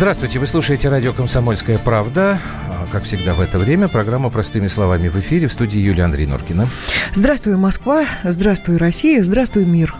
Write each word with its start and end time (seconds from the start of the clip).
Здравствуйте, 0.00 0.38
вы 0.38 0.46
слушаете 0.46 0.88
радио 0.88 1.12
«Комсомольская 1.12 1.76
правда». 1.76 2.40
А, 2.70 2.86
как 2.90 3.04
всегда 3.04 3.34
в 3.34 3.40
это 3.42 3.58
время 3.58 3.86
программа 3.86 4.30
«Простыми 4.30 4.66
словами» 4.66 5.08
в 5.08 5.16
эфире 5.16 5.46
в 5.46 5.52
студии 5.52 5.78
Юлия 5.78 6.04
Андрей 6.04 6.24
Норкина. 6.24 6.68
Здравствуй, 7.12 7.56
Москва, 7.56 8.06
здравствуй, 8.24 8.78
Россия, 8.78 9.22
здравствуй, 9.22 9.66
мир. 9.66 9.94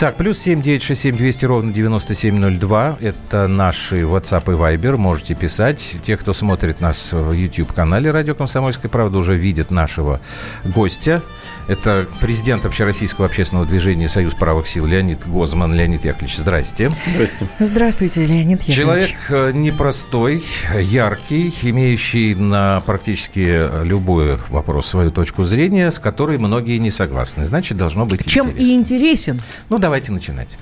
Так, 0.00 0.16
плюс 0.16 0.38
7 0.38 0.62
967 0.62 1.14
200 1.14 1.44
ровно 1.44 1.72
9702. 1.74 2.96
Это 3.02 3.46
наши 3.48 4.00
WhatsApp 4.00 4.44
и 4.44 4.56
Viber. 4.56 4.96
Можете 4.96 5.34
писать. 5.34 5.98
Те, 6.00 6.16
кто 6.16 6.32
смотрит 6.32 6.80
нас 6.80 7.12
в 7.12 7.32
YouTube-канале 7.32 8.10
«Радио 8.10 8.34
Комсомольская 8.34 8.90
правда», 8.90 9.18
уже 9.18 9.36
видят 9.36 9.70
нашего 9.70 10.22
гостя. 10.64 11.22
Это 11.68 12.06
президент 12.18 12.64
Общероссийского 12.64 13.26
общественного 13.26 13.66
движения 13.66 14.08
«Союз 14.08 14.34
правых 14.34 14.66
сил» 14.66 14.86
Леонид 14.86 15.28
Гозман. 15.28 15.74
Леонид 15.74 16.02
Яковлевич, 16.06 16.38
здрасте. 16.38 16.90
Здрасте. 17.14 17.46
Здравствуйте, 17.58 18.24
Леонид 18.24 18.62
Яковлевич. 18.62 18.76
Человек 18.76 19.16
э, 19.28 19.52
непростой, 19.52 20.42
яркий, 20.80 21.54
имеющий 21.60 22.34
на 22.34 22.80
практически 22.86 23.84
любой 23.84 24.38
вопрос 24.48 24.86
свою 24.86 25.10
точку 25.10 25.42
зрения, 25.42 25.90
с 25.90 25.98
которой 25.98 26.38
многие 26.38 26.78
не 26.78 26.90
согласны. 26.90 27.44
Значит, 27.44 27.76
должно 27.76 28.06
быть 28.06 28.24
Чем 28.26 28.46
интересно. 28.46 28.66
и 28.66 28.74
интересен. 28.74 29.40
Ну, 29.68 29.78
давайте 29.90 30.12
начинать. 30.12 30.56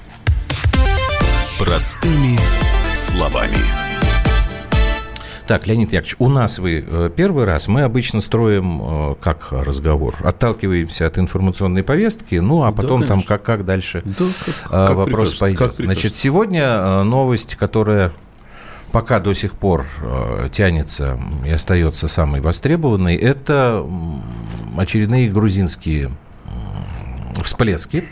Простыми 1.59 2.39
словами. 2.95 3.59
Так, 5.47 5.67
Леонид 5.67 5.93
Яковлевич, 5.93 6.17
у 6.19 6.31
нас 6.31 6.59
вы 6.59 6.83
э, 6.87 7.11
первый 7.15 7.45
раз. 7.45 7.69
Мы 7.69 7.83
обычно 7.83 8.23
строим 8.23 8.81
э, 8.83 9.15
как 9.21 9.53
разговор? 9.53 10.15
Отталкиваемся 10.25 11.07
от 11.07 11.19
информационной 11.19 11.83
повестки, 11.83 12.37
ну, 12.37 12.63
а 12.65 12.73
потом 12.73 13.03
Да, 13.03 13.07
там 13.09 13.23
как, 13.23 13.43
как 13.43 13.67
дальше 13.67 14.03
Да, 14.07 14.25
как- 14.47 14.49
э, 14.73 14.87
как 14.87 14.97
вопрос 14.97 15.35
прикажете, 15.35 15.39
пойдет. 15.41 15.59
как. 15.77 15.85
Значит, 15.85 16.15
сегодня 16.15 16.63
э, 16.65 17.03
новость, 17.03 17.57
которая 17.57 18.13
пока 18.93 19.21
до 19.21 19.35
сих 19.35 19.53
пор 19.53 19.85
э, 20.01 20.49
тянется 20.51 21.21
и 21.45 21.51
остается 21.51 22.09
самой 22.09 22.41
востребованной, 22.41 23.15
это 23.17 23.85
очередные 24.79 25.29
грузинские 25.29 26.13
всплески. 27.43 28.05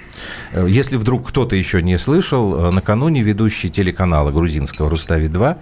Э, 0.52 0.66
Если 0.68 0.96
вдруг 0.96 1.28
кто-то 1.28 1.56
еще 1.56 1.82
не 1.82 1.96
слышал, 1.98 2.54
э, 2.54 2.70
накануне 2.72 3.22
ведущий 3.22 3.70
телеканала 3.70 4.30
грузинского 4.30 4.90
«Рустави-2», 4.90 5.56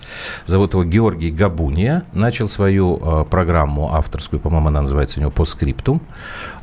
зовут 0.47 0.75
его 0.75 0.85
Георгий 0.85 1.31
Габуния, 1.31 2.05
начал 2.13 2.49
свою 2.49 3.01
э, 3.03 3.25
программу 3.31 3.95
авторскую, 3.95 4.41
по-моему, 4.41 4.69
она 4.69 4.83
называется 4.83 5.19
у 5.19 5.23
него 5.23 5.31
«По 5.31 5.45
скриптум», 5.45 6.01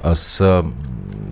э, 0.03 0.13
с 0.15 0.65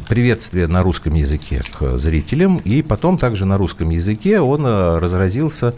приветствия 0.07 0.67
на 0.67 0.81
русском 0.81 1.13
языке 1.13 1.61
к 1.77 1.97
зрителям, 1.97 2.57
и 2.57 2.81
потом 2.81 3.17
также 3.17 3.45
на 3.45 3.57
русском 3.57 3.89
языке 3.89 4.39
он 4.39 4.65
разразился 4.65 5.75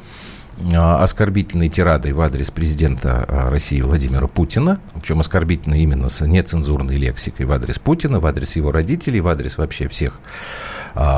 оскорбительной 0.74 1.70
тирадой 1.70 2.14
в 2.14 2.22
адрес 2.22 2.52
президента 2.52 3.26
э, 3.28 3.50
России 3.50 3.82
Владимира 3.82 4.28
Путина, 4.28 4.80
причем 4.94 5.20
оскорбительной 5.20 5.82
именно 5.82 6.10
с 6.10 6.26
нецензурной 6.26 6.96
лексикой 6.96 7.46
в 7.46 7.52
адрес 7.52 7.80
Путина, 7.80 8.20
в 8.20 8.26
адрес 8.26 8.56
его 8.56 8.72
родителей, 8.72 9.22
в 9.22 9.28
адрес 9.28 9.58
вообще 9.58 9.88
всех 9.88 10.20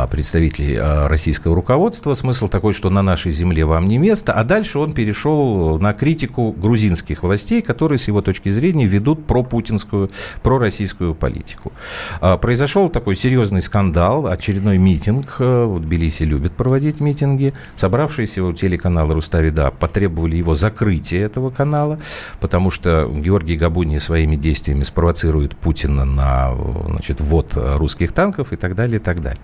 представителей 0.07 0.77
а, 0.79 1.07
российского 1.07 1.55
руководства. 1.55 2.13
Смысл 2.13 2.47
такой, 2.47 2.73
что 2.73 2.89
на 2.89 3.02
нашей 3.02 3.31
земле 3.31 3.66
вам 3.66 3.88
не 3.88 3.97
место. 3.97 4.34
А 4.34 4.44
дальше 4.44 4.79
он 4.79 4.94
перешел 4.94 5.79
на 5.79 5.94
критику 5.94 6.51
грузинских 6.51 7.23
властей, 7.23 7.61
которые, 7.61 7.97
с 7.97 8.07
его 8.07 8.22
точки 8.22 8.50
зрения, 8.50 8.85
ведут 8.85 9.25
пропутинскую, 9.25 10.09
пророссийскую 10.44 11.16
политику. 11.16 11.72
А, 12.22 12.38
Произошел 12.38 12.89
такой 12.89 13.16
серьезный 13.16 13.61
скандал, 13.61 14.28
очередной 14.28 14.78
митинг. 14.78 15.39
Вот 15.39 15.81
Тбилиси 15.81 16.23
любит 16.23 16.53
проводить 16.53 17.00
митинги. 17.00 17.53
Собравшиеся 17.75 18.44
у 18.44 18.53
телеканала 18.53 19.13
«Руставида» 19.13 19.72
потребовали 19.72 20.35
его 20.35 20.55
закрытия 20.55 21.25
этого 21.25 21.50
канала, 21.50 22.00
потому 22.40 22.69
что 22.69 23.07
Георгий 23.07 23.57
Габуни 23.57 23.97
своими 23.97 24.35
действиями 24.35 24.84
спровоцирует 24.84 25.55
Путина 25.55 26.05
на 26.05 26.55
значит, 26.88 27.22
ввод 27.22 27.53
русских 27.55 28.11
танков 28.11 28.53
и 28.53 28.55
так 28.55 28.75
далее, 28.75 28.97
и 28.97 29.03
так 29.03 29.22
далее. 29.22 29.41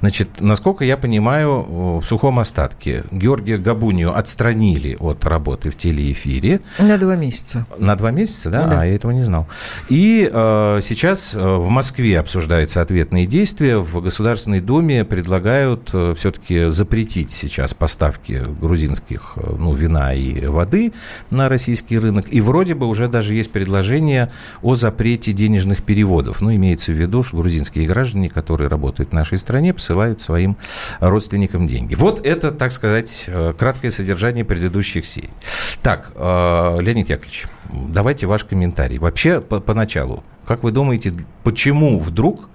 Значит, 0.00 0.40
насколько 0.40 0.84
я 0.84 0.96
понимаю, 0.96 1.98
в 1.98 2.04
сухом 2.04 2.38
остатке 2.38 3.04
Георгия 3.10 3.58
Габунию 3.58 4.16
отстранили 4.16 4.96
от 4.98 5.24
работы 5.24 5.70
в 5.70 5.76
телеэфире. 5.76 6.60
На 6.78 6.98
два 6.98 7.16
месяца. 7.16 7.66
На 7.78 7.96
два 7.96 8.10
месяца, 8.10 8.50
да? 8.50 8.66
Да. 8.66 8.80
А 8.80 8.86
я 8.86 8.94
этого 8.94 9.12
не 9.12 9.22
знал. 9.22 9.46
И 9.88 10.28
э, 10.30 10.80
сейчас 10.82 11.34
э, 11.34 11.38
в 11.38 11.68
Москве 11.68 12.18
обсуждаются 12.18 12.80
ответные 12.80 13.26
действия. 13.26 13.78
В 13.78 14.00
Государственной 14.00 14.60
Думе 14.60 15.04
предлагают 15.04 15.90
э, 15.92 16.14
все-таки 16.16 16.70
запретить 16.70 17.30
сейчас 17.30 17.74
поставки 17.74 18.42
грузинских 18.60 19.34
э, 19.36 19.56
ну, 19.58 19.72
вина 19.74 20.14
и 20.14 20.46
воды 20.46 20.92
на 21.30 21.48
российский 21.48 21.98
рынок. 21.98 22.26
И 22.30 22.40
вроде 22.40 22.74
бы 22.74 22.86
уже 22.86 23.08
даже 23.08 23.34
есть 23.34 23.50
предложение 23.52 24.30
о 24.62 24.74
запрете 24.74 25.32
денежных 25.32 25.82
переводов. 25.82 26.40
Ну, 26.40 26.54
имеется 26.54 26.92
в 26.92 26.96
виду, 26.96 27.22
что 27.22 27.36
грузинские 27.36 27.86
граждане, 27.86 28.30
которые 28.30 28.68
работают 28.68 29.10
в 29.10 29.12
нашей 29.14 29.38
стране, 29.38 29.57
посылают 29.72 30.20
своим 30.20 30.56
родственникам 31.00 31.66
деньги. 31.66 31.94
Вот 31.94 32.24
это, 32.24 32.50
так 32.50 32.72
сказать, 32.72 33.24
э, 33.26 33.54
краткое 33.56 33.90
содержание 33.90 34.44
предыдущих 34.44 35.06
серий. 35.06 35.30
Так, 35.82 36.12
э, 36.14 36.78
Леонид 36.80 37.08
Яковлевич, 37.08 37.46
давайте 37.72 38.26
ваш 38.26 38.44
комментарий. 38.44 38.98
Вообще, 38.98 39.40
по- 39.40 39.60
поначалу, 39.60 40.24
как 40.46 40.62
вы 40.62 40.72
думаете, 40.72 41.12
почему 41.44 41.98
вдруг 41.98 42.48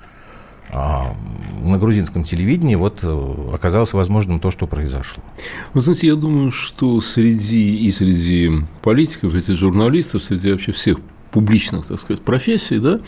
а, 0.75 1.16
на 1.62 1.78
грузинском 1.78 2.24
телевидении 2.24 2.74
вот 2.74 3.02
э, 3.03 3.50
оказалось 3.53 3.94
возможным 3.94 4.40
то, 4.40 4.50
что 4.50 4.66
произошло? 4.66 5.24
Вы 5.74 5.81
знаете, 5.81 6.08
я 6.08 6.16
думаю, 6.16 6.52
что 6.52 7.00
среди 7.00 7.75
и 7.85 7.91
среди 7.91 8.52
политиков, 8.81 9.31
среди 9.31 9.53
журналистов, 9.53 10.24
среди 10.24 10.52
вообще 10.52 10.72
всех 10.72 10.97
публичных, 11.33 11.88
так 11.88 11.99
сказать, 11.99 12.21
профессий, 12.21 12.77
да, 12.77 12.99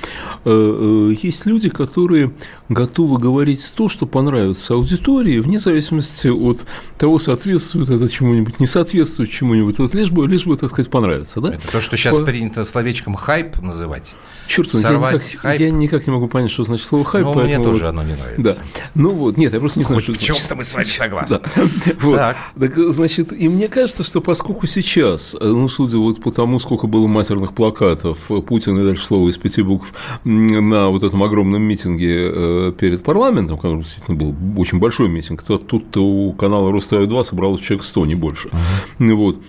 э, 0.43 1.11
э, 1.11 1.15
есть 1.21 1.45
люди, 1.45 1.69
которые 1.69 2.33
готовы 2.69 3.19
говорить 3.19 3.71
то, 3.75 3.87
что 3.87 4.07
понравится 4.07 4.73
аудитории, 4.73 5.39
вне 5.39 5.59
зависимости 5.59 6.27
от 6.27 6.65
того, 6.97 7.19
соответствует 7.19 7.89
это 7.89 8.09
чему-нибудь, 8.09 8.59
не 8.59 8.65
соответствует 8.67 9.29
чему-нибудь, 9.29 9.77
вот 9.77 9.93
лишь 9.93 10.09
бы, 10.09 10.27
лишь 10.27 10.45
бы, 10.45 10.57
так 10.57 10.71
сказать, 10.71 10.89
понравится, 10.89 11.39
да? 11.39 11.53
Это 11.53 11.71
то, 11.71 11.79
что 11.79 11.95
сейчас 11.95 12.17
По- 12.17 12.23
принято 12.25 12.63
словечком 12.63 13.13
хайп 13.13 13.61
называть. 13.61 14.15
Черт, 14.47 14.73
я 14.73 14.89
никак, 14.91 15.21
хайп. 15.37 15.59
я 15.59 15.71
никак 15.71 16.07
не 16.07 16.13
могу 16.13 16.27
понять, 16.27 16.51
что 16.51 16.63
значит 16.63 16.85
слово 16.85 17.05
хайп. 17.05 17.25
Ну, 17.25 17.43
мне 17.43 17.57
тоже 17.57 17.83
вот- 17.83 17.89
оно 17.89 18.03
не 18.03 18.13
нравится. 18.13 18.55
Да. 18.55 18.81
Ну 18.95 19.11
вот, 19.11 19.37
нет, 19.37 19.53
я 19.53 19.59
просто 19.59 19.79
не 19.79 19.85
знаю, 19.85 20.01
Хоть 20.01 20.15
что 20.15 20.19
в 20.19 20.23
чем-то 20.23 20.55
мы 20.55 20.63
с 20.63 20.73
вами 20.73 20.85
согласны. 20.85 21.39
Да. 21.43 21.61
Вот. 22.01 22.17
Так. 22.17 22.37
Так, 22.59 22.77
значит, 22.91 23.33
и 23.33 23.49
мне 23.49 23.67
кажется, 23.67 24.03
что 24.03 24.21
поскольку 24.21 24.67
сейчас, 24.67 25.35
э, 25.39 25.45
ну, 25.45 25.67
судя 25.69 25.97
вот 25.97 26.21
по 26.21 26.31
тому, 26.31 26.59
сколько 26.59 26.87
было 26.87 27.07
матерных 27.07 27.53
плакатов, 27.53 28.14
э, 28.29 28.41
Путин 28.41 28.77
и 28.79 28.83
дальше 28.83 29.05
слово 29.05 29.29
из 29.29 29.37
пяти 29.37 29.61
букв 29.61 29.93
на 30.23 30.89
вот 30.89 31.03
этом 31.03 31.23
огромном 31.23 31.61
митинге 31.61 32.31
э, 32.31 32.73
перед 32.77 33.03
парламентом, 33.03 33.57
который 33.57 33.81
действительно 33.81 34.17
был 34.17 34.35
очень 34.57 34.79
большой 34.79 35.09
митинг, 35.09 35.43
то 35.43 35.57
тут 35.57 35.95
у 35.97 36.33
канала 36.33 36.71
Ростов-2 36.71 37.23
собралось 37.23 37.61
человек 37.61 37.85
100, 37.85 38.05
не 38.05 38.15
больше. 38.15 38.49
Ну, 38.99 39.15
Вот. 39.15 39.39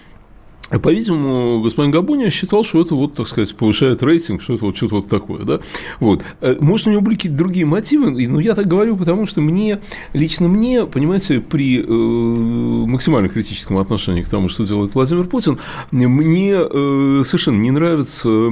По-видимому, 0.70 1.62
господин 1.62 1.90
Габуния 1.92 2.30
считал, 2.30 2.64
что 2.64 2.80
это 2.80 2.94
вот, 2.94 3.14
так 3.14 3.28
сказать, 3.28 3.54
повышает 3.54 4.02
рейтинг, 4.02 4.42
что 4.42 4.54
это 4.54 4.64
вот 4.66 4.76
что-то 4.76 4.96
вот 4.96 5.08
такое, 5.08 5.44
да. 5.44 5.60
Вот. 6.00 6.22
Э, 6.40 6.56
Может, 6.60 6.88
у 6.88 6.90
него 6.90 7.02
были 7.02 7.14
какие-то 7.14 7.38
другие 7.38 7.66
мотивы, 7.66 8.10
но 8.28 8.40
я 8.40 8.54
так 8.54 8.66
говорю, 8.66 8.96
потому 8.96 9.26
что 9.26 9.40
мне, 9.40 9.80
лично 10.12 10.48
мне, 10.48 10.84
понимаете, 10.86 11.40
при 11.40 11.80
э, 11.80 11.86
максимально 11.86 13.28
критическом 13.28 13.78
отношении 13.78 14.22
к 14.22 14.28
тому, 14.28 14.48
что 14.48 14.64
делает 14.64 14.94
Владимир 14.94 15.24
Путин, 15.24 15.58
мне 15.90 16.54
э, 16.56 17.22
совершенно 17.24 17.60
не 17.60 17.70
нравятся 17.70 18.28
э, 18.28 18.50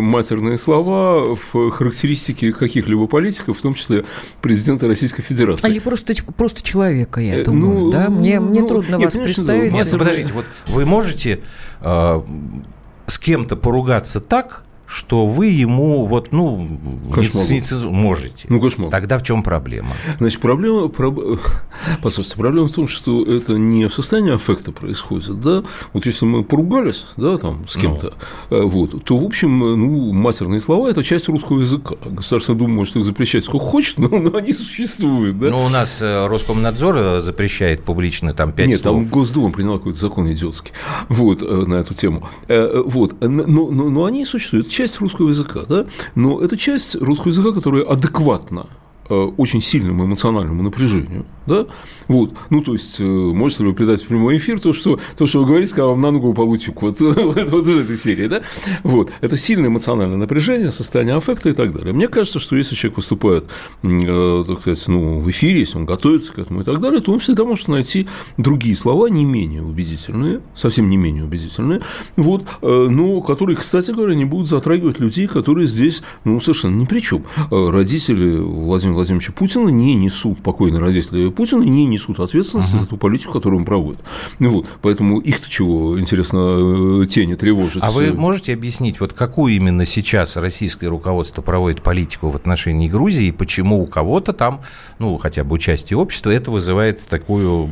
матерные 0.00 0.58
слова 0.58 1.34
в 1.34 1.70
характеристике 1.70 2.52
каких-либо 2.52 3.06
политиков, 3.06 3.58
в 3.58 3.62
том 3.62 3.74
числе 3.74 4.04
президента 4.42 4.86
Российской 4.86 5.22
Федерации. 5.22 5.68
Или 5.70 5.78
просто, 5.80 6.14
просто 6.36 6.62
человека, 6.62 7.20
я 7.20 7.34
Э, 7.40 7.44
думаю, 7.44 7.78
ну, 7.78 7.90
да? 7.92 8.08
Мне, 8.10 8.40
мне 8.40 8.60
ну, 8.62 8.68
трудно 8.68 8.96
нет, 8.96 9.04
вас 9.06 9.14
конечно, 9.14 9.44
да, 9.44 9.52
представить. 9.54 9.72
Нет, 9.72 9.82
Матерные- 9.86 9.98
подождите, 9.98 10.32
вот 10.32 10.44
вы 10.68 10.84
можете 10.86 11.30
э, 11.30 11.38
с 11.80 13.18
кем-то 13.18 13.56
поругаться 13.56 14.20
так, 14.20 14.64
что 14.88 15.26
вы 15.26 15.48
ему 15.48 16.06
вот, 16.06 16.32
ну, 16.32 16.66
не- 17.14 17.90
можете. 17.90 18.46
Ну, 18.48 18.58
кошмар. 18.58 18.90
Тогда 18.90 19.18
в 19.18 19.22
чем 19.22 19.42
проблема? 19.42 19.90
Значит, 20.18 20.40
проблема, 20.40 20.86
проб- 20.86 21.38
послушайте, 22.02 22.38
проблема 22.38 22.68
в 22.68 22.72
том, 22.72 22.88
что 22.88 23.22
это 23.22 23.58
не 23.58 23.86
в 23.86 23.92
состоянии 23.92 24.34
аффекта 24.34 24.72
происходит, 24.72 25.40
да, 25.40 25.62
вот 25.92 26.06
если 26.06 26.24
мы 26.24 26.42
поругались, 26.42 27.06
да, 27.18 27.36
там, 27.36 27.68
с 27.68 27.76
кем-то, 27.76 28.14
э, 28.48 28.62
вот, 28.62 29.04
то, 29.04 29.18
в 29.18 29.24
общем, 29.24 29.58
ну, 29.58 30.12
матерные 30.14 30.60
слова– 30.60 30.88
это 30.90 31.04
часть 31.04 31.28
русского 31.28 31.60
языка. 31.60 31.96
Государственная 32.06 32.58
дума 32.58 32.74
может 32.74 32.96
их 32.96 33.04
запрещать 33.04 33.44
сколько 33.44 33.66
хочет, 33.66 33.98
но, 33.98 34.08
но 34.08 34.38
они 34.38 34.54
существуют, 34.54 35.38
да. 35.38 35.50
Ну, 35.50 35.66
у 35.66 35.68
нас 35.68 36.00
э, 36.00 36.26
Роскомнадзор 36.26 36.96
э, 36.96 37.20
запрещает 37.20 37.82
публично 37.82 38.32
там 38.32 38.52
пять 38.52 38.68
Нет, 38.68 38.80
слов. 38.80 39.02
там 39.02 39.08
Госдума 39.08 39.52
приняла 39.52 39.76
какой-то 39.76 39.98
закон 39.98 40.32
идиотский 40.32 40.72
вот, 41.10 41.42
на 41.42 41.74
эту 41.74 41.92
тему. 41.92 42.26
Вот. 42.48 43.20
Но, 43.20 43.44
но, 43.70 43.90
но 43.90 44.04
они 44.06 44.24
существуют. 44.24 44.77
Часть 44.78 45.00
русского 45.00 45.30
языка, 45.30 45.62
да? 45.68 45.86
Но 46.14 46.40
это 46.40 46.56
часть 46.56 46.94
русского 46.94 47.30
языка, 47.30 47.50
которая 47.50 47.82
адекватна 47.82 48.68
очень 49.08 49.62
сильному 49.62 50.04
эмоциональному 50.04 50.62
напряжению, 50.62 51.24
да, 51.46 51.66
вот, 52.08 52.34
ну, 52.50 52.62
то 52.62 52.72
есть, 52.72 53.00
можете 53.00 53.62
ли 53.62 53.70
вы 53.70 53.74
передать 53.74 54.02
в 54.02 54.06
прямой 54.06 54.36
эфир 54.36 54.60
то, 54.60 54.72
что, 54.72 55.00
то, 55.16 55.26
что 55.26 55.40
вы 55.40 55.46
говорите, 55.46 55.74
когда 55.74 55.86
вам 55.86 56.00
на 56.00 56.10
ногу 56.10 56.28
упал 56.28 56.48
утюг, 56.48 56.82
вот, 56.82 57.00
вот, 57.00 57.66
из 57.66 57.78
этой 57.78 57.96
серии, 57.96 58.26
да, 58.26 58.42
вот, 58.82 59.12
это 59.20 59.36
сильное 59.36 59.68
эмоциональное 59.68 60.16
напряжение, 60.16 60.70
состояние 60.70 61.16
аффекта 61.16 61.48
и 61.48 61.52
так 61.52 61.72
далее. 61.72 61.92
Мне 61.92 62.08
кажется, 62.08 62.38
что 62.38 62.56
если 62.56 62.74
человек 62.74 62.96
выступает, 62.96 63.48
так 63.82 64.60
сказать, 64.60 64.88
ну, 64.88 65.18
в 65.20 65.30
эфире, 65.30 65.60
если 65.60 65.78
он 65.78 65.86
готовится 65.86 66.32
к 66.32 66.38
этому 66.38 66.60
и 66.60 66.64
так 66.64 66.80
далее, 66.80 67.00
то 67.00 67.12
он 67.12 67.18
всегда 67.18 67.44
может 67.44 67.68
найти 67.68 68.08
другие 68.36 68.76
слова, 68.76 69.08
не 69.08 69.24
менее 69.24 69.62
убедительные, 69.62 70.40
совсем 70.54 70.90
не 70.90 70.96
менее 70.96 71.24
убедительные, 71.24 71.80
вот, 72.16 72.44
но 72.62 73.20
которые, 73.20 73.56
кстати 73.56 73.90
говоря, 73.90 74.14
не 74.14 74.24
будут 74.24 74.48
затрагивать 74.48 75.00
людей, 75.00 75.26
которые 75.26 75.66
здесь, 75.66 76.02
ну, 76.24 76.40
совершенно 76.40 76.76
ни 76.76 76.84
при 76.84 77.00
чем. 77.00 77.24
Родители 77.50 78.36
Владимира 78.38 78.97
Владимировича 78.98 79.32
Путина 79.32 79.68
не 79.68 79.94
несут, 79.94 80.42
покойные 80.42 80.80
родители 80.80 81.30
Путина 81.30 81.62
не 81.62 81.86
несут 81.86 82.18
ответственности 82.18 82.74
uh-huh. 82.74 82.80
за 82.80 82.86
ту 82.86 82.96
политику, 82.96 83.32
которую 83.32 83.60
он 83.60 83.64
проводит. 83.64 84.00
Вот, 84.38 84.66
поэтому 84.82 85.20
их-то 85.20 85.48
чего, 85.48 85.98
интересно, 86.00 87.06
тени 87.06 87.34
тревожит. 87.34 87.82
А 87.82 87.90
вы 87.90 88.12
можете 88.12 88.52
объяснить, 88.52 89.00
вот 89.00 89.12
какую 89.12 89.54
именно 89.54 89.86
сейчас 89.86 90.36
российское 90.36 90.88
руководство 90.88 91.42
проводит 91.42 91.82
политику 91.82 92.30
в 92.30 92.36
отношении 92.36 92.88
Грузии, 92.88 93.28
и 93.28 93.32
почему 93.32 93.82
у 93.82 93.86
кого-то 93.86 94.32
там, 94.32 94.62
ну, 94.98 95.16
хотя 95.18 95.44
бы 95.44 95.54
участие 95.54 95.96
общества, 95.96 96.30
это 96.30 96.50
вызывает 96.50 97.00
такую 97.02 97.70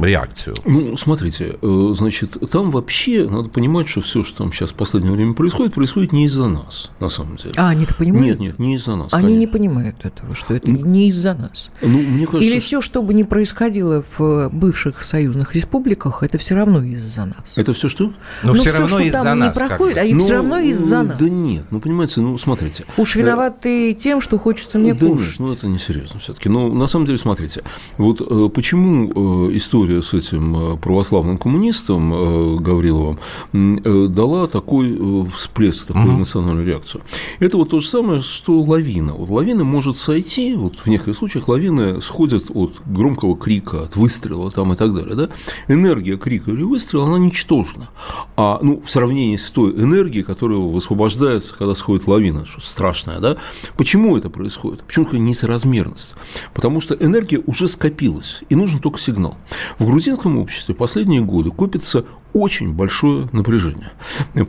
реакцию? 0.00 0.56
Ну, 0.64 0.96
смотрите, 0.96 1.56
э, 1.60 1.92
значит, 1.94 2.38
там 2.50 2.70
вообще 2.70 3.28
надо 3.28 3.50
понимать, 3.50 3.88
что 3.88 4.00
все, 4.00 4.24
что 4.24 4.38
там 4.38 4.52
сейчас 4.52 4.70
в 4.70 4.74
последнее 4.74 5.12
время 5.12 5.34
происходит, 5.34 5.74
происходит 5.74 6.12
не 6.12 6.24
из-за 6.24 6.48
нас, 6.48 6.90
на 7.00 7.08
самом 7.10 7.36
деле. 7.36 7.52
А, 7.56 7.68
они-то 7.68 7.94
понимают? 7.94 8.26
Нет, 8.26 8.40
нет, 8.40 8.58
не 8.58 8.76
из-за 8.76 8.96
нас. 8.96 9.12
Они 9.12 9.24
конечно. 9.24 9.40
не 9.40 9.46
понимают 9.46 9.96
этого, 10.04 10.34
что 10.34 10.53
это 10.54 10.70
не 10.70 11.08
из-за 11.08 11.34
нас. 11.34 11.70
Ну, 11.82 11.98
мне 11.98 12.26
кажется, 12.26 12.50
Или 12.50 12.58
все, 12.60 12.80
что 12.80 13.02
бы 13.02 13.14
ни 13.14 13.22
происходило 13.22 14.04
в 14.16 14.48
бывших 14.50 15.02
союзных 15.02 15.54
республиках, 15.54 16.22
это 16.22 16.38
все 16.38 16.54
равно 16.54 16.82
из-за 16.82 17.26
нас. 17.26 17.56
Это 17.56 17.72
все 17.72 17.88
что? 17.88 18.04
Но, 18.42 18.52
Но 18.52 18.54
все, 18.54 18.70
все 18.70 18.80
равно 18.80 19.00
из-за 19.00 19.34
нас. 19.34 19.56
Не 19.56 19.66
проходит, 19.66 19.98
а 19.98 20.04
и 20.04 20.14
ну, 20.14 20.20
все 20.20 20.34
равно 20.34 20.58
из-за 20.58 21.02
нас. 21.02 21.18
Да 21.18 21.28
нет, 21.28 21.64
ну 21.70 21.80
понимаете, 21.80 22.20
ну 22.20 22.36
смотрите. 22.38 22.84
Уж 22.96 23.16
виноват 23.16 23.60
ты 23.60 23.94
тем, 23.94 24.20
что 24.20 24.38
хочется 24.38 24.78
мне 24.78 24.94
да 24.94 25.06
кушать. 25.06 25.40
Нет, 25.40 25.48
ну 25.48 25.52
это 25.54 25.66
несерьезно 25.66 26.20
все-таки. 26.20 26.48
Ну, 26.48 26.72
на 26.72 26.86
самом 26.86 27.06
деле, 27.06 27.18
смотрите, 27.18 27.62
вот 27.98 28.20
э, 28.20 28.48
почему 28.48 29.48
э, 29.48 29.56
история 29.56 30.02
с 30.02 30.14
этим 30.14 30.74
э, 30.74 30.76
православным 30.76 31.38
коммунистом 31.38 32.62
Гавриловым 32.62 33.18
дала 33.52 34.46
такой 34.46 35.28
всплеск, 35.36 35.86
такую 35.86 36.06
угу. 36.06 36.16
эмоциональную 36.16 36.66
реакцию. 36.66 37.02
Это 37.40 37.56
вот 37.56 37.70
то 37.70 37.80
же 37.80 37.88
самое, 37.88 38.20
что 38.20 38.60
лавина. 38.60 39.14
Вот 39.14 39.28
лавина 39.28 39.64
может 39.64 39.98
сойти, 39.98 40.43
вот 40.52 40.78
в 40.78 40.86
некоторых 40.86 41.16
случаях 41.16 41.48
лавины 41.48 42.00
сходят 42.00 42.50
от 42.50 42.82
громкого 42.86 43.36
крика, 43.36 43.84
от 43.84 43.96
выстрела 43.96 44.50
там 44.50 44.72
и 44.72 44.76
так 44.76 44.94
далее. 44.94 45.14
Да? 45.14 45.28
Энергия 45.68 46.16
крика 46.16 46.50
или 46.50 46.62
выстрела, 46.62 47.06
она 47.06 47.18
ничтожна. 47.18 47.88
А 48.36 48.58
ну, 48.62 48.82
в 48.84 48.90
сравнении 48.90 49.36
с 49.36 49.50
той 49.50 49.72
энергией, 49.72 50.22
которая 50.22 50.58
высвобождается, 50.58 51.54
когда 51.56 51.74
сходит 51.74 52.06
лавина, 52.06 52.46
что 52.46 52.60
страшная, 52.60 53.20
да? 53.20 53.36
Почему 53.76 54.16
это 54.16 54.30
происходит? 54.30 54.84
Почему 54.84 55.06
такая 55.06 55.20
несоразмерность? 55.20 56.14
Потому 56.52 56.80
что 56.80 56.94
энергия 56.94 57.42
уже 57.46 57.68
скопилась, 57.68 58.42
и 58.48 58.54
нужен 58.54 58.80
только 58.80 58.98
сигнал. 58.98 59.36
В 59.78 59.86
грузинском 59.86 60.38
обществе 60.38 60.74
последние 60.74 61.22
годы 61.22 61.50
копится 61.50 62.04
очень 62.34 62.72
большое 62.72 63.28
напряжение. 63.32 63.92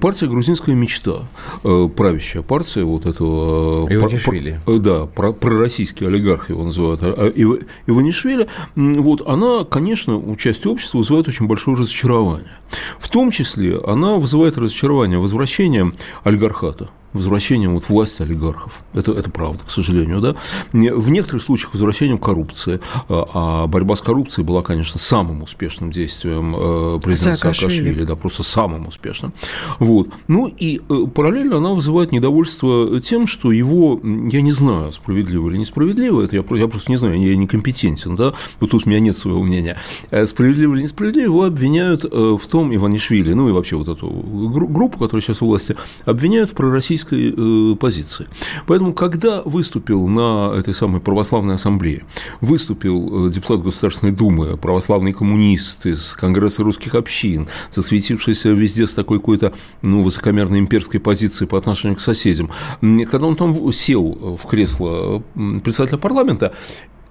Партия 0.01 0.27
«Грузинская 0.27 0.75
мечта», 0.75 1.27
э, 1.63 1.87
правящая 1.95 2.43
партия 2.43 2.83
вот 2.83 3.05
этого… 3.05 3.87
Э, 3.87 3.95
Иванишвили. 3.95 4.59
Про, 4.65 4.79
да, 4.79 5.05
про, 5.05 5.31
пророссийский 5.31 6.07
олигарх 6.07 6.49
его 6.49 6.63
называют, 6.63 7.01
а, 7.03 7.27
Ив, 7.27 7.59
Иванишвили, 7.85 8.47
вот 8.75 9.21
она, 9.27 9.63
конечно, 9.63 10.17
у 10.17 10.35
части 10.35 10.67
общества 10.67 10.97
вызывает 10.97 11.27
очень 11.27 11.47
большое 11.47 11.77
разочарование. 11.77 12.51
В 12.99 13.07
том 13.07 13.29
числе 13.31 13.79
она 13.85 14.15
вызывает 14.15 14.57
разочарование 14.57 15.19
возвращением 15.19 15.95
олигархата 16.23 16.89
возвращением 17.15 17.73
вот 17.73 17.89
власти 17.89 18.21
олигархов. 18.21 18.83
Это, 18.93 19.11
это 19.11 19.29
правда, 19.29 19.63
к 19.65 19.71
сожалению. 19.71 20.21
Да? 20.21 20.35
В 20.71 21.09
некоторых 21.09 21.43
случаях 21.43 21.73
возвращением 21.73 22.17
коррупции. 22.17 22.79
А, 23.09 23.63
а 23.63 23.67
борьба 23.67 23.95
с 23.95 24.01
коррупцией 24.01 24.45
была, 24.45 24.61
конечно, 24.61 24.99
самым 24.99 25.43
успешным 25.43 25.91
действием 25.91 26.55
э, 26.55 26.99
президента 27.01 27.39
Саакашвили. 27.39 28.03
Да, 28.03 28.15
просто 28.15 28.43
самым 28.43 28.87
успешным. 28.87 29.33
Вот. 29.79 30.09
Ну 30.27 30.47
и 30.47 30.81
э, 30.87 31.05
параллельно 31.13 31.57
она 31.57 31.71
вызывает 31.71 32.11
недовольство 32.11 32.99
тем, 33.01 33.27
что 33.27 33.51
его, 33.51 33.99
я 34.03 34.41
не 34.41 34.51
знаю, 34.51 34.91
справедливо 34.91 35.49
или 35.49 35.57
несправедливо, 35.57 36.23
это 36.23 36.35
я, 36.35 36.43
я 36.57 36.67
просто 36.67 36.91
не 36.91 36.97
знаю, 36.97 37.19
я 37.19 37.35
некомпетентен, 37.35 38.15
да, 38.15 38.33
вот 38.59 38.71
тут 38.71 38.85
у 38.85 38.89
меня 38.89 38.99
нет 38.99 39.17
своего 39.17 39.41
мнения, 39.43 39.77
э, 40.11 40.25
справедливо 40.25 40.75
или 40.75 40.83
несправедливо, 40.83 41.25
его 41.25 41.43
обвиняют 41.43 42.03
в 42.03 42.47
том 42.47 42.75
Иванишвили, 42.75 43.33
ну 43.33 43.49
и 43.49 43.51
вообще 43.51 43.75
вот 43.75 43.87
эту 43.87 44.07
группу, 44.09 44.97
которая 44.97 45.21
сейчас 45.21 45.41
у 45.41 45.47
власти, 45.47 45.75
обвиняют 46.05 46.49
в 46.49 46.53
пророссийском 46.55 47.04
российской 47.05 47.73
э, 47.73 47.75
позиции. 47.75 48.27
Поэтому, 48.67 48.93
когда 48.93 49.41
выступил 49.43 50.07
на 50.07 50.53
этой 50.55 50.73
самой 50.73 51.01
православной 51.01 51.55
ассамблее, 51.55 52.03
выступил 52.41 53.27
э, 53.27 53.31
депутат 53.31 53.61
Государственной 53.61 54.11
Думы, 54.11 54.57
православный 54.57 55.13
коммунист 55.13 55.85
из 55.85 56.13
Конгресса 56.13 56.63
русских 56.63 56.95
общин, 56.95 57.47
засветившийся 57.71 58.49
везде 58.49 58.87
с 58.87 58.93
такой 58.93 59.19
какой-то 59.19 59.53
ну, 59.81 60.03
высокомерной 60.03 60.59
имперской 60.59 60.99
позиции 60.99 61.45
по 61.45 61.57
отношению 61.57 61.97
к 61.97 62.01
соседям, 62.01 62.49
когда 62.81 63.25
он 63.25 63.35
там 63.35 63.73
сел 63.73 64.37
в 64.39 64.47
кресло 64.47 65.23
председателя 65.63 65.97
парламента, 65.97 66.53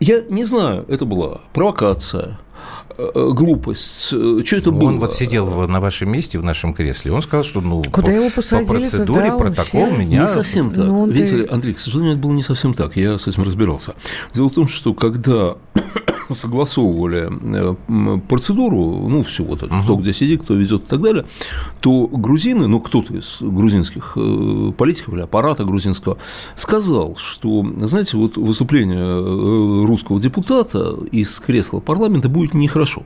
я 0.01 0.23
не 0.29 0.45
знаю, 0.45 0.85
это 0.89 1.05
была 1.05 1.41
провокация, 1.53 2.39
глупость. 2.97 4.13
Э, 4.13 4.43
что 4.45 4.57
это 4.57 4.71
он 4.71 4.79
было? 4.79 4.89
Он 4.89 5.01
вот 5.01 5.13
сидел 5.13 5.47
на 5.67 5.81
вашем 5.81 6.11
месте, 6.11 6.39
в 6.39 6.45
нашем 6.45 6.75
кресле. 6.75 7.13
Он 7.13 7.21
сказал, 7.23 7.45
что 7.45 7.61
ну, 7.61 7.83
Куда 7.83 8.09
по, 8.09 8.11
его 8.11 8.31
посадили, 8.31 8.67
по 8.67 8.75
процедуре, 8.75 9.33
протокол 9.33 9.87
все... 9.87 9.97
меня... 9.97 10.23
Не 10.23 10.29
совсем 10.29 10.71
так. 10.71 10.85
Ну, 10.85 11.07
Видите 11.09 11.37
ли, 11.39 11.47
Андрей, 11.51 11.75
к 11.75 11.79
сожалению, 11.79 12.15
это 12.15 12.23
было 12.23 12.33
не 12.33 12.43
совсем 12.43 12.73
так. 12.75 12.97
Я 12.97 13.19
с 13.19 13.27
этим 13.27 13.43
разбирался. 13.43 13.95
Дело 14.33 14.49
в 14.49 14.55
том, 14.55 14.69
что 14.69 14.95
когда 14.95 15.57
согласовывали 16.31 17.31
процедуру, 18.29 19.09
ну, 19.09 19.23
все 19.23 19.43
вот 19.43 19.63
это, 19.63 19.81
кто 19.83 19.97
где 19.97 20.13
сидит, 20.13 20.43
кто 20.43 20.55
везет 20.55 20.85
и 20.85 20.87
так 20.87 21.03
далее, 21.03 21.25
то 21.81 22.07
грузины, 22.07 22.67
ну, 22.69 22.81
кто-то 22.81 23.15
из 23.15 23.39
грузинских 23.41 24.17
политиков 24.77 25.15
или 25.15 25.23
аппарата 25.23 25.65
грузинского 25.65 26.19
сказал, 26.55 27.17
что, 27.17 27.67
знаете, 27.81 28.17
вот 28.17 28.37
выступление 28.37 29.85
русского 29.85 30.21
депутата 30.21 30.97
из 31.11 31.41
кресла 31.41 31.81
парламента 31.81 32.29
будет 32.29 32.55
нехорошо 32.55 32.84
хорошо. 32.85 33.03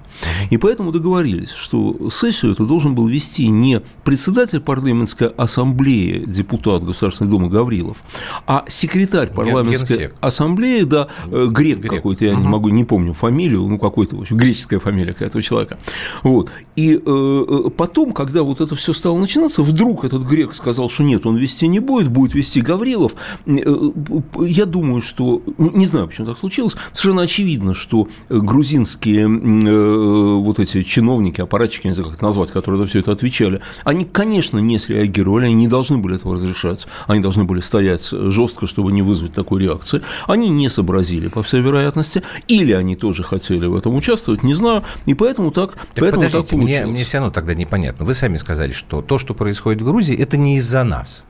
И 0.50 0.56
поэтому 0.56 0.92
договорились, 0.92 1.50
что 1.50 2.10
сессию 2.10 2.52
эту 2.52 2.66
должен 2.66 2.94
был 2.94 3.06
вести 3.06 3.48
не 3.48 3.80
председатель 4.04 4.60
парламентской 4.60 5.28
ассамблеи, 5.28 6.24
депутат 6.26 6.84
Государственной 6.84 7.30
Думы 7.30 7.48
Гаврилов, 7.48 8.02
а 8.46 8.64
секретарь 8.68 9.28
парламентской 9.28 9.98
Генсек. 9.98 10.14
ассамблеи, 10.20 10.82
да, 10.82 11.08
э, 11.30 11.46
грек, 11.48 11.78
грек. 11.78 11.92
какой-то, 11.92 12.24
я 12.24 12.32
угу. 12.32 12.40
не 12.40 12.48
могу, 12.48 12.68
не 12.70 12.84
помню 12.84 13.12
фамилию, 13.12 13.66
ну, 13.68 13.78
какой-то, 13.78 14.16
в 14.16 14.20
общем, 14.20 14.36
греческая 14.36 14.80
фамилия 14.80 15.14
этого 15.18 15.42
человека. 15.42 15.78
Вот. 16.22 16.50
И 16.76 16.94
э, 16.94 16.98
э, 17.06 17.70
потом, 17.76 18.12
когда 18.12 18.42
вот 18.42 18.60
это 18.60 18.74
все 18.74 18.92
стало 18.92 19.18
начинаться, 19.18 19.62
вдруг 19.62 20.04
этот 20.04 20.24
грек 20.24 20.54
сказал, 20.54 20.90
что 20.90 21.04
нет, 21.04 21.24
он 21.26 21.36
вести 21.36 21.68
не 21.68 21.78
будет, 21.78 22.08
будет 22.08 22.34
вести 22.34 22.60
Гаврилов. 22.60 23.12
Я 23.46 24.66
думаю, 24.66 25.02
что, 25.02 25.42
не 25.56 25.86
знаю, 25.86 26.08
почему 26.08 26.26
так 26.26 26.38
случилось, 26.38 26.76
совершенно 26.92 27.22
очевидно, 27.22 27.74
что 27.74 28.08
грузинские 28.28 29.28
Э, 29.67 29.67
вот 29.70 30.58
эти 30.58 30.82
чиновники, 30.82 31.40
аппаратчики, 31.40 31.86
не 31.86 31.94
знаю, 31.94 32.10
как 32.10 32.18
это 32.18 32.26
назвать, 32.26 32.50
которые 32.50 32.82
за 32.82 32.88
все 32.88 33.00
это 33.00 33.12
отвечали, 33.12 33.60
они, 33.84 34.04
конечно, 34.04 34.58
не 34.58 34.78
среагировали, 34.78 35.46
они 35.46 35.54
не 35.54 35.68
должны 35.68 35.98
были 35.98 36.16
этого 36.16 36.34
разрешать, 36.34 36.86
они 37.06 37.20
должны 37.20 37.44
были 37.44 37.60
стоять 37.60 38.08
жестко, 38.10 38.66
чтобы 38.66 38.92
не 38.92 39.02
вызвать 39.02 39.32
такой 39.32 39.62
реакции. 39.62 40.02
Они 40.26 40.48
не 40.48 40.68
сообразили, 40.68 41.28
по 41.28 41.42
всей 41.42 41.60
вероятности, 41.60 42.22
или 42.46 42.72
они 42.72 42.96
тоже 42.96 43.22
хотели 43.22 43.66
в 43.66 43.76
этом 43.76 43.94
участвовать, 43.94 44.42
не 44.42 44.54
знаю, 44.54 44.84
и 45.06 45.14
поэтому 45.14 45.50
так, 45.50 45.72
так 45.72 45.80
поэтому 45.96 46.22
подождите, 46.22 46.42
так 46.42 46.50
получилось. 46.50 46.84
Мне, 46.84 46.92
мне 46.92 47.04
все 47.04 47.18
равно 47.18 47.32
тогда 47.32 47.54
непонятно. 47.54 48.04
Вы 48.04 48.14
сами 48.14 48.36
сказали, 48.36 48.72
что 48.72 49.02
то, 49.02 49.18
что 49.18 49.34
происходит 49.34 49.82
в 49.82 49.84
Грузии, 49.84 50.16
это 50.16 50.36
не 50.36 50.56
из-за 50.56 50.84
нас. 50.84 51.26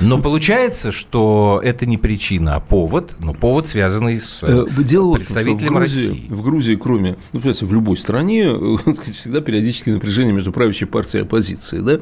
Но 0.00 0.20
получается, 0.20 0.90
что 0.90 1.60
это 1.62 1.86
не 1.86 1.96
причина, 1.96 2.56
а 2.56 2.60
повод, 2.60 3.16
но 3.20 3.34
повод, 3.34 3.68
связанный 3.68 4.20
с 4.20 4.42
э, 4.42 4.66
Дело 4.78 5.14
представителем 5.14 5.74
в 5.74 5.76
Грузии, 5.76 6.08
России. 6.08 6.26
В 6.28 6.42
Грузии, 6.42 6.74
кроме, 6.74 7.16
ну, 7.32 7.40
понимаете, 7.40 7.66
в 7.66 7.71
любой 7.72 7.96
стране 7.96 8.50
всегда 9.12 9.40
периодически 9.40 9.90
напряжение 9.90 10.32
между 10.32 10.52
правящей 10.52 10.86
партией 10.86 11.22
и 11.22 11.26
оппозицией, 11.26 11.82
да? 11.82 12.00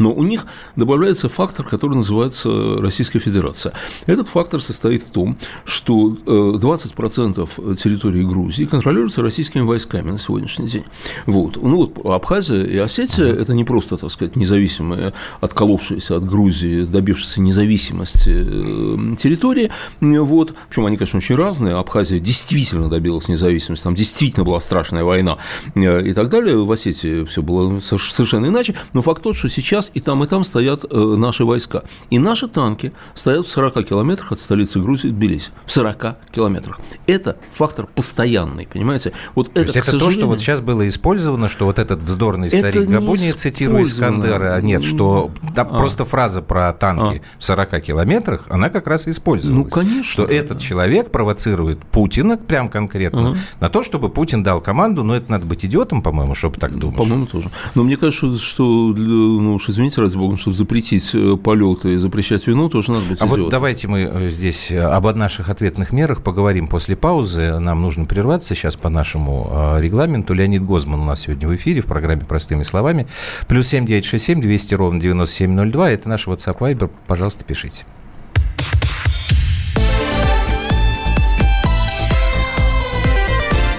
Но 0.00 0.12
у 0.12 0.24
них 0.24 0.46
добавляется 0.74 1.28
фактор, 1.28 1.64
который 1.66 1.94
называется 1.94 2.78
Российская 2.78 3.20
Федерация. 3.20 3.72
Этот 4.06 4.28
фактор 4.28 4.60
состоит 4.60 5.02
в 5.02 5.12
том, 5.12 5.36
что 5.64 6.16
20% 6.26 7.76
территории 7.76 8.24
Грузии 8.24 8.64
контролируется 8.64 9.22
российскими 9.22 9.62
войсками 9.62 10.10
на 10.10 10.18
сегодняшний 10.18 10.66
день. 10.66 10.84
Вот. 11.26 11.56
Ну 11.56 11.76
вот 11.76 12.04
Абхазия 12.04 12.64
и 12.64 12.76
Осетия– 12.78 13.26
это 13.40 13.52
не 13.52 13.64
просто, 13.64 13.96
так 13.96 14.10
сказать, 14.10 14.36
независимые, 14.36 15.12
отколовшиеся 15.40 16.16
от 16.16 16.24
Грузии, 16.24 16.84
добившиеся 16.84 17.40
независимости 17.40 18.30
э, 18.30 19.16
территории. 19.16 19.70
Вот. 20.00 20.54
Причем 20.68 20.86
они, 20.86 20.96
конечно, 20.96 21.18
очень 21.18 21.34
разные. 21.34 21.74
Абхазия 21.74 22.18
действительно 22.18 22.88
добилась 22.88 23.28
независимости, 23.28 23.84
там 23.84 23.94
действительно 23.94 24.44
была 24.44 24.60
страшная 24.60 25.04
война 25.04 25.36
э, 25.74 26.08
и 26.08 26.14
так 26.14 26.30
далее. 26.30 26.56
В 26.56 26.72
Осетии 26.72 27.24
все 27.26 27.42
было 27.42 27.80
совершенно 27.80 28.46
иначе. 28.46 28.74
Но 28.94 29.02
факт 29.02 29.22
тот, 29.22 29.36
что 29.36 29.48
сейчас 29.48 29.89
и 29.94 30.00
там, 30.00 30.22
и 30.24 30.26
там 30.26 30.44
стоят 30.44 30.84
э, 30.90 30.96
наши 30.96 31.44
войска. 31.44 31.82
И 32.10 32.18
наши 32.18 32.48
танки 32.48 32.92
стоят 33.14 33.46
в 33.46 33.50
40 33.50 33.86
километрах 33.86 34.32
от 34.32 34.40
столицы 34.40 34.80
Грузии 34.80 35.08
Тбилиси. 35.08 35.50
В 35.66 35.72
40 35.72 36.16
километрах. 36.32 36.80
Это 37.06 37.36
фактор 37.52 37.86
постоянный, 37.86 38.66
понимаете? 38.66 39.12
Вот 39.34 39.52
то 39.52 39.62
это, 39.62 39.72
есть 39.72 39.88
это 39.88 39.98
то, 39.98 40.10
что 40.10 40.26
вот 40.26 40.40
сейчас 40.40 40.60
было 40.60 40.88
использовано, 40.88 41.48
что 41.48 41.64
вот 41.66 41.78
этот 41.78 42.00
вздорный 42.00 42.50
старик 42.50 42.88
Габуни, 42.88 43.32
цитируя 43.32 43.82
Искандера, 43.82 44.54
а 44.54 44.60
нет, 44.60 44.84
что 44.84 45.30
там 45.54 45.68
а. 45.70 45.78
просто 45.78 46.04
фраза 46.04 46.42
про 46.42 46.72
танки 46.72 47.22
а. 47.24 47.38
в 47.38 47.44
40 47.44 47.80
километрах, 47.80 48.46
она 48.48 48.70
как 48.70 48.86
раз 48.86 49.08
использовалась. 49.08 49.64
Ну, 49.64 49.70
конечно. 49.70 50.04
Что 50.04 50.26
да. 50.26 50.34
этот 50.34 50.60
человек 50.60 51.10
провоцирует 51.10 51.78
Путина, 51.84 52.36
прям 52.36 52.68
конкретно, 52.68 53.30
ага. 53.30 53.38
на 53.60 53.68
то, 53.68 53.82
чтобы 53.82 54.08
Путин 54.08 54.42
дал 54.42 54.60
команду, 54.60 55.04
но 55.04 55.14
это 55.16 55.30
надо 55.30 55.46
быть 55.46 55.64
идиотом, 55.64 56.02
по-моему, 56.02 56.34
чтобы 56.34 56.56
так 56.56 56.76
думать. 56.76 56.96
По-моему, 56.96 57.26
тоже. 57.26 57.50
Но 57.74 57.84
мне 57.84 57.96
кажется, 57.96 58.36
что, 58.36 58.64
ну 58.96 59.54
уж 59.54 59.68
извините, 59.70 60.00
ради 60.00 60.16
бога, 60.16 60.36
чтобы 60.36 60.56
запретить 60.56 61.10
э, 61.14 61.36
полеты 61.36 61.94
и 61.94 61.96
запрещать 61.96 62.46
вину, 62.46 62.68
тоже 62.68 62.92
надо 62.92 63.04
быть 63.06 63.20
А 63.20 63.24
идиотом. 63.26 63.44
вот 63.44 63.50
давайте 63.50 63.88
мы 63.88 64.00
э, 64.00 64.30
здесь 64.30 64.70
э, 64.70 64.80
об 64.80 65.06
наших 65.16 65.48
ответных 65.48 65.92
мерах 65.92 66.22
поговорим 66.22 66.68
после 66.68 66.94
паузы. 66.96 67.58
Нам 67.58 67.80
нужно 67.80 68.04
прерваться 68.04 68.54
сейчас 68.54 68.76
по 68.76 68.88
нашему 68.88 69.76
регламенту. 69.78 70.34
Леонид 70.34 70.64
Гозман 70.64 71.00
у 71.00 71.04
нас 71.04 71.20
сегодня 71.20 71.48
в 71.48 71.54
эфире 71.56 71.80
в 71.80 71.86
программе 71.86 72.22
«Простыми 72.22 72.62
словами». 72.62 73.06
Плюс 73.48 73.66
семь 73.68 73.86
девять 73.86 74.04
шесть 74.04 74.26
семь 74.26 74.40
двести 74.40 74.74
ровно 74.74 75.00
девяносто 75.00 75.34
семь 75.36 75.52
ноль 75.52 75.70
два. 75.72 75.90
Это 75.90 76.08
наш 76.08 76.26
WhatsApp 76.26 76.58
Viber. 76.58 76.90
Пожалуйста, 77.06 77.44
пишите. 77.44 77.84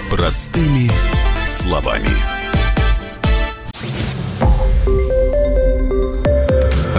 Простыми 0.10 0.90
словами. 1.46 2.41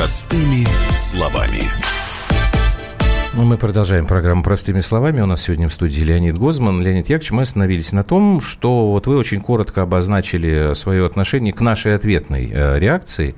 Простыми 0.00 0.66
словами. 0.94 1.70
Ну, 3.34 3.42
мы 3.42 3.58
продолжаем 3.58 4.06
программу 4.06 4.42
«Простыми 4.42 4.80
словами». 4.80 5.20
У 5.20 5.26
нас 5.26 5.42
сегодня 5.42 5.68
в 5.68 5.74
студии 5.74 6.00
Леонид 6.00 6.38
Гозман. 6.38 6.80
Леонид 6.80 7.10
Яковлевич, 7.10 7.32
мы 7.32 7.42
остановились 7.42 7.92
на 7.92 8.02
том, 8.02 8.40
что 8.40 8.92
вот 8.92 9.06
вы 9.06 9.18
очень 9.18 9.42
коротко 9.42 9.82
обозначили 9.82 10.72
свое 10.72 11.04
отношение 11.04 11.52
к 11.52 11.60
нашей 11.60 11.94
ответной 11.94 12.50
э, 12.50 12.78
реакции. 12.78 13.34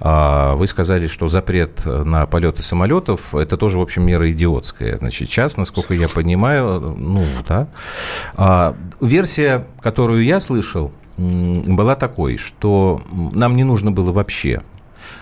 А, 0.00 0.54
вы 0.54 0.66
сказали, 0.68 1.06
что 1.06 1.28
запрет 1.28 1.84
на 1.84 2.24
полеты 2.24 2.62
самолетов– 2.62 3.34
это 3.34 3.58
тоже, 3.58 3.78
в 3.78 3.82
общем, 3.82 4.06
мера 4.06 4.30
идиотская. 4.30 4.96
Значит, 4.96 5.28
сейчас, 5.28 5.58
насколько 5.58 5.92
я 5.92 6.08
понимаю, 6.08 6.96
ну, 6.96 7.26
да. 7.46 7.68
А, 8.36 8.74
версия, 9.02 9.66
которую 9.82 10.24
я 10.24 10.40
слышал, 10.40 10.92
была 11.18 11.94
такой, 11.94 12.38
что 12.38 13.02
нам 13.12 13.54
не 13.54 13.64
нужно 13.64 13.90
было 13.90 14.12
вообще 14.12 14.62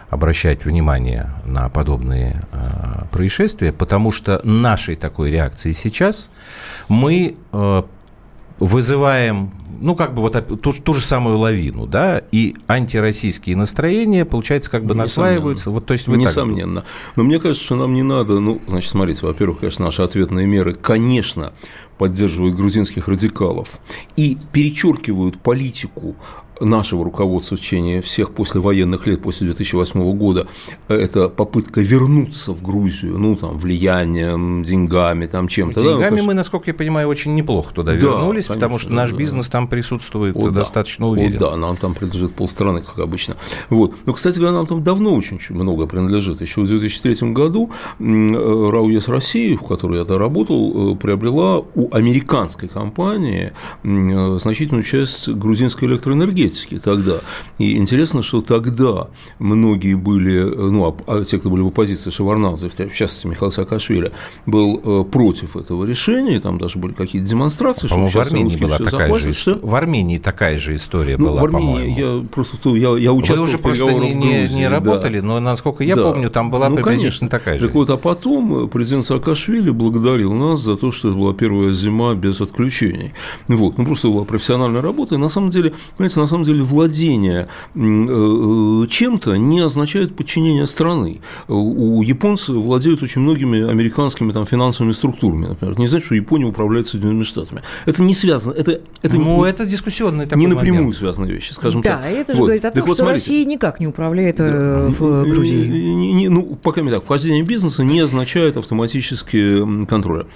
обращать 0.09 0.65
внимание 0.65 1.31
на 1.47 1.69
подобные 1.69 2.43
э, 2.53 3.05
происшествия, 3.11 3.73
потому 3.73 4.13
что 4.13 4.41
нашей 4.45 4.97
такой 4.97 5.31
реакции 5.31 5.73
сейчас 5.73 6.31
мы 6.89 7.37
э, 7.53 7.83
вызываем, 8.59 9.51
ну, 9.81 9.97
как 9.97 10.15
бы 10.15 10.23
вот 10.23 10.61
ту, 10.61 10.73
ту 10.73 10.95
же 10.95 11.01
самую 11.01 11.39
лавину, 11.39 11.87
да, 11.87 12.23
и 12.31 12.55
антироссийские 12.69 13.57
настроения, 13.57 14.25
получается, 14.25 14.71
как 14.71 14.85
бы 14.85 14.95
наслаиваются. 14.95 15.71
Вот, 15.71 15.87
то 15.87 15.93
есть 15.93 16.07
вы 16.07 16.17
Несомненно. 16.17 16.83
Так... 16.83 16.91
Но 17.17 17.25
мне 17.25 17.41
кажется, 17.41 17.65
что 17.65 17.77
нам 17.77 17.95
не 17.95 18.03
надо, 18.03 18.39
ну, 18.41 18.61
значит, 18.69 18.91
смотрите, 18.91 19.27
во-первых, 19.27 19.61
конечно, 19.61 19.85
наши 19.85 20.03
ответные 20.03 20.47
меры, 20.47 20.75
конечно, 20.75 21.53
поддерживают 21.99 22.55
грузинских 22.55 23.09
радикалов 23.09 23.81
и 24.17 24.39
перечеркивают 24.53 25.39
политику 25.39 26.17
нашего 26.61 27.05
руководства 27.05 27.57
в 27.57 27.61
течение 27.61 28.01
всех 28.01 28.33
послевоенных 28.33 29.07
лет, 29.07 29.23
после 29.23 29.47
2008 29.47 30.17
года, 30.17 30.47
это 30.89 31.29
попытка 31.29 31.81
вернуться 31.81 32.53
в 32.53 32.63
Грузию, 32.63 33.19
ну, 33.19 33.37
там, 33.37 33.59
влиянием, 33.59 34.65
деньгами, 34.65 35.27
там, 35.27 35.49
чем-то. 35.49 35.81
Деньгами 35.81 36.17
да, 36.17 36.23
ну, 36.23 36.29
мы, 36.29 36.35
насколько 36.35 36.71
я 36.71 36.75
понимаю, 36.75 37.09
очень 37.09 37.35
неплохо 37.35 37.75
туда 37.75 37.93
да, 37.93 37.99
вернулись, 37.99 38.47
конечно, 38.47 38.55
потому 38.55 38.79
что 38.79 38.93
наш 38.93 39.11
да. 39.11 39.17
бизнес 39.17 39.49
там 39.49 39.69
присутствует 39.69 40.37
О, 40.37 40.51
достаточно 40.51 41.07
да. 41.07 41.13
уверенно. 41.13 41.37
О, 41.37 41.51
да, 41.51 41.57
нам 41.57 41.77
там 41.77 41.95
принадлежит 41.95 42.35
полстраны, 42.35 42.83
как 42.83 42.99
обычно. 42.99 43.37
Вот. 43.71 43.95
Но, 44.07 44.13
кстати 44.13 44.39
говоря, 44.39 44.55
нам 44.55 44.67
там 44.67 44.83
давно 44.83 45.15
очень 45.15 45.39
много 45.51 45.87
принадлежит. 45.87 46.41
Еще 46.41 46.61
в 46.61 46.67
2003 46.67 47.33
году 47.33 47.71
РАУЕС 47.99 49.09
России, 49.09 49.57
в 49.57 49.63
которой 49.63 50.05
я 50.05 50.19
работал, 50.19 50.93
э, 50.93 50.97
приобрела 50.97 51.59
у 51.59 51.93
американской 51.95 52.69
компании 52.69 53.53
э, 53.83 54.39
значительную 54.41 54.83
часть 54.83 55.29
грузинской 55.29 55.89
электроэнергии 55.89 56.44
энергетики 56.45 56.79
тогда. 56.79 57.15
И 57.59 57.77
интересно, 57.77 58.23
что 58.23 58.41
тогда 58.43 59.09
многие 59.39 59.95
были, 59.95 60.43
ну, 60.43 60.97
а, 61.07 61.25
те, 61.25 61.39
кто 61.39 61.51
были 61.51 61.63
в 61.63 61.69
оппозиции, 61.69 62.11
Шеварнадзе, 62.11 62.69
в 62.69 62.77
частности, 62.77 63.27
Михаил 63.27 63.51
Саакашвили, 63.51 64.13
был 64.47 64.81
э, 64.85 65.05
против 65.05 65.57
этого 65.57 65.85
решения, 65.85 66.41
там 66.41 66.59
даже 66.59 66.79
были 66.79 66.93
какие-то 66.93 67.29
демонстрации, 67.29 67.87
что 67.87 68.05
в 68.05 68.17
Армении 68.17 68.57
была 68.57 68.79
такая 68.79 69.15
же 69.15 69.31
история. 69.31 69.59
В 69.63 69.75
Армении 69.75 70.19
такая 70.19 70.59
же 70.59 70.75
история 70.75 71.17
ну, 71.17 71.31
была, 71.31 71.41
в 71.41 71.45
Армении 71.45 71.99
я 71.99 72.27
просто 72.29 72.71
я, 72.71 72.97
я 72.97 73.13
участвовал 73.13 73.45
Вы 73.45 73.49
уже 73.49 73.59
просто 73.59 73.93
не, 73.93 74.15
не, 74.15 74.49
не 74.49 74.69
работали, 74.69 75.21
да. 75.21 75.27
но, 75.27 75.41
насколько 75.41 75.85
я 75.85 75.95
да. 75.97 76.03
помню, 76.03 76.31
там 76.31 76.51
была 76.51 76.69
ну, 76.69 76.77
приблизительно 76.77 77.11
конечно. 77.11 77.29
такая 77.29 77.59
же. 77.59 77.67
Так 77.67 77.75
вот, 77.75 77.91
а 77.91 77.97
потом 77.97 78.69
президент 78.69 79.07
Саакашвили 79.07 79.71
благодарил 79.71 80.33
нас 80.33 80.61
за 80.61 80.77
то, 80.77 80.93
что 80.93 81.09
это 81.09 81.19
была 81.19 81.35
первая 81.35 81.71
зима 81.73 82.15
без 82.15 82.41
отключений. 82.41 83.13
Вот. 83.49 83.79
Ну, 83.79 83.85
просто 83.85 84.09
была 84.09 84.25
профессиональная 84.25 84.83
работа, 84.83 85.15
и 85.15 85.19
на 85.19 85.29
самом 85.29 85.51
деле, 85.51 85.73
понимаете, 85.97 86.21
на 86.21 86.27
самом 86.27 86.34
деле 86.43 86.63
владение 86.65 87.49
э, 87.75 88.87
чем-то 88.89 89.37
не 89.37 89.61
означает 89.61 90.17
подчинение 90.17 90.67
страны. 90.67 91.21
У 91.47 92.03
японцев 92.03 92.57
владеют 92.57 93.03
очень 93.03 93.21
многими 93.21 93.71
американскими 93.71 94.33
там, 94.33 94.47
финансовыми 94.47 94.93
структурами, 94.93 95.47
например. 95.47 95.79
Не 95.79 95.87
значит, 95.87 96.07
что 96.07 96.15
Япония 96.15 96.47
управляет 96.47 96.89
Соединенными 96.89 97.23
Штатами. 97.23 97.63
Это 97.87 98.03
не 98.03 98.15
связано. 98.15 98.55
Это, 98.55 98.81
это, 99.03 99.17
ну, 99.17 99.45
не, 99.45 99.51
это 99.51 99.67
дискуссионный 99.67 100.25
такой 100.25 100.41
Не 100.41 100.47
напрямую 100.47 100.85
момент. 100.85 100.97
связанные 100.97 101.33
вещи, 101.33 101.53
скажем 101.53 101.83
да, 101.83 101.91
так. 101.91 102.01
Да, 102.03 102.09
это 102.09 102.33
же 102.33 102.39
вот. 102.41 102.47
говорит 102.47 102.65
о 102.65 102.71
том, 102.71 102.83
так 102.83 102.95
что 102.95 103.05
вот, 103.05 103.13
Россия 103.13 103.45
никак 103.45 103.79
не 103.81 103.87
управляет 103.87 104.41
э, 104.41 104.89
да, 104.89 104.95
в 104.99 105.25
Грузии. 105.25 105.67
Не, 105.67 106.13
не, 106.13 106.29
ну, 106.29 106.59
пока 106.61 106.81
не 106.81 106.91
так. 106.91 107.05
Вхождение 107.05 107.45
бизнеса 107.45 107.85
не 107.85 108.01
означает 108.01 108.57
автоматически 108.57 109.87
контроля. 109.87 110.27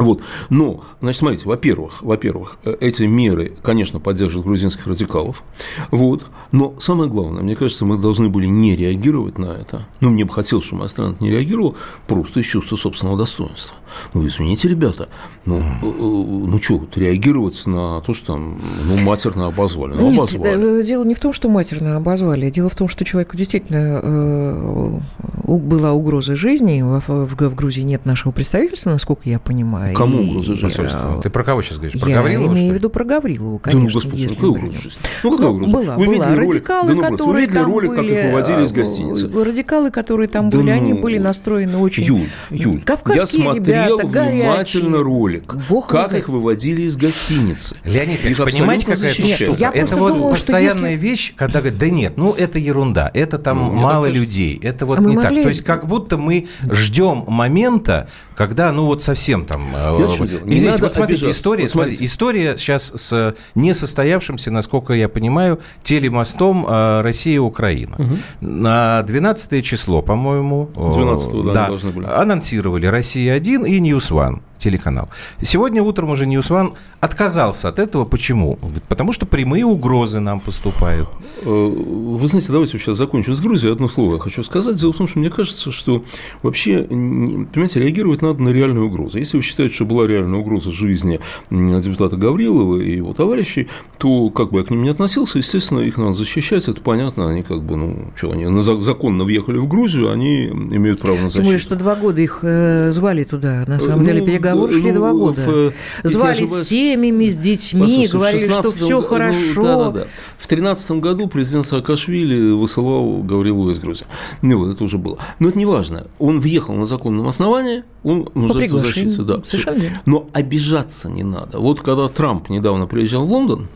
Вот. 0.00 0.22
Но, 0.48 0.82
значит, 1.00 1.18
смотрите, 1.18 1.46
во-первых, 1.46 2.02
во-первых, 2.02 2.56
э, 2.64 2.74
эти 2.80 3.02
меры, 3.02 3.52
конечно, 3.62 4.00
поддерживают 4.00 4.46
грузинских 4.46 4.86
радикалов, 4.86 5.44
вот, 5.90 6.26
но 6.52 6.74
самое 6.78 7.10
главное, 7.10 7.42
мне 7.42 7.54
кажется, 7.54 7.84
мы 7.84 7.98
должны 7.98 8.30
были 8.30 8.46
не 8.46 8.74
реагировать 8.74 9.38
на 9.38 9.52
это, 9.52 9.86
ну, 10.00 10.08
мне 10.08 10.24
бы 10.24 10.32
хотелось, 10.32 10.64
чтобы 10.64 10.80
моя 10.80 10.88
страна 10.88 11.14
не 11.20 11.30
реагировала, 11.30 11.74
просто 12.06 12.40
из 12.40 12.46
чувства 12.46 12.76
собственного 12.76 13.18
достоинства. 13.18 13.76
Ну, 14.14 14.26
извините, 14.26 14.68
ребята, 14.68 15.08
ну, 15.44 15.58
э, 15.58 15.62
э, 15.82 15.82
ну 15.82 16.58
что, 16.62 16.78
вот, 16.78 16.96
реагировать 16.96 17.66
на 17.66 18.00
то, 18.00 18.14
что 18.14 18.28
там, 18.28 18.58
ну, 18.86 18.96
матерно 19.02 19.48
обозвали, 19.48 19.92
ну, 19.94 20.10
Нет, 20.10 20.18
обозвали. 20.18 20.82
дело 20.82 21.04
не 21.04 21.14
в 21.14 21.20
том, 21.20 21.34
что 21.34 21.50
матерно 21.50 21.96
обозвали, 21.96 22.48
дело 22.48 22.70
в 22.70 22.74
том, 22.74 22.88
что 22.88 23.04
человеку 23.04 23.36
действительно 23.36 25.00
была 25.46 25.92
угроза 25.92 26.36
жизни, 26.36 26.82
в, 26.82 27.00
в, 27.06 27.50
в 27.50 27.54
Грузии 27.54 27.82
нет 27.82 28.06
нашего 28.06 28.32
представительства, 28.32 28.90
насколько 28.90 29.28
я 29.28 29.38
понимаю. 29.38 29.89
Кому 29.94 30.22
и, 30.22 30.28
угроза 30.30 30.54
жизни? 30.54 30.86
э, 31.18 31.20
Ты 31.22 31.30
про 31.30 31.44
кого 31.44 31.62
сейчас 31.62 31.78
говоришь? 31.78 32.00
Про 32.00 32.08
я 32.10 32.16
Гаврилова, 32.16 32.46
что 32.46 32.54
имею 32.54 32.68
в 32.70 32.72
ли? 32.72 32.78
виду 32.78 32.90
про 32.90 33.04
Гаврилову, 33.04 33.60
Да 33.64 33.70
конечно. 33.70 33.88
ну, 33.88 33.92
господи, 33.94 34.20
если 34.22 34.34
какая 34.34 34.50
угроза 34.50 34.76
жизни? 34.78 34.98
Ну, 35.22 35.30
какая 35.32 35.46
Ну, 35.48 35.54
угроза? 35.54 35.72
была, 35.72 35.96
Вы 35.96 36.06
была. 36.06 36.14
видели 36.14 36.36
ролик? 36.38 36.54
Радикалы, 36.54 36.86
Да 36.88 36.94
ну, 36.94 36.98
просто, 37.00 37.16
которые 37.16 37.34
вы 37.34 37.40
видели 37.40 37.54
там 37.62 37.66
ролик, 37.72 37.90
как 37.90 37.98
были, 38.04 38.12
их 38.14 38.24
выводили 38.26 38.62
из 38.64 38.70
э, 38.70 38.74
гостиницы? 38.74 39.30
Радикалы, 39.44 39.90
которые 39.90 40.28
там 40.28 40.50
Да 40.50 40.58
были, 40.58 40.70
они 40.70 40.92
ну, 40.94 41.00
были 41.00 41.18
настроены 41.18 41.76
очень... 41.78 42.02
Юль, 42.04 42.28
Юль, 42.50 42.74
я 42.76 42.80
Кавказские 42.82 43.42
смотрел 43.44 43.64
ребята, 43.64 44.06
внимательно 44.06 44.90
горячие. 44.90 45.02
ролик, 45.02 45.54
Бог 45.68 45.86
как 45.88 46.08
знает. 46.08 46.22
их 46.24 46.28
выводили 46.28 46.82
из 46.82 46.96
гостиницы. 46.96 47.76
Леонид 47.84 48.24
Их 48.24 48.36
понимаете, 48.36 48.84
какая 48.86 48.96
защищают. 48.96 49.36
штука? 49.56 49.58
Я 49.60 49.68
Это 49.70 49.78
просто 49.88 49.96
вот 49.96 50.16
думала, 50.16 50.36
что 50.36 50.46
постоянная 50.52 50.92
если- 50.92 51.06
вещь, 51.08 51.34
когда 51.36 51.60
говорят, 51.60 51.78
да 51.78 51.88
нет, 51.90 52.12
ну 52.16 52.32
это 52.32 52.58
ерунда, 52.58 53.10
это 53.14 53.38
там 53.38 53.58
Ну, 53.58 53.72
мало 53.72 54.06
людей, 54.06 54.58
это 54.62 54.86
вот 54.86 54.98
А 54.98 55.00
мы 55.00 55.10
не 55.10 55.16
так. 55.16 55.30
То 55.30 55.48
есть 55.48 55.62
как 55.64 55.86
будто 55.86 56.16
мы 56.18 56.48
ждем 56.70 57.24
момента, 57.26 58.08
когда, 58.40 58.72
ну 58.72 58.86
вот 58.86 59.02
совсем 59.02 59.44
там... 59.44 59.66
э, 59.76 59.92
Понимаете, 59.92 60.06
в 60.14 60.16
чем 60.16 60.26
дело? 60.26 60.40
Не 60.40 60.44
Извините, 60.54 60.70
надо 60.70 60.82
вот 60.84 60.92
смотрите, 60.94 61.18
обижаться. 61.24 61.38
история, 61.38 61.62
Вот 61.64 61.70
смотрите. 61.72 62.04
история 62.06 62.56
сейчас 62.56 62.92
с 62.96 63.34
несостоявшимся, 63.54 64.50
насколько 64.50 64.94
я 64.94 65.10
понимаю, 65.10 65.60
телемостом 65.82 66.64
э, 66.66 67.02
Россия-Украина. 67.02 67.98
На 68.40 69.02
12 69.02 69.62
число, 69.62 70.00
по-моему... 70.00 70.70
э, 70.74 70.80
12-го, 70.80 71.42
да, 71.48 71.52
да, 71.52 71.66
должны 71.68 71.90
были. 71.90 72.06
анонсировали 72.06 72.86
«Россия-1» 72.86 73.68
и 73.68 73.78
«NewsOne» 73.78 74.40
телеканал. 74.60 75.08
Сегодня 75.42 75.82
утром 75.82 76.10
уже 76.10 76.26
NewsOne 76.26 76.74
отказался 77.00 77.68
от 77.68 77.78
этого. 77.78 78.04
Почему? 78.04 78.56
Говорит, 78.60 78.82
Потому 78.84 79.12
что 79.12 79.26
прямые 79.26 79.64
угрозы 79.64 80.20
нам 80.20 80.38
поступают. 80.40 81.08
Э, 81.42 81.48
Вы 81.48 82.26
знаете, 82.28 82.52
давайте 82.52 82.78
сейчас 82.78 82.96
закончим 82.98 83.34
с 83.34 83.40
Грузией. 83.40 83.72
Одно 83.72 83.88
слово 83.88 84.14
я 84.14 84.20
хочу 84.20 84.42
сказать. 84.42 84.76
Дело 84.76 84.92
в 84.92 84.96
том, 84.98 85.06
что 85.08 85.18
мне 85.18 85.30
кажется, 85.30 85.72
что 85.72 86.04
вообще, 86.42 86.84
понимаете, 86.84 87.80
реагировать 87.80 88.22
надо 88.22 88.42
на 88.42 88.50
реальную 88.50 88.86
угрозу. 88.86 89.18
Если 89.18 89.36
вы 89.36 89.42
считаете, 89.42 89.74
что 89.74 89.84
была 89.86 90.06
реальная 90.06 90.38
угроза 90.38 90.70
жизни 90.70 91.20
депутата 91.50 92.16
Гаврилова 92.16 92.80
и 92.80 92.96
его 92.96 93.12
товарищей, 93.14 93.68
то 93.98 94.30
как 94.30 94.50
бы 94.52 94.58
я 94.60 94.64
к 94.64 94.70
ним 94.70 94.82
не 94.82 94.90
относился, 94.90 95.38
естественно, 95.38 95.80
их 95.80 95.96
надо 95.96 96.12
защищать, 96.12 96.68
это 96.68 96.80
понятно. 96.80 97.28
Они 97.30 97.42
как 97.42 97.62
бы, 97.62 97.76
ну, 97.76 97.96
что, 98.14 98.32
они 98.32 98.46
законно 98.60 99.24
въехали 99.24 99.58
в 99.58 99.66
Грузию, 99.68 100.10
они 100.10 100.46
имеют 100.48 101.00
право 101.00 101.16
на 101.16 101.22
защиту. 101.22 101.36
Тем 101.36 101.44
более, 101.44 101.58
что 101.58 101.76
два 101.76 101.94
года 101.94 102.20
их 102.20 102.40
э, 102.42 102.90
звали 102.92 103.24
туда. 103.24 103.64
На 103.66 103.80
самом 103.80 104.00
Ну, 104.00 104.04
деле 104.04 104.20
переговоры 104.24 104.49
ну, 104.54 104.70
шли 104.70 104.92
два 104.92 105.12
года. 105.12 105.40
в, 105.40 105.48
э, 105.48 105.72
звали 106.02 106.46
с 106.46 106.68
семьями, 106.68 107.26
с 107.26 107.36
детьми, 107.36 107.80
Послушайте, 107.80 108.16
говорили, 108.16 108.48
что 108.48 108.62
16 108.62 108.82
все 108.82 109.00
ну, 109.00 109.06
хорошо. 109.06 109.62
да-да-да. 109.62 110.00
В 110.38 110.48
2013 110.48 110.90
году 110.92 111.28
президент 111.28 111.66
Саакашвили 111.66 112.52
высылал 112.52 113.22
Гаврилова 113.22 113.70
из 113.70 113.78
Грузии. 113.78 114.06
Ну, 114.42 114.58
вот 114.58 114.74
это 114.74 114.84
уже 114.84 114.98
было. 114.98 115.18
Но 115.38 115.48
это 115.48 115.58
не 115.58 115.66
важно. 115.66 116.06
Он 116.18 116.40
въехал 116.40 116.74
на 116.74 116.86
законном 116.86 117.26
основании, 117.28 117.84
он 118.02 118.28
нуждается 118.34 118.76
в 118.76 118.80
защите. 118.80 119.22
Да, 119.22 119.42
Совершенно. 119.44 120.00
Но 120.06 120.28
обижаться 120.32 121.10
не 121.10 121.22
надо. 121.22 121.58
Вот 121.58 121.80
когда 121.80 122.08
Трамп 122.08 122.48
недавно 122.48 122.86
приезжал 122.86 123.24
в 123.24 123.32
Лондон, 123.32 123.68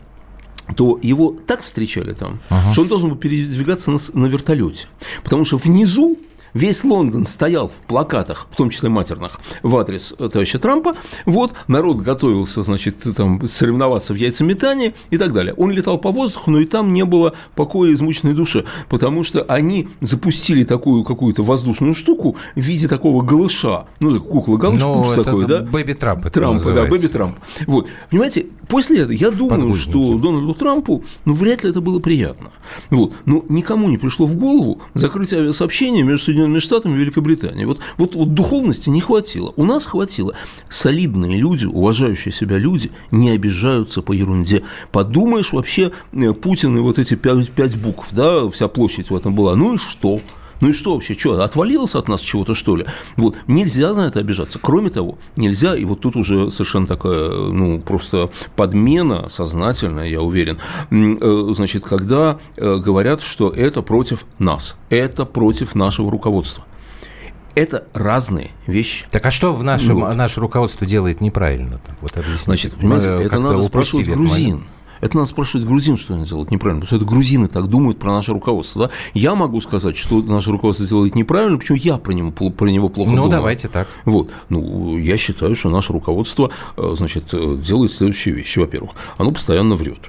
то 0.75 0.99
его 1.01 1.35
так 1.45 1.61
встречали 1.61 2.13
там, 2.13 2.39
что 2.71 2.81
он 2.81 2.87
должен 2.87 3.09
был 3.09 3.17
передвигаться 3.17 3.91
на, 3.91 3.97
на 4.13 4.25
вертолете. 4.25 4.87
Потому 5.23 5.45
что 5.45 5.57
внизу 5.57 6.17
Весь 6.55 6.85
Лондон 6.85 7.25
стоял 7.25 7.67
в 7.67 7.81
плакатах, 7.85 8.47
в 8.49 8.55
том 8.55 8.69
числе 8.69 8.87
матерных, 8.87 9.41
в 9.61 9.75
адрес 9.75 10.15
товарища 10.17 10.57
Трампа. 10.57 10.95
Вот, 11.25 11.53
народ 11.67 11.97
готовился, 11.97 12.63
значит, 12.63 13.05
там, 13.15 13.45
соревноваться 13.45 14.13
в 14.13 14.15
яйцеметании 14.15 14.95
и 15.09 15.17
так 15.17 15.33
далее. 15.33 15.53
Он 15.55 15.69
летал 15.71 15.97
по 15.97 16.13
воздуху, 16.13 16.51
но 16.51 16.61
и 16.61 16.65
там 16.65 16.93
не 16.93 17.03
было 17.03 17.33
покоя 17.55 17.91
измученной 17.91 18.33
души, 18.33 18.63
потому 18.87 19.25
что 19.25 19.43
они 19.43 19.89
запустили 19.99 20.63
такую 20.63 21.03
какую-то 21.03 21.43
воздушную 21.43 21.93
штуку 21.93 22.37
в 22.55 22.61
виде 22.61 22.87
такого 22.87 23.21
голыша, 23.21 23.87
ну, 23.99 24.17
кукла 24.21 24.55
галыш 24.55 24.81
Ну, 24.81 25.11
такой, 25.13 25.47
да? 25.47 25.59
Бэби 25.59 25.91
Трамп 25.91 26.25
это 26.25 26.39
Трампа, 26.39 26.71
да. 26.71 26.85
Бэби 26.85 27.07
Трамп. 27.07 27.37
Вот, 27.67 27.89
понимаете, 28.09 28.45
после 28.69 28.99
этого 29.01 29.11
я 29.11 29.29
думаю, 29.29 29.73
что 29.73 30.17
Дональду 30.17 30.53
Трампу, 30.53 31.03
ну, 31.25 31.33
вряд 31.33 31.65
ли 31.65 31.71
это 31.71 31.81
было 31.81 31.99
приятно. 31.99 32.51
Вот, 32.91 33.13
но 33.25 33.43
никому 33.49 33.89
не 33.89 33.97
пришло 33.97 34.25
в 34.25 34.37
голову 34.37 34.79
закрыть 34.93 35.33
авиасообщение 35.33 36.03
между 36.03 36.25
Соединенными 36.25 36.44
Штатами 36.59 36.95
и 36.95 36.97
Великобританией. 36.97 37.65
Вот, 37.65 37.79
вот, 37.97 38.15
вот 38.15 38.33
духовности 38.33 38.89
не 38.89 39.01
хватило. 39.01 39.53
У 39.55 39.63
нас 39.63 39.85
хватило. 39.85 40.33
Солидные 40.69 41.37
люди, 41.37 41.65
уважающие 41.65 42.31
себя 42.31 42.57
люди, 42.57 42.91
не 43.11 43.29
обижаются 43.29 44.01
по 44.01 44.13
ерунде. 44.13 44.63
Подумаешь, 44.91 45.53
вообще 45.53 45.91
э, 46.13 46.33
Путин 46.33 46.77
и 46.77 46.81
вот 46.81 46.99
эти 46.99 47.15
пять, 47.15 47.49
пять 47.51 47.77
букв, 47.77 48.09
да, 48.11 48.49
вся 48.49 48.67
площадь 48.67 49.09
в 49.09 49.15
этом 49.15 49.35
была. 49.35 49.55
Ну 49.55 49.75
и 49.75 49.77
что? 49.77 50.19
Ну 50.61 50.69
и 50.69 50.73
что 50.73 50.93
вообще? 50.93 51.13
Что, 51.13 51.41
отвалилось 51.41 51.95
от 51.95 52.07
нас 52.07 52.21
чего-то, 52.21 52.53
что 52.53 52.75
ли? 52.75 52.85
Вот, 53.17 53.35
нельзя 53.47 53.93
на 53.93 54.07
это 54.07 54.19
обижаться. 54.19 54.59
Кроме 54.61 54.89
того, 54.89 55.17
нельзя, 55.35 55.75
и 55.75 55.85
вот 55.85 56.01
тут 56.01 56.15
уже 56.15 56.51
совершенно 56.51 56.87
такая, 56.87 57.29
ну, 57.29 57.79
просто 57.81 58.29
подмена 58.55 59.29
сознательная, 59.29 60.07
я 60.07 60.21
уверен, 60.21 60.57
э, 60.91 61.53
значит, 61.55 61.83
когда 61.83 62.39
э, 62.55 62.77
говорят, 62.77 63.21
что 63.21 63.49
это 63.49 63.81
против 63.81 64.25
нас, 64.39 64.77
это 64.89 65.25
против 65.25 65.75
нашего 65.75 66.09
руководства. 66.11 66.65
Это 67.55 67.87
разные 67.93 68.51
вещи. 68.67 69.05
Так 69.09 69.25
а 69.25 69.31
что 69.31 69.53
в 69.53 69.63
нашем, 69.63 70.01
Вот. 70.01 70.13
наше 70.13 70.41
руководство 70.41 70.85
делает 70.85 71.21
неправильно? 71.21 71.79
Вот 72.01 72.11
объясните. 72.11 72.43
Значит, 72.43 72.73
понимаете, 72.73 73.11
Мы 73.11 73.23
это 73.23 73.39
надо 73.39 73.61
спрашивать 73.61 74.09
грузин. 74.09 74.49
момент. 74.49 74.67
Это 75.01 75.17
надо 75.17 75.29
спрашивать 75.29 75.65
грузин, 75.67 75.97
что 75.97 76.13
они 76.13 76.25
делают 76.25 76.51
неправильно, 76.51 76.81
потому 76.81 76.87
что 76.87 77.05
это 77.05 77.05
грузины 77.05 77.47
так 77.47 77.67
думают 77.67 77.99
про 77.99 78.11
наше 78.13 78.33
руководство. 78.33 78.87
Да? 78.87 78.93
Я 79.13 79.35
могу 79.35 79.61
сказать, 79.61 79.97
что 79.97 80.21
наше 80.21 80.51
руководство 80.51 80.85
делает 80.87 81.15
неправильно, 81.15 81.57
почему 81.57 81.77
я 81.77 81.97
про 81.97 82.11
него, 82.13 82.31
про 82.31 82.67
него 82.69 82.89
плохо 82.89 83.11
Ну, 83.11 83.15
думаю. 83.17 83.31
давайте 83.31 83.67
так. 83.67 83.87
Вот. 84.05 84.31
Ну, 84.49 84.97
я 84.97 85.17
считаю, 85.17 85.55
что 85.55 85.69
наше 85.69 85.93
руководство, 85.93 86.51
э, 86.77 86.93
значит, 86.97 87.33
э, 87.33 87.57
делает 87.57 87.91
следующие 87.93 88.33
вещи. 88.35 88.59
Во-первых, 88.59 88.91
оно 89.17 89.31
постоянно 89.31 89.75
врет. 89.75 89.99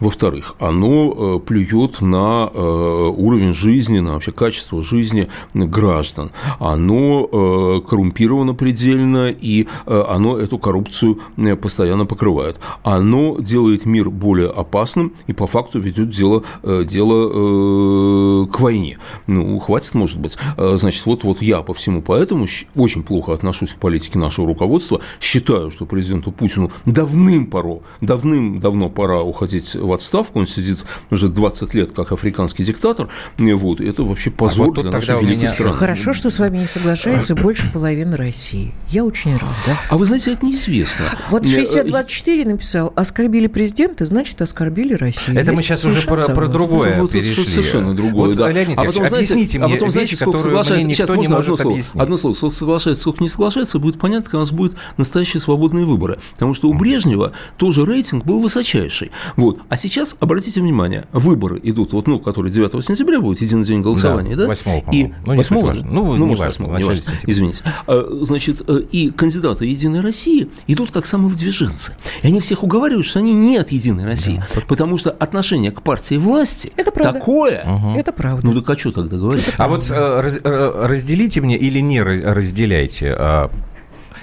Во-вторых, 0.00 0.56
оно 0.58 1.36
э, 1.36 1.40
плюет 1.40 2.00
на 2.00 2.50
э, 2.52 2.58
уровень 2.58 3.52
жизни, 3.52 4.00
на 4.00 4.14
вообще 4.14 4.32
качество 4.32 4.82
жизни 4.82 5.28
граждан. 5.54 6.32
Оно 6.58 7.28
э, 7.30 7.80
коррумпировано 7.88 8.54
предельно, 8.54 9.30
и 9.30 9.66
оно 9.86 10.38
эту 10.38 10.58
коррупцию 10.58 11.20
постоянно 11.60 12.06
покрывает. 12.06 12.58
Оно 12.82 13.36
делает 13.38 13.86
мир 13.86 14.10
более 14.10 14.50
опасным 14.50 15.12
и 15.26 15.32
по 15.32 15.46
факту 15.46 15.78
ведет 15.78 16.10
дело, 16.10 16.42
дело 16.62 18.46
к 18.46 18.60
войне. 18.60 18.98
Ну, 19.26 19.58
хватит, 19.58 19.94
может 19.94 20.18
быть. 20.18 20.36
Значит, 20.56 21.06
вот, 21.06 21.24
вот 21.24 21.42
я 21.42 21.62
по 21.62 21.74
всему 21.74 22.02
поэтому 22.02 22.46
очень 22.74 23.02
плохо 23.02 23.32
отношусь 23.32 23.72
к 23.72 23.78
политике 23.78 24.18
нашего 24.18 24.46
руководства. 24.46 25.00
Считаю, 25.20 25.70
что 25.70 25.86
президенту 25.86 26.32
Путину 26.32 26.70
давным-давно 26.86 28.88
пора 28.88 29.22
уходить 29.22 29.61
в 29.74 29.92
отставку. 29.92 30.38
Он 30.40 30.46
сидит 30.46 30.78
уже 31.10 31.28
20 31.28 31.74
лет 31.74 31.92
как 31.92 32.12
африканский 32.12 32.64
диктатор. 32.64 33.08
Вот, 33.38 33.80
это 33.80 34.02
вообще 34.02 34.30
позор 34.30 34.66
вот 34.68 34.74
тут 34.76 34.84
для 34.84 34.92
нашей 34.92 35.20
великой 35.20 35.36
меня- 35.36 35.52
страны. 35.52 35.72
Хорошо, 35.74 36.12
что 36.12 36.30
с 36.30 36.38
вами 36.38 36.58
не 36.58 36.66
соглашается 36.66 37.34
больше 37.42 37.70
половины 37.72 38.16
России. 38.16 38.72
Я 38.88 39.04
очень 39.04 39.32
рада. 39.34 39.78
А 39.88 39.96
вы 39.98 40.06
знаете, 40.06 40.32
это 40.32 40.44
неизвестно. 40.46 41.04
Вот 41.30 41.44
Э, 41.44 41.48
6024 41.48 42.44
написал, 42.44 42.92
оскорбили 42.96 43.46
президента, 43.46 44.04
значит, 44.06 44.40
оскорбили 44.42 44.94
Россию. 44.94 45.38
Это 45.38 45.52
мы 45.52 45.58
Я 45.58 45.62
сейчас 45.62 45.84
уже 45.84 46.06
про, 46.06 46.16
про 46.18 46.48
другое 46.48 47.00
Вот 47.00 47.10
перешли. 47.12 47.44
совершенно 47.44 47.94
другое, 47.94 48.28
Вот, 48.28 48.36
да. 48.36 48.50
Леонид 48.50 48.78
а 48.78 48.84
потом, 48.84 49.06
знаете, 49.06 49.34
объясните 49.34 49.58
а 49.58 49.66
мне 49.66 49.74
потом, 49.76 49.90
знаете, 49.90 50.10
вещь, 50.12 50.20
сколько 50.20 50.38
мне 50.38 50.42
соглашается. 50.44 50.88
никто 50.88 50.96
Сейчас 51.02 51.10
не 51.10 51.16
можно 51.16 51.34
может 51.36 51.48
одно 51.52 51.56
слово. 51.62 51.72
объяснить. 51.74 52.02
Одно 52.02 52.16
слово. 52.16 52.34
Сколько 52.34 52.56
соглашается, 52.56 53.02
сколько 53.02 53.22
не 53.22 53.28
соглашается, 53.28 53.78
будет 53.78 53.98
понятно, 53.98 54.24
когда 54.24 54.38
у 54.38 54.40
нас 54.40 54.52
будут 54.52 54.76
настоящие 54.96 55.40
свободные 55.40 55.84
выборы. 55.84 56.18
Потому 56.34 56.54
что 56.54 56.68
у 56.68 56.74
Брежнева 56.74 57.32
тоже 57.56 57.84
рейтинг 57.84 58.24
был 58.24 58.40
высочайший. 58.40 59.10
Вот. 59.36 59.51
А 59.68 59.76
сейчас, 59.76 60.16
обратите 60.20 60.60
внимание, 60.60 61.04
выборы 61.12 61.60
идут, 61.62 61.92
вот, 61.92 62.06
ну, 62.08 62.18
которые 62.18 62.52
9 62.52 62.84
сентября 62.84 63.20
будет, 63.20 63.40
единый 63.40 63.64
день 63.64 63.80
голосования, 63.80 64.36
да? 64.36 64.46
Да, 64.46 64.52
8-го, 64.52 64.78
И 64.92 65.04
по-моему. 65.04 65.14
Ну, 65.26 65.34
не 65.34 65.42
суть 65.44 65.52
8-го? 65.58 65.66
важно. 65.66 65.84
Ну, 65.90 66.16
ну, 66.16 66.26
не 66.28 66.34
важно, 66.36 66.64
8-го, 66.64 66.64
в 66.64 66.68
не 66.68 66.72
начале 66.74 66.88
важно. 66.88 67.02
сентября. 67.12 67.32
Извините. 67.32 67.64
А, 67.86 68.18
Значит, 68.22 68.62
э, 68.68 68.80
и 68.92 69.10
кандидаты 69.10 69.66
Единой 69.66 70.00
России 70.00 70.48
идут 70.66 70.90
как 70.90 71.06
самовыдвиженцы. 71.06 71.94
И 72.22 72.26
они 72.26 72.40
всех 72.40 72.62
уговаривают, 72.62 73.06
что 73.06 73.18
они 73.18 73.32
не 73.34 73.56
от 73.56 73.72
Единой 73.72 74.04
России. 74.04 74.42
Потому 74.68 74.96
что 74.98 75.10
отношение 75.10 75.70
к 75.72 75.82
партии 75.82 76.16
власти 76.16 76.72
Это 76.76 76.90
правда. 76.90 77.18
такое. 77.18 77.64
Это 77.96 78.12
правда. 78.12 78.46
Ну, 78.46 78.60
так 78.60 78.70
а 78.76 78.78
что 78.78 78.92
тогда 78.92 79.16
говорить? 79.16 79.44
А 79.58 79.68
вот 79.68 79.88
э, 79.90 80.20
раз- 80.20 80.40
э, 80.42 80.86
разделите 80.86 81.40
мне 81.40 81.56
или 81.56 81.80
не 81.80 82.02
разделяйте. 82.02 83.14
а, 83.18 83.50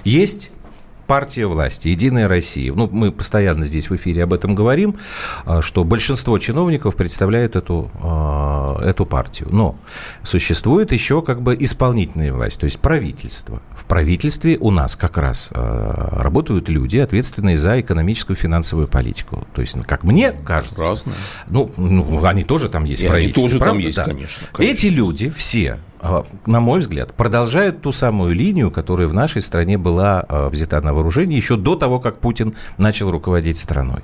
Есть 0.03 0.51
партия 1.09 1.47
власти, 1.47 1.87
Единая 1.87 2.27
Россия. 2.27 2.71
Ну, 2.71 2.87
мы 2.91 3.11
постоянно 3.11 3.65
здесь 3.65 3.89
в 3.89 3.95
эфире 3.95 4.23
об 4.23 4.31
этом 4.31 4.53
говорим, 4.53 4.95
а, 5.43 5.63
что 5.63 5.83
большинство 5.83 6.37
чиновников 6.37 6.95
представляют 6.95 7.55
эту, 7.55 7.89
а, 8.03 8.58
эту 8.79 9.05
партию. 9.05 9.49
Но 9.51 9.75
существует 10.23 10.91
еще 10.91 11.21
как 11.21 11.41
бы 11.41 11.55
исполнительная 11.59 12.33
власть, 12.33 12.59
то 12.59 12.65
есть 12.65 12.79
правительство. 12.79 13.61
В 13.75 13.85
правительстве 13.85 14.57
у 14.59 14.71
нас 14.71 14.95
как 14.95 15.17
раз 15.17 15.49
а, 15.51 16.21
работают 16.21 16.69
люди, 16.69 16.97
ответственные 16.97 17.57
за 17.57 17.79
экономическую 17.81 18.35
и 18.37 18.39
финансовую 18.39 18.87
политику. 18.87 19.47
То 19.53 19.61
есть, 19.61 19.77
как 19.85 20.03
мне 20.03 20.31
кажется... 20.31 20.89
Разные. 20.89 21.15
Ну, 21.47 21.71
ну, 21.77 22.25
они 22.25 22.43
тоже 22.43 22.69
там 22.69 22.83
есть 22.83 23.03
И 23.03 23.07
они 23.07 23.31
тоже 23.31 23.59
там 23.59 23.59
правда? 23.59 23.81
есть, 23.81 23.97
Да. 23.97 24.03
конечно, 24.03 24.47
конечно. 24.51 24.73
Эти 24.73 24.87
люди 24.87 25.29
все 25.29 25.79
а, 26.01 26.25
на 26.45 26.61
мой 26.61 26.79
взгляд, 26.79 27.13
продолжают 27.13 27.81
ту 27.81 27.91
самую 27.91 28.33
линию, 28.33 28.71
которая 28.71 29.07
в 29.07 29.13
нашей 29.13 29.41
стране 29.41 29.77
была 29.77 30.25
а, 30.27 30.49
взята 30.49 30.79
на 30.81 30.93
вооружение 30.93 31.37
еще 31.37 31.57
до 31.57 31.75
того, 31.75 31.99
как 31.99 32.19
Путин 32.19 32.55
начал 32.77 33.11
руководить 33.11 33.57
страной. 33.57 34.01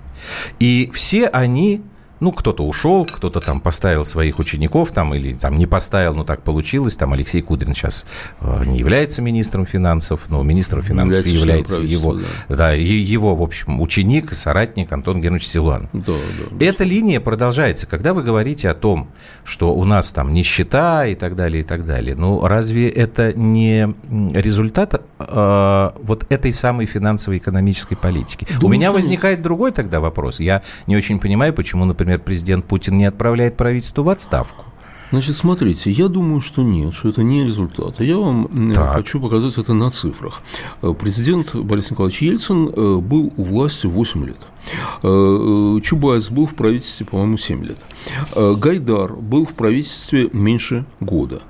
И 0.59 0.91
все 0.93 1.27
они 1.27 1.81
ну, 2.19 2.31
кто-то 2.31 2.63
ушел, 2.65 3.05
кто-то 3.05 3.41
там 3.41 3.59
поставил 3.59 4.05
своих 4.05 4.39
учеников, 4.39 4.91
там, 4.91 5.13
или 5.13 5.33
там 5.33 5.55
не 5.55 5.65
поставил, 5.65 6.15
но 6.15 6.23
так 6.23 6.41
получилось. 6.43 6.95
Там 6.95 7.13
Алексей 7.13 7.41
Кудрин 7.41 7.73
сейчас 7.73 8.05
э, 8.41 8.63
не 8.65 8.79
является 8.79 9.21
министром 9.21 9.65
финансов, 9.65 10.21
но 10.29 10.41
министром 10.43 10.81
финансов 10.81 11.25
является, 11.25 11.81
его, 11.81 12.15
да. 12.47 12.55
Да, 12.55 12.71
его, 12.73 13.35
в 13.35 13.43
общем, 13.43 13.81
ученик, 13.81 14.33
соратник 14.33 14.91
Антон 14.91 15.21
Германович 15.21 15.47
Силуан. 15.47 15.89
Да, 15.93 16.13
да, 16.51 16.65
Эта 16.65 16.83
линия 16.83 17.19
продолжается. 17.19 17.85
Когда 17.85 18.13
вы 18.13 18.23
говорите 18.23 18.69
о 18.69 18.73
том, 18.73 19.09
что 19.43 19.73
у 19.73 19.83
нас 19.83 20.11
там 20.11 20.33
нищета 20.33 21.05
и 21.05 21.15
так 21.15 21.35
далее, 21.35 21.61
и 21.61 21.63
так 21.63 21.85
далее, 21.85 22.15
ну, 22.15 22.45
разве 22.47 22.89
это 22.89 23.33
не 23.33 23.93
результат 24.33 25.01
э, 25.19 25.91
вот 26.01 26.25
этой 26.29 26.53
самой 26.53 26.85
финансово-экономической 26.85 27.95
политики? 27.95 28.47
Думаю, 28.59 28.65
у 28.65 28.69
меня 28.69 28.91
возникает 28.91 29.41
другой 29.41 29.71
тогда 29.71 29.99
вопрос. 29.99 30.39
Я 30.39 30.63
не 30.87 30.95
очень 30.95 31.19
понимаю, 31.19 31.53
почему, 31.53 31.85
например, 31.85 32.14
например, 32.15 32.21
президент 32.25 32.65
Путин 32.65 32.97
не 32.97 33.05
отправляет 33.05 33.57
правительство 33.57 34.03
в 34.03 34.09
отставку? 34.09 34.65
Значит, 35.11 35.35
смотрите, 35.35 35.91
я 35.91 36.07
думаю, 36.07 36.41
что 36.41 36.63
нет, 36.63 36.93
что 36.93 37.09
это 37.09 37.23
не 37.23 37.43
результат. 37.43 38.01
Я 38.01 38.17
вам 38.17 38.73
так. 38.73 38.93
хочу 38.93 39.19
показать 39.21 39.57
это 39.57 39.73
на 39.73 39.89
цифрах. 39.91 40.41
Э, 40.81 40.93
президент 40.99 41.55
Борис 41.55 41.91
Николаевич 41.91 42.21
Ельцин 42.21 42.69
э, 42.69 42.97
был 42.97 43.31
у 43.37 43.43
власти 43.43 43.85
8 43.87 44.25
лет. 44.25 44.47
Э, 45.03 45.79
Чубайс 45.83 46.29
был 46.29 46.45
в 46.45 46.55
правительстве, 46.55 47.05
по-моему, 47.05 47.37
7 47.37 47.63
лет. 47.65 47.77
Гайдар 48.35 49.15
был 49.15 49.45
в 49.45 49.53
правительстве 49.53 50.29
меньше 50.31 50.85
года. 50.99 51.41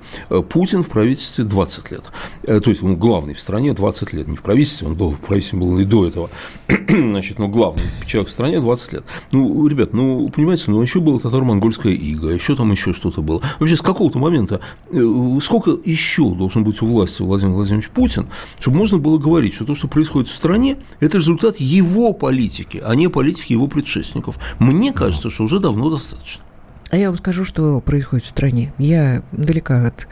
Путин 0.48 0.82
в 0.82 0.88
правительстве 0.88 1.44
20 1.44 1.90
лет. 1.90 2.04
То 2.42 2.70
есть 2.70 2.82
он 2.82 2.96
главный 2.96 3.34
в 3.34 3.40
стране 3.40 3.72
20 3.72 4.12
лет. 4.12 4.28
Не 4.28 4.36
в 4.36 4.42
правительстве, 4.42 4.86
он 4.86 4.94
был, 4.94 5.10
в 5.10 5.18
правительстве 5.18 5.58
был 5.58 5.78
и 5.78 5.84
до 5.84 6.06
этого. 6.06 6.30
Значит, 6.88 7.38
но 7.38 7.48
главный 7.48 7.82
человек 8.06 8.28
в 8.28 8.32
стране 8.32 8.60
20 8.60 8.92
лет. 8.92 9.04
Ну, 9.32 9.66
ребят, 9.66 9.92
ну, 9.92 10.28
понимаете, 10.28 10.70
ну, 10.70 10.80
еще 10.82 11.00
было 11.00 11.18
татаро-монгольская 11.20 11.92
ига, 11.92 12.30
еще 12.30 12.56
там 12.56 12.70
еще 12.70 12.92
что-то 12.92 13.22
было. 13.22 13.42
Вообще, 13.58 13.76
с 13.76 13.82
какого-то 13.82 14.18
момента, 14.18 14.60
э, 14.90 15.38
сколько 15.42 15.76
еще 15.84 16.34
должен 16.34 16.64
быть 16.64 16.82
у 16.82 16.86
власти 16.86 17.22
Владимир 17.22 17.54
Владимирович 17.54 17.90
Путин, 17.90 18.28
чтобы 18.58 18.76
можно 18.78 18.98
было 18.98 19.18
говорить, 19.18 19.54
что 19.54 19.64
то, 19.64 19.74
что 19.74 19.88
происходит 19.88 20.28
в 20.28 20.34
стране, 20.34 20.76
это 21.00 21.18
результат 21.18 21.58
его 21.58 22.12
политики, 22.12 22.82
а 22.84 22.94
не 22.94 23.05
политики 23.10 23.52
его 23.52 23.66
предшественников. 23.66 24.38
Мне 24.58 24.92
кажется, 24.92 25.30
что 25.30 25.44
уже 25.44 25.60
давно 25.60 25.90
достаточно. 25.90 26.42
А 26.90 26.96
я 26.96 27.08
вам 27.08 27.18
скажу, 27.18 27.44
что 27.44 27.80
происходит 27.80 28.24
в 28.24 28.28
стране. 28.28 28.72
Я 28.78 29.22
далека 29.32 29.88
от 29.88 30.06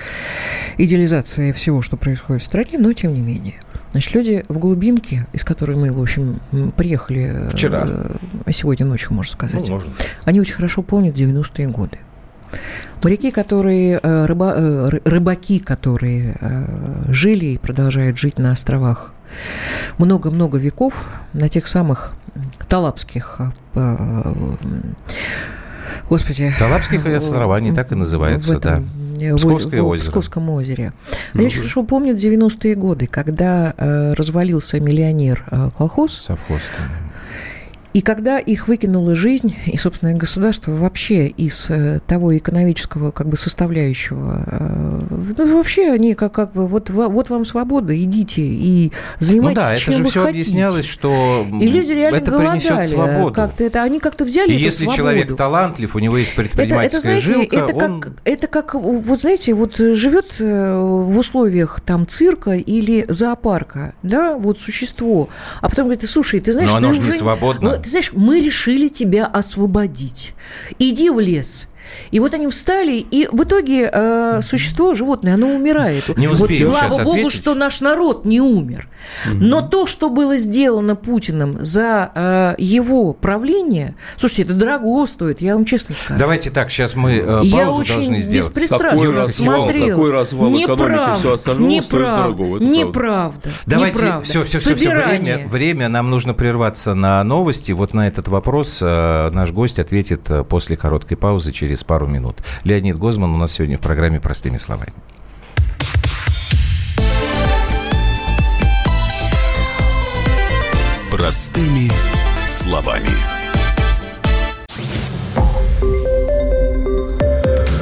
идеализации 0.76 1.52
всего, 1.52 1.82
что 1.82 1.96
происходит 1.96 2.42
в 2.42 2.46
стране, 2.46 2.78
но 2.78 2.92
тем 2.92 3.14
не 3.14 3.20
менее. 3.20 3.54
Значит, 3.92 4.14
люди 4.14 4.44
в 4.48 4.58
глубинке, 4.58 5.26
из 5.32 5.44
которой 5.44 5.76
мы, 5.76 5.92
в 5.92 6.02
общем, 6.02 6.40
приехали 6.76 7.30
э, 7.32 7.50
вчера, 7.50 7.88
а 8.44 8.52
сегодня 8.52 8.86
ночью, 8.86 9.14
можно 9.14 9.32
сказать, 9.32 9.60
ну, 9.60 9.74
можно. 9.74 9.92
они 10.24 10.40
очень 10.40 10.54
хорошо 10.54 10.82
помнят 10.82 11.14
90-е 11.14 11.68
годы. 11.68 11.98
Моряки, 13.04 13.30
которые, 13.30 14.00
э, 14.02 14.26
рыба, 14.26 14.54
э, 14.56 14.88
рыбаки, 15.04 15.58
которые 15.58 16.36
э, 16.40 17.04
жили 17.08 17.46
и 17.46 17.58
продолжают 17.58 18.18
жить 18.18 18.38
на 18.38 18.50
островах 18.50 19.12
много-много 19.98 20.58
веков, 20.58 20.94
на 21.32 21.48
тех 21.48 21.68
самых 21.68 22.12
Талапских 22.68 23.40
Господи. 26.08 26.52
Талапские 26.58 27.16
острова, 27.16 27.56
они 27.56 27.72
так 27.72 27.92
и 27.92 27.94
называются, 27.94 28.56
этом, 28.56 28.90
да. 29.18 29.36
Псковское 29.36 29.82
в, 29.82 29.86
озеро. 29.86 30.04
В 30.04 30.08
Псковском 30.08 30.50
озере. 30.50 30.92
Они 31.32 31.42
ну, 31.42 31.44
очень 31.44 31.58
хорошо 31.58 31.84
помнят 31.84 32.16
90-е 32.16 32.74
годы, 32.74 33.06
когда 33.06 33.74
э, 33.76 34.12
развалился 34.14 34.80
миллионер 34.80 35.44
э, 35.50 35.70
колхоз. 35.76 36.12
Совхоз. 36.14 36.62
И 37.94 38.00
когда 38.00 38.40
их 38.40 38.66
выкинула 38.66 39.14
жизнь 39.14 39.54
и 39.66 39.78
собственное 39.78 40.16
государство 40.16 40.72
вообще 40.72 41.28
из 41.28 41.70
э, 41.70 42.00
того 42.04 42.36
экономического 42.36 43.12
как 43.12 43.28
бы 43.28 43.36
составляющего, 43.36 44.44
э, 44.44 45.00
ну, 45.38 45.56
вообще 45.56 45.92
они 45.92 46.14
как, 46.14 46.32
как 46.32 46.52
бы 46.54 46.66
вот, 46.66 46.90
вот 46.90 47.30
вам 47.30 47.44
свобода, 47.44 47.96
идите 47.96 48.42
и 48.42 48.90
занимайтесь 49.20 49.62
ну 49.62 49.70
да, 49.70 49.76
чем 49.76 49.94
это 49.94 50.02
же 50.02 50.08
все 50.08 50.22
хотите. 50.24 50.40
объяснялось, 50.40 50.86
что 50.86 51.46
и 51.60 51.68
люди 51.68 51.92
реально 51.92 52.16
это 52.16 52.32
голодали. 52.32 52.58
принесет 52.58 52.88
свободу. 52.88 53.32
Как-то 53.32 53.62
это, 53.62 53.82
они 53.84 54.00
как-то 54.00 54.24
взяли 54.24 54.50
И 54.50 54.56
если 54.56 54.86
свободу. 54.86 54.96
человек 54.96 55.36
талантлив, 55.36 55.94
у 55.94 55.98
него 56.00 56.18
есть 56.18 56.34
предпринимательская 56.34 57.18
это, 57.18 57.20
это, 57.20 57.26
знаете, 57.26 57.50
жилка, 57.50 57.56
это, 57.56 57.76
он... 57.76 58.00
как, 58.00 58.12
это 58.24 58.46
как, 58.48 58.74
вот 58.74 59.20
знаете, 59.20 59.54
вот 59.54 59.76
живет 59.76 60.40
э, 60.40 60.76
в 60.76 61.16
условиях 61.16 61.80
там 61.80 62.08
цирка 62.08 62.54
или 62.56 63.06
зоопарка, 63.08 63.94
да, 64.02 64.36
вот 64.36 64.60
существо, 64.60 65.28
а 65.60 65.68
потом 65.68 65.84
говорит, 65.84 66.10
слушай, 66.10 66.40
ты 66.40 66.52
знаешь, 66.52 66.72
Но 66.72 66.78
оно 66.78 66.88
ты 66.88 66.94
же 66.94 67.00
уже... 67.00 67.10
не 67.12 67.16
свободно. 67.16 67.76
Ну, 67.76 67.83
ты 67.84 67.90
знаешь, 67.90 68.12
мы 68.14 68.40
решили 68.40 68.88
тебя 68.88 69.26
освободить. 69.26 70.32
Иди 70.78 71.10
в 71.10 71.20
лес, 71.20 71.68
и 72.10 72.20
вот 72.20 72.34
они 72.34 72.48
встали, 72.48 72.94
и 72.96 73.28
в 73.30 73.42
итоге 73.42 73.90
э, 73.92 74.40
существо, 74.42 74.94
животное, 74.94 75.34
оно 75.34 75.48
умирает. 75.48 76.16
Не 76.16 76.28
успею 76.28 76.68
вот, 76.68 76.78
слава 76.78 76.98
богу, 77.04 77.10
ответить. 77.16 77.36
что 77.36 77.54
наш 77.54 77.80
народ 77.80 78.24
не 78.24 78.40
умер. 78.40 78.88
Угу. 79.30 79.38
Но 79.38 79.60
то, 79.60 79.86
что 79.86 80.10
было 80.10 80.36
сделано 80.36 80.96
Путиным 80.96 81.58
за 81.64 82.10
э, 82.14 82.54
его 82.58 83.12
правление, 83.12 83.94
слушайте, 84.16 84.42
это 84.42 84.54
дорого 84.54 85.06
стоит, 85.06 85.40
я 85.40 85.54
вам 85.54 85.64
честно 85.64 85.94
скажу. 85.94 86.18
Давайте 86.18 86.50
так, 86.50 86.70
сейчас 86.70 86.94
мы 86.94 87.16
э, 87.16 87.24
паузу 87.26 87.56
я 87.56 87.70
очень 87.70 87.94
должны 87.94 88.20
сделать. 88.20 88.48
беспристрастно 88.48 88.98
такой 88.98 89.14
развал, 89.14 89.66
такой 89.66 90.10
развал 90.12 90.50
неправда, 90.50 91.16
все 91.18 91.32
остальное 91.32 91.70
неправда, 91.70 92.22
стоит 92.22 92.36
дорого. 92.36 92.64
неправда. 92.64 93.50
Давайте, 93.66 93.98
неправда. 93.98 94.24
все, 94.24 94.44
все, 94.44 94.58
все, 94.58 94.74
все, 94.74 94.88
время, 94.90 95.46
время, 95.48 95.88
нам 95.88 96.10
нужно 96.10 96.34
прерваться 96.34 96.94
на 96.94 97.22
новости. 97.24 97.72
Вот 97.72 97.94
на 97.94 98.08
этот 98.08 98.28
вопрос 98.28 98.80
э, 98.82 99.30
наш 99.30 99.52
гость 99.52 99.78
ответит 99.78 100.30
э, 100.30 100.44
после 100.44 100.76
короткой 100.76 101.16
паузы 101.16 101.52
через 101.52 101.73
пару 101.82 102.06
минут. 102.06 102.36
Леонид 102.62 102.98
Гозман 102.98 103.30
у 103.30 103.36
нас 103.36 103.52
сегодня 103.52 103.78
в 103.78 103.80
программе 103.80 104.20
«Простыми 104.20 104.58
словами». 104.58 104.92
Простыми 111.10 111.90
словами. 112.46 113.08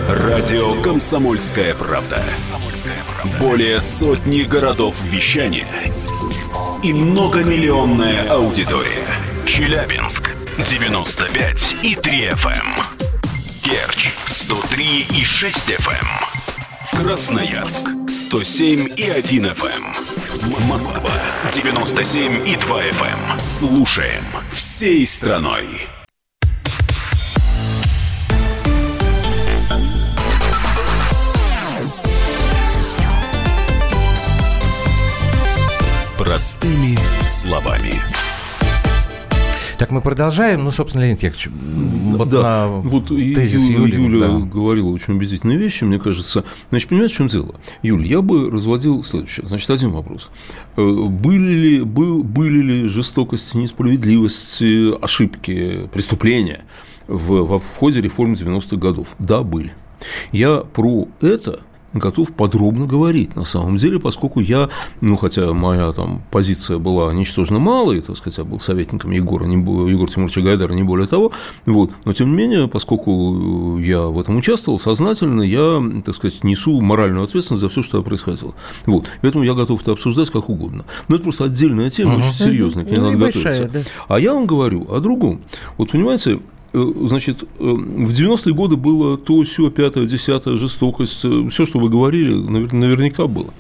Радио 0.09 0.81
«Комсомольская 0.83 1.75
правда». 1.75 2.23
Более 3.41 3.81
сотни 3.81 4.43
городов 4.43 4.97
вещания 5.03 5.67
и 6.83 6.93
многомиллионная 6.93 8.29
аудитория. 8.29 9.07
Челябинск 9.47 10.31
95 10.59 11.77
и 11.83 11.95
3 11.95 12.29
FM. 12.29 13.02
Керчь 13.63 14.11
103 14.27 15.07
и 15.15 15.25
6 15.25 15.71
FM. 15.71 17.01
Красноярск 17.01 17.85
107 18.09 18.95
и 18.97 19.09
1 19.09 19.47
FM. 19.47 20.67
Москва 20.67 21.13
97 21.53 22.49
и 22.49 22.57
2 22.57 22.83
FM. 22.87 23.39
Слушаем 23.39 24.25
всей 24.51 25.07
страной. 25.07 25.87
Простыми 36.19 36.99
словами. 37.27 38.03
Так 39.83 39.91
мы 39.91 40.01
продолжаем. 40.01 40.63
Ну, 40.63 40.71
собственно, 40.71 41.03
Леонид 41.03 41.25
Яковлевич, 41.25 41.49
вот 42.17 42.29
да. 42.29 42.41
на 42.41 42.69
вот 42.69 43.09
тезис 43.09 43.65
Ю, 43.65 43.81
Юли, 43.81 44.01
Юля 44.01 44.29
да. 44.29 44.39
говорила 44.39 44.89
очень 44.91 45.15
убедительные 45.15 45.59
вещи, 45.59 45.83
мне 45.83 45.99
кажется. 45.99 46.45
Значит, 46.71 46.89
понимаете, 46.89 47.15
в 47.15 47.17
чем 47.17 47.27
дело? 47.27 47.57
Юль, 47.83 48.07
я 48.07 48.23
бы 48.23 48.49
разводил 48.49 49.03
следующее. 49.03 49.49
Значит, 49.49 49.69
один 49.71 49.91
вопрос. 49.91 50.31
Э, 50.77 50.83
были 50.85 51.53
ли, 51.53 51.81
был, 51.81 52.23
были 52.23 52.63
ли 52.63 52.87
жестокости, 52.87 53.57
несправедливости, 53.57 54.97
ошибки, 55.03 55.91
преступления 55.93 56.65
в, 57.09 57.43
в, 57.43 57.59
в 57.59 57.77
ходе 57.77 58.01
реформы 58.01 58.35
90-х 58.35 58.77
годов? 58.77 59.17
Да, 59.19 59.43
были. 59.43 59.73
Я 60.31 60.59
про 60.59 61.09
это 61.21 61.59
готов 61.95 62.33
подробно 62.33 62.87
говорить 62.87 63.37
на 63.37 63.45
самом 63.45 63.77
деле, 63.77 63.99
поскольку 63.99 64.41
я, 64.41 64.69
ну, 65.01 65.17
хотя 65.17 65.53
моя 65.53 65.93
там 65.93 66.23
позиция 66.31 66.79
была 66.79 67.13
ничтожно 67.13 67.59
малой, 67.59 68.01
так 68.01 68.17
сказать, 68.17 68.39
я 68.39 68.45
был 68.45 68.61
советником 68.61 69.11
Егора, 69.11 69.45
не, 69.45 69.57
Егора 69.57 70.09
Тимуровича 70.09 70.41
Гайдара, 70.41 70.73
не 70.73 70.83
более 70.83 71.07
того, 71.07 71.33
вот, 71.67 71.91
но 72.05 72.13
тем 72.13 72.31
не 72.31 72.37
менее, 72.37 72.69
поскольку 72.69 73.79
я 73.79 74.03
в 74.03 74.19
этом 74.19 74.37
участвовал 74.37 74.79
сознательно, 74.79 75.43
я, 75.43 75.83
так 76.05 76.15
сказать, 76.15 76.45
несу 76.45 76.81
моральную 76.81 77.25
ответственность 77.25 77.63
за 77.63 77.69
все, 77.69 77.83
что 77.83 78.03
происходило. 78.03 78.55
Вот, 78.87 79.07
поэтому 79.21 79.45
я 79.45 79.55
готов 79.55 79.83
это 79.83 79.93
обсуждать 79.93 80.31
как 80.31 80.49
угодно. 80.49 80.85
Но 81.09 81.17
это 81.17 81.25
просто 81.25 81.45
отдельная 81.45 81.91
тема, 81.91 82.15
угу. 82.15 82.23
очень 82.23 82.35
серьезная, 82.35 82.85
к 82.85 82.91
ней 82.91 82.97
ну, 82.97 83.11
надо 83.11 83.27
готовиться. 83.27 83.69
Да. 83.69 83.81
А 84.09 84.19
я 84.19 84.35
вам 84.35 84.47
говорю 84.47 84.87
о 84.91 85.01
другом. 85.01 85.41
Вот, 85.77 85.91
понимаете, 85.91 86.41
значит, 86.73 87.45
в 87.59 88.13
90-е 88.13 88.55
годы 88.55 88.77
было 88.77 89.17
то, 89.17 89.43
все, 89.43 89.71
пятое, 89.71 90.07
десятое, 90.07 90.57
жестокость, 90.57 91.25
все, 91.51 91.67
что 91.67 91.79
вы 91.79 91.89
говорили, 91.89 92.35
наверняка 92.35 93.27
было. 93.27 93.53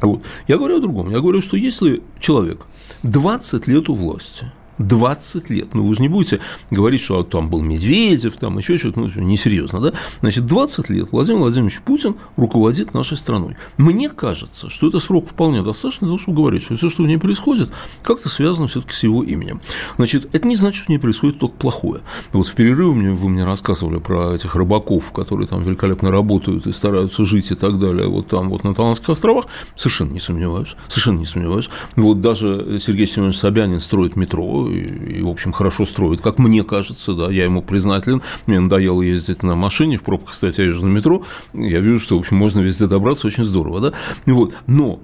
Вот. 0.00 0.22
Я 0.48 0.56
говорю 0.56 0.78
о 0.78 0.80
другом. 0.80 1.10
Я 1.10 1.20
говорю, 1.20 1.40
что 1.40 1.56
если 1.56 2.02
человек 2.18 2.66
20 3.02 3.66
лет 3.68 3.88
у 3.88 3.94
власти– 3.94 4.50
20 4.78 5.50
лет. 5.50 5.74
Ну, 5.74 5.86
вы 5.86 5.94
же 5.94 6.02
не 6.02 6.08
будете 6.08 6.40
говорить, 6.70 7.00
что 7.00 7.22
там 7.22 7.48
был 7.48 7.60
Медведев, 7.60 8.36
там 8.36 8.58
еще 8.58 8.78
что-то, 8.78 9.00
ну, 9.00 9.10
несерьезно, 9.16 9.80
да? 9.80 9.92
Значит, 10.20 10.46
20 10.46 10.90
лет 10.90 11.08
Владимир 11.12 11.40
Владимирович 11.40 11.80
Путин 11.80 12.16
руководит 12.36 12.94
нашей 12.94 13.16
страной. 13.16 13.56
Мне 13.76 14.08
кажется, 14.08 14.70
что 14.70 14.88
это 14.88 14.98
срок 14.98 15.28
вполне 15.28 15.62
достаточно 15.62 16.06
для 16.06 16.12
того, 16.12 16.18
чтобы 16.18 16.36
говорить, 16.38 16.62
что 16.62 16.76
все, 16.76 16.88
что 16.88 17.02
в 17.02 17.06
ней 17.06 17.18
происходит, 17.18 17.70
как-то 18.02 18.28
связано 18.28 18.66
все-таки 18.68 18.94
с 18.94 19.02
его 19.02 19.22
именем. 19.22 19.60
Значит, 19.96 20.34
это 20.34 20.46
не 20.46 20.56
значит, 20.56 20.76
что 20.76 20.86
в 20.86 20.88
ней 20.88 20.98
происходит 20.98 21.38
только 21.38 21.56
плохое. 21.56 22.00
Вот 22.32 22.46
в 22.46 22.54
перерыве 22.54 22.92
мне, 22.92 23.10
вы 23.12 23.28
мне 23.28 23.44
рассказывали 23.44 23.98
про 23.98 24.34
этих 24.34 24.54
рыбаков, 24.54 25.12
которые 25.12 25.46
там 25.46 25.62
великолепно 25.62 26.10
работают 26.10 26.66
и 26.66 26.72
стараются 26.72 27.24
жить 27.24 27.50
и 27.50 27.54
так 27.54 27.78
далее, 27.78 28.08
вот 28.08 28.28
там, 28.28 28.48
вот 28.48 28.64
на 28.64 28.74
Таланских 28.74 29.10
островах, 29.10 29.46
совершенно 29.76 30.12
не 30.12 30.20
сомневаюсь, 30.20 30.76
совершенно 30.88 31.18
не 31.18 31.26
сомневаюсь. 31.26 31.70
Вот 31.96 32.20
даже 32.20 32.78
Сергей 32.80 33.06
Семенович 33.06 33.38
Собянин 33.38 33.80
строит 33.80 34.16
метро, 34.16 34.61
и, 34.68 35.22
в 35.22 35.28
общем, 35.28 35.52
хорошо 35.52 35.84
строит, 35.84 36.20
как 36.20 36.38
мне 36.38 36.64
кажется, 36.64 37.14
да, 37.14 37.30
я 37.30 37.44
ему 37.44 37.62
признателен, 37.62 38.22
мне 38.46 38.60
надоело 38.60 39.02
ездить 39.02 39.42
на 39.42 39.54
машине, 39.54 39.96
в 39.96 40.02
пробках, 40.02 40.32
кстати, 40.32 40.60
я 40.60 40.66
езжу 40.68 40.86
на 40.86 40.90
метро, 40.90 41.24
я 41.52 41.80
вижу, 41.80 41.98
что, 42.00 42.16
в 42.16 42.20
общем, 42.20 42.36
можно 42.36 42.60
везде 42.60 42.86
добраться, 42.86 43.26
очень 43.26 43.44
здорово, 43.44 43.80
да, 43.80 43.92
вот, 44.26 44.54
но 44.66 45.00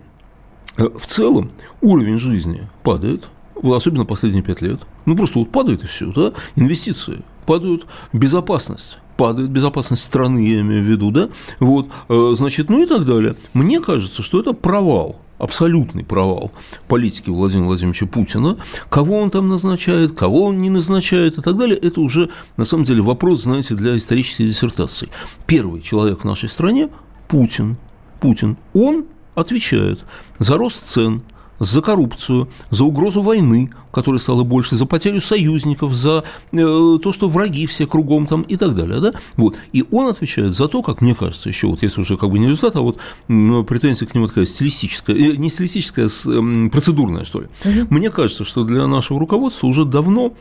э, 0.76 0.84
в 0.84 1.06
целом 1.06 1.50
уровень 1.80 2.18
жизни 2.18 2.68
падает, 2.82 3.28
особенно 3.62 4.04
последние 4.04 4.42
пять 4.42 4.62
лет, 4.62 4.80
ну, 5.06 5.16
просто 5.16 5.38
вот 5.38 5.50
падает 5.50 5.84
и 5.84 5.86
все, 5.86 6.12
да, 6.12 6.32
инвестиции 6.56 7.22
падают, 7.46 7.86
безопасность 8.12 8.98
падает 9.18 9.50
безопасность 9.50 10.04
страны, 10.04 10.38
я 10.48 10.60
имею 10.60 10.82
в 10.82 10.86
виду, 10.86 11.10
да, 11.10 11.28
вот, 11.58 11.88
э, 12.08 12.32
значит, 12.36 12.70
ну 12.70 12.82
и 12.82 12.86
так 12.86 13.04
далее. 13.04 13.34
Мне 13.52 13.80
кажется, 13.80 14.22
что 14.22 14.40
это 14.40 14.52
провал 14.52 15.20
абсолютный 15.38 16.04
провал 16.04 16.52
политики 16.88 17.30
Владимира 17.30 17.68
Владимировича 17.68 18.06
Путина. 18.06 18.56
Кого 18.88 19.18
он 19.18 19.30
там 19.30 19.48
назначает, 19.48 20.16
кого 20.16 20.44
он 20.44 20.60
не 20.60 20.70
назначает 20.70 21.38
и 21.38 21.42
так 21.42 21.56
далее, 21.56 21.76
это 21.76 22.00
уже, 22.00 22.30
на 22.56 22.64
самом 22.64 22.84
деле, 22.84 23.02
вопрос, 23.02 23.42
знаете, 23.42 23.74
для 23.74 23.96
исторической 23.96 24.44
диссертации. 24.44 25.08
Первый 25.46 25.80
человек 25.82 26.20
в 26.20 26.24
нашей 26.24 26.48
стране– 26.48 26.90
Путин. 27.28 27.76
Путин. 28.20 28.56
Он 28.74 29.04
отвечает 29.34 30.00
за 30.38 30.56
рост 30.56 30.86
цен– 30.86 31.22
за 31.58 31.82
коррупцию, 31.82 32.48
за 32.70 32.84
угрозу 32.84 33.22
войны, 33.22 33.70
которая 33.92 34.18
стала 34.18 34.44
больше, 34.44 34.76
за 34.76 34.86
потерю 34.86 35.20
союзников, 35.20 35.94
за 35.94 36.24
э, 36.52 36.98
то, 37.02 37.12
что 37.12 37.28
враги 37.28 37.66
все 37.66 37.86
кругом 37.86 38.26
там 38.26 38.42
и 38.42 38.56
так 38.56 38.74
далее. 38.74 39.00
Да? 39.00 39.12
Вот. 39.36 39.56
И 39.72 39.84
он 39.90 40.08
отвечает 40.08 40.56
за 40.56 40.68
то, 40.68 40.82
как 40.82 41.00
мне 41.00 41.14
кажется, 41.14 41.48
еще 41.48 41.66
вот 41.66 41.82
если 41.82 42.00
уже 42.00 42.16
как 42.16 42.30
бы 42.30 42.38
не 42.38 42.46
результат, 42.46 42.76
а 42.76 42.80
вот 42.80 42.98
претензия 43.26 44.06
к 44.06 44.14
нему 44.14 44.26
такая 44.26 44.46
стилистическая, 44.46 45.16
э, 45.16 45.36
не 45.36 45.50
стилистическая, 45.50 46.06
а 46.06 46.30
э, 46.30 46.68
процедурная, 46.70 47.24
что 47.24 47.40
ли. 47.40 47.46
Угу. 47.64 47.86
Мне 47.90 48.10
кажется, 48.10 48.44
что 48.44 48.64
для 48.64 48.86
нашего 48.86 49.18
руководства 49.18 49.66
уже 49.66 49.84
давно 49.84 50.34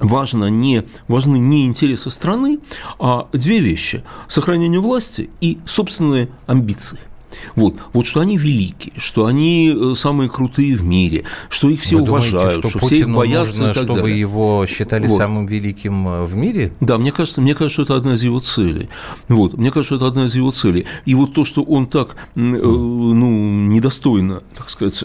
важно 0.00 0.46
не, 0.46 0.84
важны 1.08 1.36
не 1.36 1.66
интересы 1.66 2.10
страны, 2.10 2.58
а 2.98 3.28
две 3.32 3.60
вещи– 3.60 4.02
сохранение 4.28 4.80
власти 4.80 5.30
и 5.40 5.58
собственные 5.64 6.28
амбиции– 6.46 6.98
вот, 7.54 7.76
вот 7.92 8.06
что 8.06 8.20
они 8.20 8.36
велики, 8.36 8.92
что 8.96 9.26
они 9.26 9.74
э, 9.74 9.94
самые 9.94 10.28
крутые 10.28 10.74
в 10.74 10.84
мире, 10.84 11.24
что 11.48 11.68
их 11.68 11.80
все 11.80 11.96
Вы 11.96 12.02
уважают, 12.02 12.32
думаете, 12.32 12.60
что, 12.60 12.78
что 12.78 12.86
все 12.86 12.96
их 12.96 13.08
боятся 13.08 13.50
нужно, 13.50 13.70
и 13.70 13.74
так 13.74 13.84
чтобы 13.84 14.00
далее. 14.00 14.20
его 14.20 14.66
считали 14.66 15.06
вот. 15.06 15.16
самым 15.16 15.46
великим 15.46 16.08
э, 16.08 16.24
в 16.24 16.34
мире? 16.36 16.72
Да, 16.80 16.98
мне 16.98 17.12
кажется, 17.12 17.40
мне 17.40 17.54
кажется, 17.54 17.74
что 17.74 17.82
это 17.82 17.96
одна 17.96 18.14
из 18.14 18.22
его 18.22 18.40
целей. 18.40 18.88
Вот, 19.28 19.54
мне 19.56 19.70
кажется, 19.70 19.96
что 19.96 19.96
это 19.96 20.06
одна 20.08 20.24
из 20.24 20.34
его 20.34 20.50
целей. 20.50 20.86
И 21.04 21.14
вот 21.14 21.34
то, 21.34 21.44
что 21.44 21.62
он 21.62 21.86
так, 21.86 22.16
э, 22.34 22.40
ну, 22.40 23.28
недостойно, 23.68 24.42
так 24.56 24.70
сказать, 24.70 25.04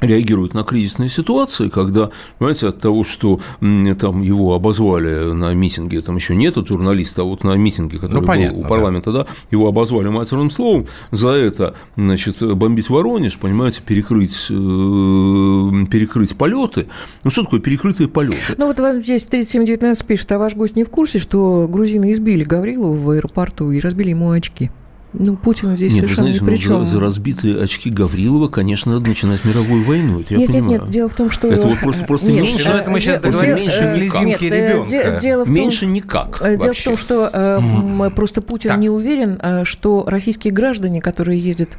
реагирует 0.00 0.54
на 0.54 0.64
кризисные 0.64 1.08
ситуации, 1.08 1.68
когда, 1.68 2.10
понимаете, 2.38 2.68
от 2.68 2.80
того, 2.80 3.04
что 3.04 3.40
там 3.60 4.22
его 4.22 4.54
обозвали 4.54 5.32
на 5.32 5.54
митинге, 5.54 6.00
там 6.00 6.16
еще 6.16 6.34
нет 6.34 6.54
журналиста, 6.66 7.22
а 7.22 7.24
вот 7.24 7.44
на 7.44 7.54
митинге, 7.54 7.98
который 7.98 8.20
ну, 8.20 8.26
понятно, 8.26 8.58
был 8.58 8.64
у 8.64 8.68
парламента, 8.68 9.12
да. 9.12 9.24
да, 9.24 9.30
его 9.50 9.68
обозвали 9.68 10.08
матерным 10.08 10.50
словом, 10.50 10.86
за 11.10 11.30
это, 11.30 11.74
значит, 11.96 12.42
бомбить 12.56 12.90
Воронеж, 12.90 13.38
понимаете, 13.38 13.82
перекрыть, 13.84 14.46
э, 14.50 15.86
перекрыть 15.90 16.36
полеты. 16.36 16.86
Ну, 17.22 17.30
что 17.30 17.44
такое 17.44 17.60
перекрытые 17.60 18.08
полеты? 18.08 18.36
Ну, 18.56 18.66
вот 18.66 18.78
вас 18.80 18.96
здесь 18.96 19.26
3719 19.26 20.06
пишет, 20.06 20.32
а 20.32 20.38
ваш 20.38 20.54
гость 20.54 20.76
не 20.76 20.84
в 20.84 20.90
курсе, 20.90 21.18
что 21.18 21.66
грузины 21.68 22.12
избили 22.12 22.44
Гаврилова 22.44 22.96
в 22.96 23.10
аэропорту 23.10 23.70
и 23.70 23.80
разбили 23.80 24.10
ему 24.10 24.30
очки? 24.30 24.70
Ну, 25.16 25.36
Путин 25.36 25.76
здесь 25.76 25.92
нет, 25.92 26.02
совершенно 26.02 26.32
знаете, 26.32 26.44
ни 26.44 26.46
при 26.46 26.56
чем. 26.56 26.84
За, 26.84 26.92
за 26.92 27.00
разбитые 27.00 27.62
очки 27.62 27.88
Гаврилова, 27.88 28.48
конечно, 28.48 28.94
надо 28.94 29.06
начинать 29.06 29.44
мировую 29.44 29.84
войну. 29.84 30.20
Это 30.20 30.34
я 30.34 30.40
нет, 30.40 30.48
понимаю. 30.48 30.70
нет, 30.70 30.82
нет, 30.82 30.90
дело 30.90 31.08
в 31.08 31.14
том, 31.14 31.30
что... 31.30 31.48
Это 31.48 31.68
вот 31.68 31.78
просто, 31.78 32.04
просто 32.04 32.32
нет, 32.32 32.42
меньше... 32.42 32.68
это 32.68 32.90
мы 32.90 33.00
сейчас 33.00 33.20
договорим, 33.20 33.54
меньше 33.56 33.80
без 33.80 33.94
лизинки 33.94 34.44
ребенка. 34.44 35.20
Дело 35.20 35.44
в 35.44 35.46
том, 35.46 35.54
меньше 35.54 35.86
никак 35.86 36.40
Дело 36.40 36.56
вообще. 36.56 36.80
в 36.80 36.84
том, 36.84 36.96
что 36.96 37.30
э, 37.32 38.10
просто 38.10 38.42
Путин 38.42 38.70
так. 38.70 38.78
не 38.78 38.90
уверен, 38.90 39.38
э, 39.40 39.64
что 39.64 40.04
российские 40.06 40.52
граждане, 40.52 41.00
которые 41.00 41.38
ездят 41.38 41.78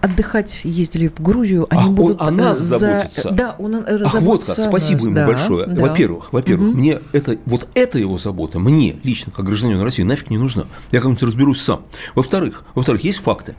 отдыхать, 0.00 0.60
ездили 0.64 1.08
в 1.08 1.20
Грузию, 1.20 1.66
они 1.70 1.82
Ах, 1.82 1.92
будут... 1.92 2.20
он 2.20 2.28
о 2.28 2.30
нас 2.30 2.58
за... 2.58 2.78
заботится. 2.78 3.30
Да, 3.30 3.56
он 3.58 3.76
Ах, 3.76 4.14
вот 4.20 4.44
как, 4.44 4.60
спасибо 4.60 4.98
нас. 4.98 5.04
ему 5.04 5.14
да, 5.14 5.26
большое. 5.26 5.66
Да. 5.66 5.80
Во-первых, 5.80 6.32
во-первых, 6.32 6.70
угу. 6.70 6.76
мне 6.76 6.98
это, 7.12 7.38
вот 7.46 7.68
эта 7.74 7.98
его 7.98 8.18
забота, 8.18 8.58
мне 8.58 8.96
лично, 9.02 9.32
как 9.34 9.46
гражданину 9.46 9.82
России, 9.82 10.02
нафиг 10.02 10.30
не 10.30 10.38
нужна. 10.38 10.64
Я 10.90 11.00
как-нибудь 11.00 11.22
разберусь 11.22 11.60
сам. 11.60 11.84
Во-вторых, 12.14 12.64
во-вторых, 12.74 13.04
есть 13.04 13.20
факты. 13.20 13.54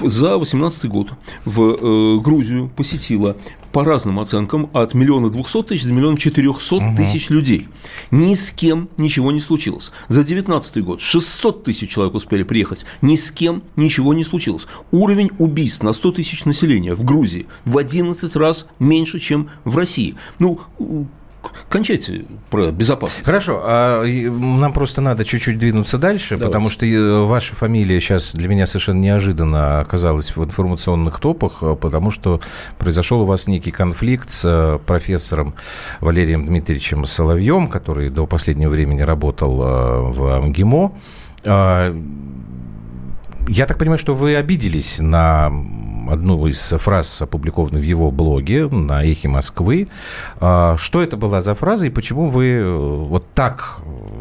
За 0.00 0.28
2018 0.28 0.86
год 0.86 1.12
в 1.44 1.60
э, 1.60 2.20
Грузию 2.20 2.70
посетило 2.74 3.36
по 3.72 3.84
разным 3.84 4.18
оценкам 4.18 4.70
от 4.72 4.94
миллиона 4.94 5.30
двухсот 5.30 5.68
тысяч 5.68 5.84
до 5.84 5.92
миллиона 5.92 6.16
четырехсот 6.16 6.82
тысяч 6.96 7.30
людей. 7.30 7.68
Ни 8.10 8.34
с 8.34 8.52
кем 8.52 8.88
ничего 8.96 9.32
не 9.32 9.40
случилось. 9.40 9.92
За 10.08 10.22
2019 10.22 10.84
год 10.84 11.00
600 11.00 11.64
тысяч 11.64 11.90
человек 11.90 12.14
успели 12.14 12.42
приехать. 12.42 12.84
Ни 13.02 13.16
с 13.16 13.30
кем 13.30 13.62
ничего 13.76 14.14
не 14.14 14.24
случилось. 14.24 14.66
Уровень 14.90 15.30
убийств 15.38 15.82
на 15.82 15.92
100 15.92 16.12
тысяч 16.12 16.44
населения 16.44 16.94
в 16.94 17.04
Грузии 17.04 17.46
в 17.64 17.78
11 17.78 18.36
раз 18.36 18.66
меньше, 18.78 19.20
чем 19.20 19.48
в 19.64 19.76
России. 19.76 20.16
Ну, 20.38 20.60
кончайте 21.68 22.24
про 22.50 22.70
безопасность. 22.70 23.24
Хорошо, 23.24 23.62
а 23.64 24.04
нам 24.04 24.72
просто 24.72 25.00
надо 25.00 25.24
чуть-чуть 25.24 25.58
двинуться 25.58 25.98
дальше, 25.98 26.36
Давайте. 26.36 26.46
потому 26.46 26.70
что 26.70 26.86
э, 26.86 27.24
ваша 27.24 27.54
фамилия 27.54 28.00
сейчас 28.00 28.34
для 28.34 28.48
меня 28.48 28.66
совершенно 28.66 29.00
неожиданно 29.00 29.80
оказалась 29.80 30.34
в 30.36 30.44
информационных 30.44 31.20
топах, 31.20 31.62
э, 31.62 31.76
потому 31.80 32.10
что 32.10 32.40
произошел 32.78 33.22
у 33.22 33.24
вас 33.24 33.46
некий 33.46 33.70
конфликт 33.70 34.30
с 34.30 34.44
э, 34.44 34.78
профессором 34.84 35.54
Валерием 36.00 36.44
Дмитриевичем 36.44 37.06
Соловьем, 37.06 37.68
который 37.68 38.10
до 38.10 38.26
последнего 38.26 38.70
времени 38.70 39.02
работал 39.02 39.56
в 39.56 40.40
МГИМО. 40.40 40.92
А, 41.44 41.96
я 43.48 43.66
так 43.66 43.78
понимаю, 43.78 43.98
что 43.98 44.14
вы 44.14 44.36
обиделись 44.36 45.00
на 45.00 45.50
одну 46.10 46.46
из 46.46 46.60
фраз, 46.60 47.22
опубликованных 47.22 47.80
в 47.80 47.84
его 47.84 48.10
блоге 48.10 48.68
на 48.68 49.04
«Эхе 49.04 49.28
Москвы». 49.28 49.88
А, 50.38 50.76
что 50.76 51.02
это 51.02 51.16
была 51.16 51.40
за 51.40 51.54
фраза 51.54 51.86
и 51.86 51.90
почему 51.90 52.28
вы 52.28 52.46
э, 52.46 52.76
вот 52.76 53.26
так 53.34 53.78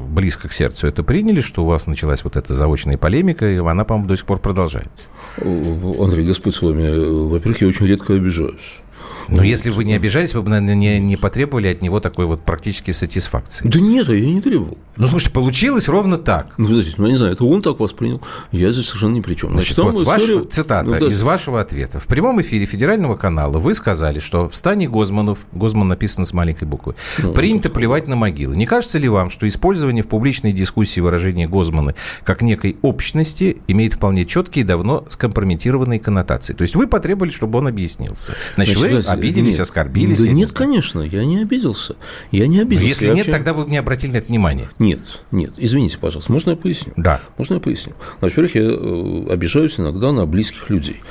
близко 0.10 0.47
к 0.47 0.54
сердцу 0.54 0.88
это 0.88 1.04
приняли, 1.04 1.41
что 1.41 1.63
у 1.63 1.65
вас 1.67 1.88
началась 1.88 2.23
вот 2.23 2.36
эта 2.36 2.54
заочная 2.54 2.97
полемика, 2.97 3.49
и 3.49 3.58
она, 3.58 3.84
по-моему, 3.84 4.08
до 4.08 4.15
сих 4.15 4.25
пор 4.25 4.39
продолжается? 4.39 5.08
Андрей, 5.38 6.25
Господь 6.25 6.56
с 6.56 6.62
вами. 6.62 7.28
Во-первых, 7.30 7.62
я 7.62 7.67
очень 7.67 7.86
редко 7.86 8.13
обижаюсь. 8.13 8.80
Но 9.28 9.43
если 9.43 9.69
вы 9.69 9.84
не 9.84 9.93
обижались, 9.93 10.34
вы 10.34 10.41
бы, 10.41 10.49
наверное, 10.49 10.75
не, 10.75 10.99
не 10.99 11.15
потребовали 11.15 11.67
от 11.67 11.82
него 11.82 11.99
такой 11.99 12.25
вот 12.25 12.43
практически 12.43 12.91
сатисфакции. 12.91 13.67
Да 13.67 13.80
нет, 13.80 14.10
я 14.10 14.19
не 14.19 14.41
требовал. 14.41 14.78
Ну, 14.97 15.08
слушайте, 15.08 15.34
получилось 15.34 15.88
ровно 15.88 16.17
так. 16.17 16.54
Ну, 16.58 16.67
подождите, 16.67 16.95
ну, 16.97 17.06
я 17.06 17.12
не 17.12 17.17
знаю, 17.17 17.34
это 17.34 17.45
он 17.45 17.62
так 17.62 17.80
воспринял, 17.80 18.21
я 18.52 18.71
здесь 18.71 18.88
совершенно 18.88 19.13
ни 19.13 19.21
при 19.21 19.36
чем. 19.36 19.52
Значит, 19.52 19.75
Значит 19.75 19.93
вот 19.93 20.04
история... 20.04 20.36
ваш, 20.36 20.45
цитата 20.47 20.89
ну, 20.89 20.99
да. 20.99 21.08
из 21.08 21.21
вашего 21.21 21.62
ответа. 21.62 21.79
В 21.88 22.08
прямом 22.08 22.42
эфире 22.42 22.65
федерального 22.65 23.15
канала 23.15 23.60
вы 23.60 23.74
сказали, 23.74 24.20
что 24.20 24.50
в 24.50 24.56
стане 24.56 24.88
Гозманов, 24.88 25.39
Гозман 25.52 25.88
написано 25.88 26.26
с 26.26 26.34
маленькой 26.34 26.65
буквы, 26.65 26.96
ну, 27.18 27.34
принято 27.34 27.70
плевать 27.70 28.08
на 28.08 28.15
могилы. 28.15 28.56
Не 28.56 28.65
кажется 28.65 28.98
ли 28.98 29.10
вам, 29.10 29.30
что 29.30 29.48
использование 29.48 30.04
в 30.04 30.08
публичной 30.08 30.52
дискуссии 30.52 31.00
выражения 31.00 31.48
Гозмана 31.48 31.96
как 32.24 32.42
некой 32.42 32.78
общности 32.82 33.58
имеет 33.68 33.94
вполне 33.94 34.26
четкие, 34.26 34.65
давно 34.65 35.06
скомпрометированные 35.10 36.00
коннотации? 36.00 36.54
То 36.54 36.62
есть 36.62 36.76
вы 36.76 36.88
потребовали, 36.88 37.32
чтобы 37.32 37.60
он 37.60 37.68
объяснился. 37.68 38.34
Значит, 38.56 38.70
Значит 38.78 39.06
Подожди, 39.06 39.12
обиделись, 39.12 39.54
нет, 39.54 39.62
оскорбились? 39.62 40.24
Да 40.24 40.32
нет, 40.32 40.54
конечно, 40.54 41.02
я 41.02 41.26
не 41.26 41.42
обиделся. 41.42 41.96
Я 42.32 42.48
не 42.48 42.60
обиделся. 42.60 42.84
Но 42.84 42.88
если 42.89 43.06
я 43.06 43.13
нет, 43.13 43.28
вообще... 43.28 43.32
тогда 43.32 43.54
вы 43.54 43.70
не 43.70 43.78
обратили 43.78 44.12
на 44.12 44.18
это 44.18 44.28
внимание. 44.28 44.70
Нет, 44.80 45.00
нет, 45.32 45.54
извините, 45.58 45.98
пожалуйста, 45.98 46.32
можно 46.32 46.52
я 46.52 46.56
поясню? 46.56 46.94
Да. 46.96 47.22
Можно 47.38 47.56
я 47.56 47.60
поясню? 47.60 47.94
Во-первых, 48.22 48.56
я 48.56 48.63
э, 48.63 49.26
обижаюсь 49.30 49.80
иногда 49.80 50.12
на 50.12 50.26
близких 50.26 50.70
людей. 50.70 51.02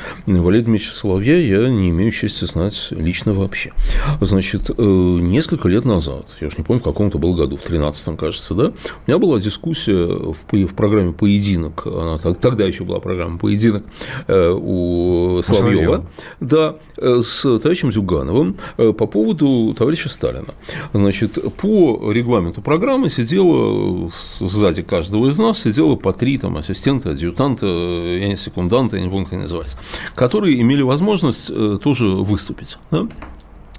Валерия 0.59 0.65
Дмитриевича 0.65 0.95
Соловья 0.97 1.37
я 1.37 1.69
не 1.69 1.91
имею 1.91 2.11
счастья 2.11 2.47
знать 2.47 2.89
лично 2.91 3.33
вообще. 3.33 3.73
Значит, 4.21 4.71
э, 4.71 4.83
несколько 4.83 5.69
лет 5.69 5.85
назад, 5.85 6.37
я 6.41 6.49
уж 6.49 6.59
не 6.59 6.65
помню, 6.65 6.81
в 6.81 6.85
каком-то 6.85 7.19
был 7.19 7.35
году, 7.35 7.57
в 7.57 7.65
13-м, 7.65 8.17
кажется, 8.17 8.55
да, 8.55 8.67
у 8.67 8.73
меня 9.07 9.19
была 9.19 9.39
дискуссия 9.39 10.07
в, 10.07 10.37
в 10.51 10.75
программе 10.75 11.13
«Поединок», 11.13 11.87
она 11.87 12.19
тогда 12.19 12.65
еще 12.65 12.85
была 12.85 12.99
программа 12.99 13.39
«Поединок» 13.39 13.85
э, 14.27 14.51
у 14.51 15.43
Соловьева, 15.43 16.07
да, 16.41 16.77
с 16.97 17.43
товарищем 17.43 17.93
Зюгановым 17.93 18.57
по 18.77 19.07
поводу 19.07 19.75
товарища 19.77 20.09
Сталина. 20.09 20.55
Значит, 20.93 21.39
по 21.57 22.11
регламенту 22.11 22.63
программы 22.63 23.11
сидела 23.11 24.11
сзади 24.41 24.83
каждого 24.83 25.29
из 25.29 25.39
нас 25.39 25.63
сидело 25.63 25.97
по 25.97 26.13
три 26.13 26.39
там, 26.39 26.57
ассистента, 26.57 27.11
адъютанта, 27.11 27.67
я 27.67 28.29
не 28.29 28.37
секунданта, 28.37 28.97
я 28.97 29.03
не 29.03 29.09
помню, 29.09 29.25
как 29.25 29.35
они 29.35 29.43
называются, 29.43 29.77
которые 30.15 30.38
имели 30.47 30.83
возможность 30.83 31.51
э, 31.51 31.79
тоже 31.83 32.07
выступить. 32.07 32.79
Да? 32.91 33.07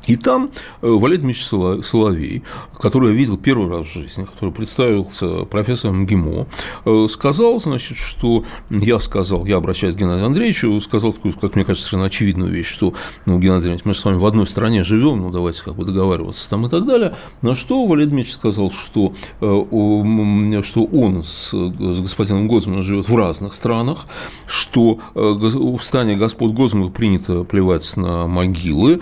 И 0.09 0.15
там 0.15 0.49
э, 0.81 0.87
Валерий 0.89 1.21
Дмитриевич 1.21 1.85
Соловей, 1.85 2.41
который 2.79 3.11
я 3.11 3.15
видел 3.15 3.37
первый 3.37 3.69
раз 3.69 3.85
в 3.85 3.93
жизни, 3.93 4.25
который 4.25 4.51
представился 4.51 5.45
профессором 5.45 6.07
ГИМО, 6.07 6.47
э, 6.85 7.05
сказал, 7.07 7.59
значит, 7.59 7.95
что 7.95 8.43
я 8.71 8.97
сказал, 8.99 9.45
я 9.45 9.57
обращаюсь 9.57 9.93
к 9.93 9.99
Геннадию 9.99 10.25
Андреевичу, 10.25 10.79
сказал 10.79 11.13
такую, 11.13 11.35
как 11.35 11.53
мне 11.53 11.63
кажется, 11.63 11.87
совершенно 11.87 12.07
очевидную 12.07 12.49
вещь, 12.49 12.65
что, 12.65 12.95
ну, 13.27 13.37
Геннадий 13.37 13.69
Андреевич, 13.69 13.85
мы 13.85 13.93
же 13.93 13.99
с 13.99 14.05
вами 14.05 14.17
в 14.17 14.25
одной 14.25 14.47
стране 14.47 14.83
живем, 14.83 15.21
ну, 15.21 15.29
давайте 15.29 15.63
как 15.63 15.75
бы 15.75 15.85
договариваться 15.85 16.49
там 16.49 16.65
и 16.65 16.69
так 16.69 16.87
далее. 16.87 17.15
На 17.43 17.53
что 17.53 17.85
Валерий 17.85 18.09
Дмитриевич 18.09 18.33
сказал, 18.33 18.71
что, 18.71 19.13
э, 19.41 20.63
что 20.63 20.85
он 20.85 21.23
с, 21.23 21.51
с 21.51 22.01
господином 22.01 22.47
Гозманом 22.47 22.81
живет 22.81 23.07
в 23.07 23.15
разных 23.15 23.53
странах, 23.53 24.07
что 24.47 24.99
в 25.13 25.79
стане 25.81 26.15
господ 26.15 26.53
Гозманов 26.53 26.93
принято 26.93 27.43
плевать 27.43 27.95
на 27.95 28.25
могилы, 28.25 29.01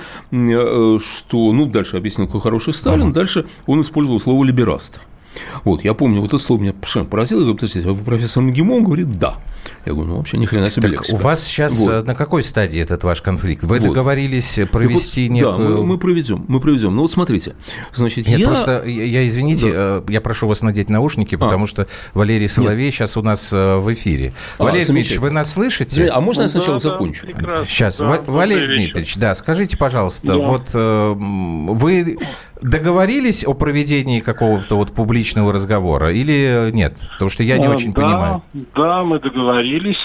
что, 0.99 1.51
ну, 1.51 1.65
дальше 1.65 1.97
объяснил, 1.97 2.27
какой 2.27 2.41
хороший 2.41 2.73
Сталин, 2.73 3.07
ага. 3.07 3.13
дальше 3.13 3.45
он 3.65 3.81
использовал 3.81 4.19
слово 4.19 4.43
«либерастер». 4.43 5.01
Вот, 5.63 5.83
я 5.83 5.93
помню, 5.93 6.21
вот 6.21 6.27
это 6.33 6.37
слово 6.37 6.61
меня 6.61 6.73
поразило, 6.73 7.39
я 7.39 7.45
говорю, 7.45 7.55
подождите, 7.55 7.87
а 7.89 7.93
вы 7.93 8.03
профессор 8.03 8.43
МГИМО? 8.43 8.75
Он 8.75 8.83
говорит, 8.83 9.11
да. 9.11 9.37
Я 9.85 9.93
говорю, 9.93 10.09
ну, 10.09 10.17
вообще 10.17 10.37
ни 10.37 10.45
хрена 10.45 10.69
себе 10.69 10.89
так 10.89 11.05
У 11.11 11.17
вас 11.17 11.43
сейчас 11.43 11.79
вот. 11.79 11.91
Э, 11.91 12.01
на 12.03 12.15
какой 12.15 12.43
стадии 12.43 12.79
этот 12.79 13.03
ваш 13.03 13.21
конфликт? 13.21 13.63
Вы 13.63 13.79
вот. 13.79 13.87
договорились 13.87 14.59
провести 14.71 15.27
вот, 15.27 15.33
некую... 15.33 15.57
Да, 15.57 15.75
мы, 15.75 15.85
мы 15.85 15.97
проведем, 15.97 16.45
мы 16.47 16.59
проведем. 16.59 16.95
Ну, 16.95 17.03
вот 17.03 17.11
смотрите, 17.11 17.55
значит, 17.93 18.27
Нет, 18.27 18.39
я... 18.39 18.47
просто, 18.47 18.83
я, 18.85 19.03
я 19.03 19.27
извините, 19.27 19.71
да. 19.71 19.73
Э, 19.75 20.03
я 20.09 20.21
прошу 20.21 20.47
вас 20.47 20.61
надеть 20.61 20.89
наушники, 20.89 21.35
а. 21.35 21.37
потому 21.37 21.65
что 21.65 21.87
Валерий 22.13 22.49
Соловей 22.49 22.85
Нет. 22.85 22.93
сейчас 22.93 23.17
у 23.17 23.21
нас 23.21 23.51
э, 23.51 23.77
в 23.77 23.93
эфире. 23.93 24.33
А, 24.57 24.63
Валерий 24.63 24.85
Дмитриевич, 24.85 25.19
вы 25.19 25.31
нас 25.31 25.53
слышите? 25.53 26.07
А 26.07 26.21
можно 26.21 26.43
ну, 26.43 26.45
я 26.45 26.49
сначала 26.49 26.79
да, 26.79 26.89
закончу? 26.89 27.27
Да, 27.39 27.65
сейчас, 27.67 27.97
да, 27.97 28.21
Валерий 28.25 28.77
Дмитриевич, 28.77 29.15
да, 29.17 29.35
скажите, 29.35 29.77
пожалуйста, 29.77 30.27
да. 30.27 30.37
вот 30.37 30.69
вы 30.73 32.17
договорились 32.61 33.45
о 33.45 33.53
проведении 33.53 34.19
какого-то 34.19 34.75
вот 34.75 34.93
публичного 34.93 35.53
разговора 35.53 36.11
или 36.11 36.71
нет? 36.71 36.97
Потому 37.13 37.29
что 37.29 37.43
я 37.43 37.57
не 37.57 37.65
а, 37.65 37.71
очень 37.71 37.93
да, 37.93 38.01
понимаю. 38.01 38.43
Да, 38.75 39.03
мы 39.03 39.19
договорились 39.19 39.97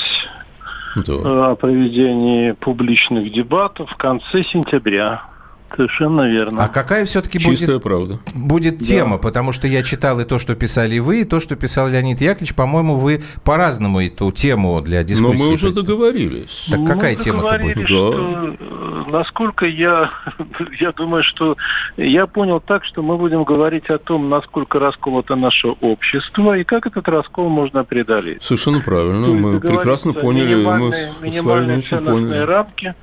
да. 0.96 1.12
Э, 1.12 1.52
о 1.52 1.56
проведении 1.56 2.52
публичных 2.52 3.32
дебатов 3.32 3.90
в 3.90 3.96
конце 3.96 4.44
сентября. 4.44 5.22
Совершенно 5.76 6.28
верно. 6.28 6.64
А 6.64 6.68
какая 6.68 7.04
все-таки 7.04 7.38
будет, 7.38 7.82
правда. 7.82 8.18
будет 8.34 8.78
да. 8.78 8.84
тема? 8.84 9.18
Потому 9.18 9.52
что 9.52 9.66
я 9.66 9.82
читал 9.82 10.20
и 10.20 10.24
то, 10.24 10.38
что 10.38 10.54
писали 10.54 10.98
вы, 10.98 11.22
и 11.22 11.24
то, 11.24 11.40
что 11.40 11.56
писал 11.56 11.88
Леонид 11.88 12.20
Яковлевич. 12.20 12.54
По-моему, 12.54 12.96
вы 12.96 13.22
по-разному 13.44 14.00
эту 14.00 14.30
тему 14.32 14.80
для 14.80 15.02
дискуссии. 15.04 15.38
Но 15.38 15.44
мы 15.46 15.52
уже 15.52 15.72
договорились. 15.72 16.68
Так 16.70 16.86
какая 16.86 17.16
мы 17.16 17.22
тема-то 17.22 17.58
будет? 17.58 17.86
Что, 17.86 18.12
да. 18.12 18.56
Э, 18.60 19.10
насколько 19.10 19.66
я, 19.66 20.10
я 20.80 20.92
думаю, 20.92 21.22
что 21.22 21.56
я 21.96 22.26
понял 22.26 22.60
так, 22.60 22.84
что 22.84 23.02
мы 23.02 23.16
будем 23.16 23.44
говорить 23.44 23.88
о 23.90 23.98
том, 23.98 24.28
насколько 24.28 24.78
расколото 24.78 25.36
наше 25.36 25.68
общество 25.68 26.56
и 26.58 26.64
как 26.64 26.86
этот 26.86 27.08
раскол 27.08 27.48
можно 27.48 27.84
преодолеть. 27.84 28.42
Совершенно 28.42 28.80
правильно. 28.80 29.28
Мы 29.28 29.60
прекрасно 29.60 30.12
поняли. 30.12 30.54
Мы 30.54 30.92
с 30.92 31.42
вами 31.42 31.76
очень 31.76 31.98
поняли. 31.98 32.38
рамки 32.38 32.94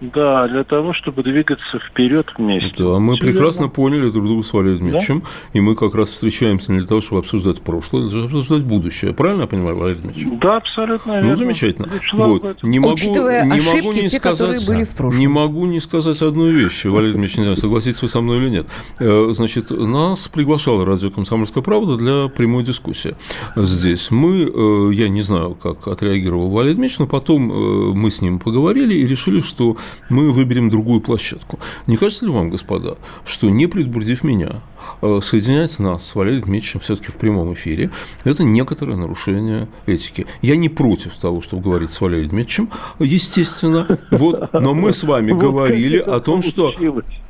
да, 0.00 0.46
для 0.48 0.64
того, 0.64 0.92
чтобы 0.92 1.22
двигаться 1.22 1.78
вперед 1.78 2.26
вместе. 2.36 2.74
Да, 2.76 2.98
мы 2.98 3.14
Все 3.14 3.22
прекрасно 3.26 3.62
верно. 3.62 3.74
поняли 3.74 4.10
друг 4.10 4.26
друга 4.26 4.42
с 4.42 4.52
Валерием 4.52 4.78
Дмитриевичем, 4.80 5.20
да? 5.20 5.26
и 5.54 5.60
мы 5.60 5.74
как 5.74 5.94
раз 5.94 6.10
встречаемся 6.10 6.72
не 6.72 6.78
для 6.78 6.86
того, 6.86 7.00
чтобы 7.00 7.20
обсуждать 7.20 7.62
прошлое, 7.62 8.02
а 8.02 8.08
для 8.08 8.10
того, 8.10 8.28
чтобы 8.28 8.38
обсуждать 8.40 8.66
будущее. 8.66 9.14
Правильно 9.14 9.42
я 9.42 9.46
понимаю, 9.46 9.76
Валерий 9.76 10.00
Дмитриевич? 10.02 10.38
Да, 10.40 10.56
абсолютно 10.56 11.12
верно. 11.12 11.28
Ну, 11.28 11.34
замечательно. 11.34 11.88
Вот. 12.12 12.62
Не 12.62 12.78
могу, 12.78 12.96
не 12.96 13.60
могу 13.60 13.92
не 13.92 14.08
те, 14.08 14.16
сказать, 14.16 14.66
были 14.66 14.84
в 14.84 15.18
не 15.18 15.28
могу 15.28 15.66
не 15.66 15.80
сказать 15.80 16.20
одну 16.20 16.50
вещь, 16.50 16.84
Валерий 16.84 17.12
Дмитриевич, 17.12 17.38
не 17.38 17.44
знаю, 17.44 17.56
согласитесь 17.56 18.02
вы 18.02 18.08
со 18.08 18.20
мной 18.20 18.38
или 18.38 18.50
нет. 18.50 18.66
Э, 19.00 19.28
значит, 19.30 19.70
нас 19.70 20.28
приглашала 20.28 20.84
радио 20.84 21.10
«Комсомольская 21.10 21.62
правда» 21.62 21.96
для 21.96 22.28
прямой 22.28 22.64
дискуссии 22.64 23.16
здесь. 23.56 24.10
Мы, 24.10 24.50
э, 24.52 24.90
я 24.92 25.08
не 25.08 25.22
знаю, 25.22 25.54
как 25.54 25.88
отреагировал 25.88 26.50
Валерий 26.50 26.74
Дмитриевич, 26.74 26.98
но 26.98 27.06
потом 27.06 27.50
э, 27.50 27.94
мы 27.94 28.10
с 28.10 28.20
ним 28.20 28.38
поговорили 28.38 28.94
и 28.94 29.06
решили, 29.06 29.40
что 29.40 29.76
мы 30.08 30.30
выберем 30.32 30.70
другую 30.70 31.00
площадку. 31.00 31.58
Не 31.86 31.96
кажется 31.96 32.24
ли 32.26 32.30
вам, 32.30 32.50
господа, 32.50 32.96
что 33.24 33.48
не 33.48 33.66
предупредив 33.66 34.24
меня, 34.24 34.60
э, 35.02 35.20
соединять 35.22 35.78
нас 35.78 36.06
с 36.06 36.14
Валерием 36.14 36.42
Дмитриевичем 36.42 36.80
все-таки 36.80 37.10
в 37.10 37.18
прямом 37.18 37.54
эфире– 37.54 37.90
это 38.24 38.42
некоторое 38.42 38.96
нарушение 38.96 39.68
этики. 39.86 40.26
Я 40.42 40.56
не 40.56 40.68
против 40.68 41.14
того, 41.14 41.40
чтобы 41.40 41.62
говорить 41.62 41.92
с 41.92 42.00
Валерием 42.00 42.30
Дмитриевичем, 42.30 42.70
естественно, 42.98 43.98
вот, 44.10 44.52
но 44.52 44.74
мы 44.74 44.92
с 44.92 45.04
вами 45.04 45.32
говорили 45.32 45.98
о 45.98 46.20
том, 46.20 46.42
что 46.42 46.72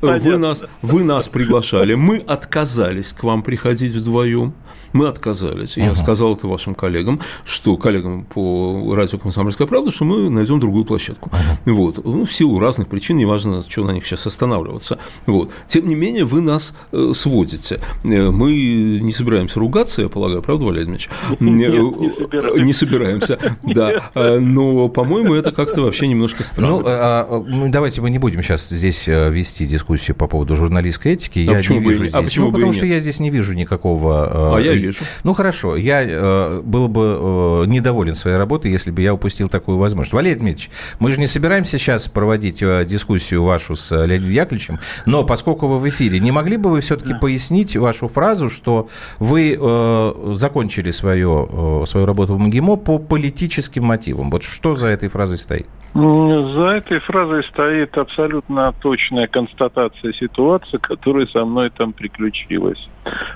вы 0.01 0.37
нас, 0.37 0.65
вы 0.81 1.03
нас 1.03 1.27
приглашали, 1.27 1.95
мы 1.95 2.17
отказались 2.17 3.13
к 3.13 3.23
вам 3.23 3.41
приходить 3.43 3.93
вдвоем, 3.93 4.53
мы 4.93 5.07
отказались. 5.07 5.77
Я 5.77 5.95
сказал 5.95 6.35
это 6.35 6.47
вашим 6.47 6.75
коллегам, 6.75 7.19
что 7.45 7.77
коллегам 7.77 8.25
по 8.25 8.93
радио 8.95 9.17
«Комсомольская 9.19 9.67
правда», 9.67 9.91
что 9.91 10.05
мы 10.05 10.29
найдем 10.29 10.59
другую 10.59 10.85
площадку. 10.85 11.29
Вот. 11.65 12.03
Ну, 12.03 12.25
в 12.25 12.31
силу 12.31 12.59
разных 12.59 12.87
причин, 12.87 13.17
неважно, 13.17 13.63
что 13.67 13.83
на 13.83 13.91
них 13.91 14.05
сейчас 14.05 14.27
останавливаться. 14.27 14.99
Вот. 15.25 15.51
Тем 15.67 15.87
не 15.87 15.95
менее, 15.95 16.25
вы 16.25 16.41
нас 16.41 16.73
э, 16.91 17.11
сводите. 17.13 17.79
Э, 18.03 18.31
мы 18.31 18.53
не 18.53 19.11
собираемся 19.11 19.59
ругаться, 19.59 20.01
я 20.01 20.09
полагаю, 20.09 20.41
правда, 20.41 20.65
Валерий 20.65 20.87
Ильич? 20.87 21.09
Нет, 21.39 21.71
не 21.71 22.13
собираемся. 22.13 22.63
Не 22.63 22.73
собираемся, 22.73 23.39
да. 23.63 24.11
А, 24.13 24.39
но, 24.39 24.89
по-моему, 24.89 25.33
это 25.33 25.51
как-то 25.51 25.81
вообще 25.81 26.07
немножко 26.07 26.43
странно. 26.43 26.77
Ну, 26.77 26.83
а, 26.85 27.27
а, 27.29 27.43
ну, 27.45 27.69
давайте 27.69 28.01
мы 28.01 28.09
не 28.09 28.19
будем 28.19 28.41
сейчас 28.41 28.69
здесь 28.69 29.07
э, 29.07 29.29
вести 29.29 29.65
дискуссию 29.65 30.15
по 30.15 30.27
поводу 30.27 30.55
журналистской 30.55 31.13
этики. 31.13 31.39
Я 31.39 31.61
не 31.61 31.79
вижу 31.79 32.05
здесь. 32.05 32.13
А 32.13 32.21
почему 32.21 32.47
ну, 32.47 32.53
потому 32.53 32.73
что 32.73 32.85
я 32.85 32.99
здесь 32.99 33.19
не 33.19 33.29
вижу 33.29 33.53
никакого... 33.53 34.55
Вижу. 34.77 35.03
Ну, 35.23 35.33
хорошо. 35.33 35.75
Я 35.75 36.61
был 36.63 36.87
бы 36.87 37.65
недоволен 37.67 38.15
своей 38.15 38.37
работой, 38.37 38.71
если 38.71 38.91
бы 38.91 39.01
я 39.01 39.13
упустил 39.13 39.49
такую 39.49 39.77
возможность. 39.77 40.13
Валерий 40.13 40.39
Дмитриевич, 40.39 40.69
мы 40.99 41.11
же 41.11 41.19
не 41.19 41.27
собираемся 41.27 41.77
сейчас 41.77 42.07
проводить 42.07 42.59
дискуссию 42.87 43.43
вашу 43.43 43.75
с 43.75 43.91
Леонидом 44.05 44.31
Яковлевичем, 44.31 44.79
но 45.05 45.23
поскольку 45.23 45.67
вы 45.67 45.77
в 45.77 45.87
эфире, 45.89 46.19
не 46.19 46.31
могли 46.31 46.57
бы 46.57 46.69
вы 46.69 46.81
все-таки 46.81 47.13
да. 47.13 47.19
пояснить 47.19 47.75
вашу 47.75 48.07
фразу, 48.07 48.49
что 48.49 48.87
вы 49.19 49.57
э, 49.59 50.33
закончили 50.33 50.91
свое, 50.91 51.47
э, 51.49 51.85
свою 51.85 52.05
работу 52.05 52.35
в 52.35 52.39
МГИМО 52.39 52.75
по 52.77 52.99
политическим 52.99 53.83
мотивам? 53.83 54.29
Вот 54.29 54.43
что 54.43 54.75
за 54.75 54.87
этой 54.87 55.09
фразой 55.09 55.37
стоит? 55.37 55.67
За 55.93 56.67
этой 56.75 56.99
фразой 56.99 57.43
стоит 57.45 57.97
абсолютно 57.97 58.73
точная 58.81 59.27
констатация 59.27 60.13
ситуации, 60.13 60.77
которая 60.77 61.25
со 61.27 61.43
мной 61.45 61.71
там 61.71 61.93
приключилась. 61.93 62.87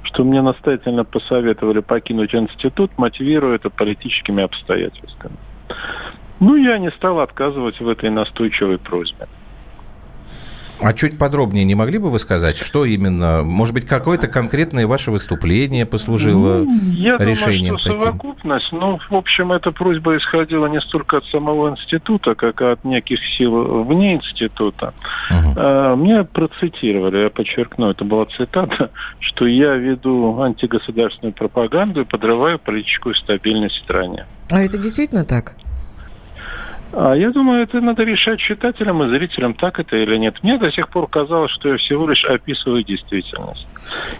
Что 0.03 0.23
мне 0.23 0.41
настоятельно 0.41 1.03
посоветовали 1.03 1.30
покинуть 1.81 2.35
институт, 2.35 2.91
мотивируя 2.97 3.55
это 3.55 3.69
политическими 3.69 4.43
обстоятельствами. 4.43 5.37
Ну, 6.39 6.55
я 6.55 6.77
не 6.77 6.89
стал 6.91 7.19
отказывать 7.19 7.79
в 7.79 7.87
этой 7.87 8.09
настойчивой 8.09 8.77
просьбе. 8.77 9.27
А 10.81 10.93
чуть 10.93 11.17
подробнее 11.17 11.63
не 11.63 11.75
могли 11.75 11.97
бы 11.97 12.09
вы 12.09 12.19
сказать, 12.19 12.57
что 12.57 12.85
именно, 12.85 13.43
может 13.43 13.73
быть, 13.73 13.85
какое-то 13.85 14.27
конкретное 14.27 14.87
ваше 14.87 15.11
выступление 15.11 15.85
послужило 15.85 16.63
ну, 16.63 16.91
я 16.91 17.17
решением? 17.17 17.63
Я 17.63 17.67
думаю, 17.67 17.79
что 17.79 17.89
таким? 17.89 18.01
совокупность, 18.01 18.71
ну, 18.71 18.99
в 19.09 19.15
общем, 19.15 19.51
эта 19.51 19.71
просьба 19.71 20.17
исходила 20.17 20.65
не 20.67 20.81
столько 20.81 21.17
от 21.17 21.25
самого 21.25 21.69
института, 21.69 22.35
как 22.35 22.61
и 22.61 22.65
от 22.65 22.83
неких 22.83 23.19
сил 23.37 23.83
вне 23.83 24.15
института. 24.15 24.93
Угу. 25.29 25.95
Мне 25.97 26.23
процитировали, 26.23 27.23
я 27.23 27.29
подчеркну, 27.29 27.89
это 27.91 28.03
была 28.03 28.25
цитата, 28.25 28.89
что 29.19 29.45
я 29.45 29.75
веду 29.75 30.41
антигосударственную 30.41 31.33
пропаганду 31.33 32.01
и 32.01 32.05
подрываю 32.05 32.59
политическую 32.59 33.15
стабильность 33.15 33.75
в 33.75 33.83
стране. 33.83 34.25
А 34.49 34.61
это 34.61 34.77
действительно 34.77 35.25
так? 35.25 35.55
А 36.93 37.13
я 37.13 37.31
думаю, 37.31 37.63
это 37.63 37.79
надо 37.79 38.03
решать 38.03 38.39
читателям 38.39 39.03
и 39.03 39.09
зрителям, 39.09 39.53
так 39.53 39.79
это 39.79 39.95
или 39.95 40.17
нет. 40.17 40.35
Мне 40.43 40.57
до 40.57 40.71
сих 40.71 40.89
пор 40.89 41.07
казалось, 41.07 41.51
что 41.51 41.69
я 41.69 41.77
всего 41.77 42.07
лишь 42.07 42.25
описываю 42.25 42.83
действительность. 42.83 43.67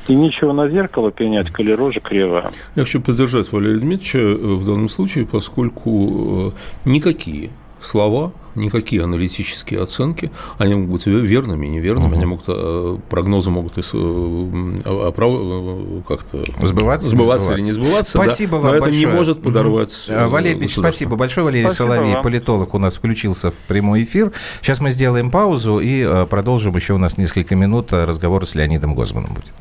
И 0.08 0.16
ничего 0.16 0.54
на 0.54 0.70
зеркало 0.70 1.12
пенять, 1.12 1.50
коли 1.52 1.72
рожа 1.72 2.00
кривая. 2.00 2.52
Я 2.76 2.84
хочу 2.84 3.02
поддержать 3.02 3.52
Валерия 3.52 3.80
Дмитриевича 3.80 4.20
э, 4.20 4.36
в 4.36 4.66
данном 4.66 4.90
случае, 4.90 5.26
поскольку 5.26 6.54
э, 6.86 6.90
никакие 6.90 7.50
слова, 7.82 8.32
никакие 8.56 9.04
аналитические 9.04 9.82
оценки, 9.82 10.32
они 10.58 10.76
могут 10.76 10.92
быть 10.92 11.06
верными, 11.08 11.68
неверными, 11.68 12.08
угу. 12.08 12.16
они 12.16 12.26
могут, 12.26 12.46
э, 12.48 12.98
прогнозы 13.10 13.50
могут 13.50 13.78
оправ... 13.78 15.32
Э, 15.34 16.02
как-то 16.08 16.44
сбываться, 16.66 17.10
сбываться 17.10 17.54
или 17.54 17.62
не 17.62 17.74
сбываться. 17.74 18.18
Спасибо 18.18 18.54
да, 18.54 18.58
вам 18.58 18.66
но 18.66 18.80
большое. 18.80 19.02
это 19.02 19.08
не 19.08 19.16
может 19.16 19.42
подорвать 19.42 20.10
угу. 20.10 20.30
Валерий 20.30 20.68
спасибо 20.68 21.16
большое. 21.16 21.46
Валерий 21.46 21.66
спасибо 21.66 21.90
Соловей, 21.90 22.14
вам. 22.14 22.24
политолог, 22.24 22.74
у 22.74 22.78
нас 22.78 22.96
включился 22.96 23.52
в 23.52 23.56
прямой 23.68 24.04
эфир. 24.04 24.32
Сейчас 24.62 24.80
мы 24.80 24.92
сделаем 24.92 25.32
паузу 25.32 25.80
и 25.80 26.26
продолжим. 26.28 26.76
Еще 26.76 26.94
у 26.94 26.98
нас 26.98 27.18
несколько 27.18 27.56
минут 27.56 27.92
разговора 27.94 28.46
с 28.46 28.56
Леонидом 28.56 28.96
Гозманом 28.96 29.34
будет. 29.34 29.52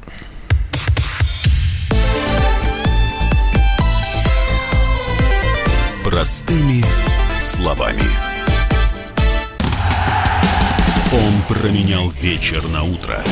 Простыми 6.05 6.85
словами. 7.61 8.03
Он 11.13 11.43
променял 11.49 12.09
вечер 12.09 12.67
на 12.69 12.85
утро, 12.85 13.23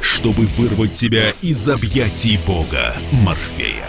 чтобы 0.00 0.46
вырвать 0.56 0.92
тебя 0.92 1.32
из 1.42 1.68
объятий 1.68 2.38
бога 2.46 2.96
Морфея. 3.10 3.86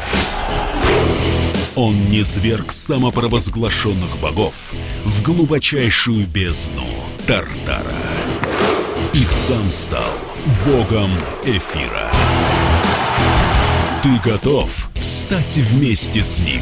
Он 1.75 2.05
не 2.07 2.23
зверг 2.23 2.71
самопровозглашенных 2.71 4.17
богов 4.21 4.73
в 5.05 5.23
глубочайшую 5.23 6.27
бездну 6.27 6.85
Тартара. 7.25 7.95
И 9.13 9.25
сам 9.25 9.71
стал 9.71 10.13
богом 10.65 11.11
эфира. 11.45 12.11
Ты 14.01 14.29
готов 14.29 14.89
стать 14.99 15.55
вместе 15.57 16.21
с 16.21 16.39
ним? 16.39 16.61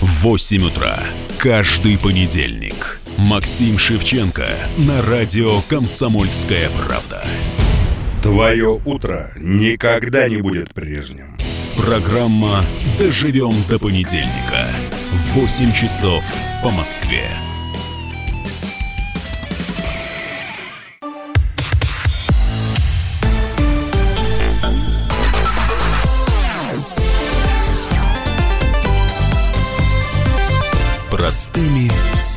В 0.00 0.22
8 0.22 0.66
утра 0.66 0.98
каждый 1.38 1.96
понедельник. 1.96 3.00
Максим 3.16 3.78
Шевченко 3.78 4.48
на 4.76 5.00
радио 5.02 5.60
«Комсомольская 5.68 6.68
правда». 6.70 7.24
Твое 8.20 8.80
утро 8.84 9.30
никогда 9.36 10.28
не 10.28 10.38
будет 10.38 10.74
прежним. 10.74 11.36
Программа 11.76 12.64
«Доживем 12.98 13.54
до 13.68 13.78
понедельника». 13.78 14.68
В 15.12 15.38
8 15.38 15.72
часов 15.72 16.24
по 16.62 16.70
Москве. 16.70 17.28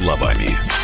Словами. 0.07 0.76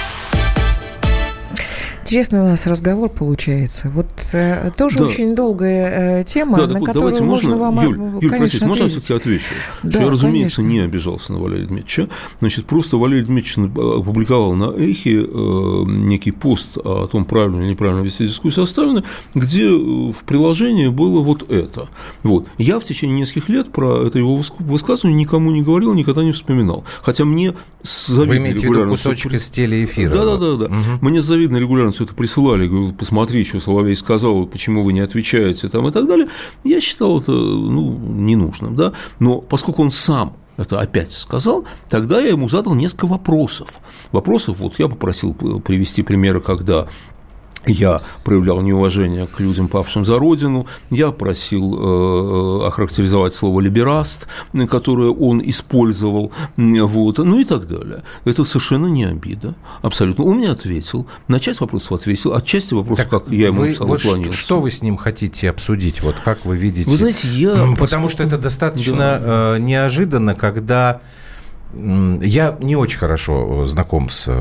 Интересный 2.13 2.41
у 2.41 2.43
нас 2.43 2.67
разговор 2.67 3.09
получается. 3.09 3.89
Вот 3.89 4.05
э, 4.33 4.69
тоже 4.77 4.99
да. 4.99 5.05
очень 5.05 5.33
долгая 5.35 6.19
э, 6.19 6.23
тема, 6.25 6.57
да, 6.57 6.67
на 6.67 6.73
так, 6.75 6.83
которую 6.83 7.23
можно, 7.23 7.55
можно 7.55 7.57
вам, 7.57 7.81
Юль, 7.81 7.97
Юль 8.21 8.29
конечно, 8.29 8.37
простите, 8.37 8.65
можно 8.67 8.83
я 8.83 8.89
все-таки 8.89 9.13
отвечу? 9.15 9.45
Да, 9.81 10.03
я, 10.03 10.09
разумеется, 10.11 10.57
конечно. 10.57 10.77
не 10.77 10.85
обижался 10.85 11.33
на 11.33 11.39
Валерия 11.39 11.65
Дмитриевича. 11.65 12.09
Значит, 12.37 12.65
просто 12.67 12.97
Валерий 12.97 13.25
Дмитриевич 13.25 13.75
опубликовал 13.75 14.53
на 14.53 14.65
Эхе 14.77 15.23
э, 15.23 15.83
некий 15.87 16.29
пост 16.29 16.77
о 16.77 17.07
том, 17.07 17.25
правильно 17.25 17.61
или 17.61 17.71
неправильно 17.71 18.03
вести 18.03 18.27
дискуссию 18.27 18.61
оставлены, 18.61 19.03
где 19.33 19.71
в 19.71 20.23
приложении 20.27 20.89
было 20.89 21.19
вот 21.21 21.49
это. 21.49 21.89
Вот. 22.21 22.45
Я 22.59 22.79
в 22.79 22.83
течение 22.83 23.21
нескольких 23.21 23.49
лет 23.49 23.71
про 23.71 24.05
это 24.05 24.19
его 24.19 24.39
высказывание 24.59 25.19
никому 25.19 25.49
не 25.49 25.63
говорил, 25.63 25.95
никогда 25.95 26.23
не 26.23 26.31
вспоминал. 26.31 26.83
Хотя 27.01 27.25
мне 27.25 27.55
с 27.81 28.05
завидной 28.05 28.37
Вы 28.37 28.43
имеете 28.43 28.67
в 28.67 28.71
виду 28.71 28.89
кусочек 28.89 29.33
из 29.33 29.49
телеэфира? 29.49 30.13
Да, 30.13 30.25
да, 30.25 30.37
да. 30.37 30.55
да. 30.57 30.65
Угу. 30.65 31.09
Мне 31.09 31.19
завидно 31.19 31.57
регулярно 31.57 31.91
все 32.03 32.03
это 32.03 32.13
присылали, 32.13 32.67
говорю, 32.67 32.93
посмотри, 32.93 33.45
что 33.45 33.59
Соловей 33.59 33.95
сказал, 33.95 34.45
почему 34.45 34.83
вы 34.83 34.93
не 34.93 34.99
отвечаете 34.99 35.69
там 35.69 35.87
и 35.87 35.91
так 35.91 36.07
далее. 36.07 36.27
Я 36.63 36.81
считал 36.81 37.19
это 37.19 37.31
ну, 37.31 37.97
ненужным, 37.97 38.75
да. 38.75 38.93
Но 39.19 39.39
поскольку 39.39 39.81
он 39.81 39.91
сам 39.91 40.35
это 40.57 40.79
опять 40.79 41.11
сказал, 41.11 41.65
тогда 41.89 42.19
я 42.19 42.29
ему 42.29 42.47
задал 42.47 42.75
несколько 42.75 43.07
вопросов. 43.07 43.79
Вопросов, 44.11 44.59
вот 44.59 44.77
я 44.79 44.87
попросил 44.87 45.33
привести 45.33 46.03
примеры, 46.03 46.41
когда 46.41 46.87
я 47.65 48.01
проявлял 48.23 48.61
неуважение 48.61 49.27
к 49.27 49.39
людям, 49.39 49.67
павшим 49.67 50.05
за 50.05 50.19
родину. 50.19 50.67
Я 50.89 51.11
просил 51.11 52.63
э, 52.63 52.67
охарактеризовать 52.67 53.33
слово 53.33 53.61
«либераст», 53.61 54.27
которое 54.69 55.09
он 55.09 55.41
использовал, 55.43 56.31
вот, 56.57 57.17
ну 57.17 57.39
и 57.39 57.45
так 57.45 57.67
далее. 57.67 58.03
Это 58.25 58.43
совершенно 58.43 58.87
не 58.87 59.05
обида, 59.05 59.55
абсолютно. 59.81 60.25
Он 60.25 60.37
мне 60.37 60.49
ответил, 60.49 61.07
на 61.27 61.39
часть 61.39 61.61
вопросов 61.61 61.93
ответил, 61.93 62.33
отчасти 62.33 62.73
вопросов, 62.73 63.07
так 63.09 63.23
как 63.23 63.31
я 63.31 63.47
ему 63.47 63.59
вы, 63.59 63.67
написал, 63.67 63.87
вот 63.87 63.99
что, 63.99 64.31
что 64.31 64.59
вы 64.59 64.71
с 64.71 64.81
ним 64.81 64.97
хотите 64.97 65.49
обсудить? 65.49 66.01
Вот 66.03 66.15
как 66.23 66.45
вы 66.45 66.57
видите? 66.57 66.89
Вы 66.89 66.97
знаете, 66.97 67.27
я… 67.29 67.51
Потому 67.51 67.75
поскольку... 67.77 68.09
что 68.09 68.23
это 68.23 68.37
достаточно 68.37 68.97
да. 68.97 69.55
Э, 69.55 69.59
неожиданно, 69.59 70.35
когда 70.35 71.01
я 71.73 72.57
не 72.61 72.75
очень 72.75 72.99
хорошо 72.99 73.65
знаком 73.65 74.09
с, 74.09 74.31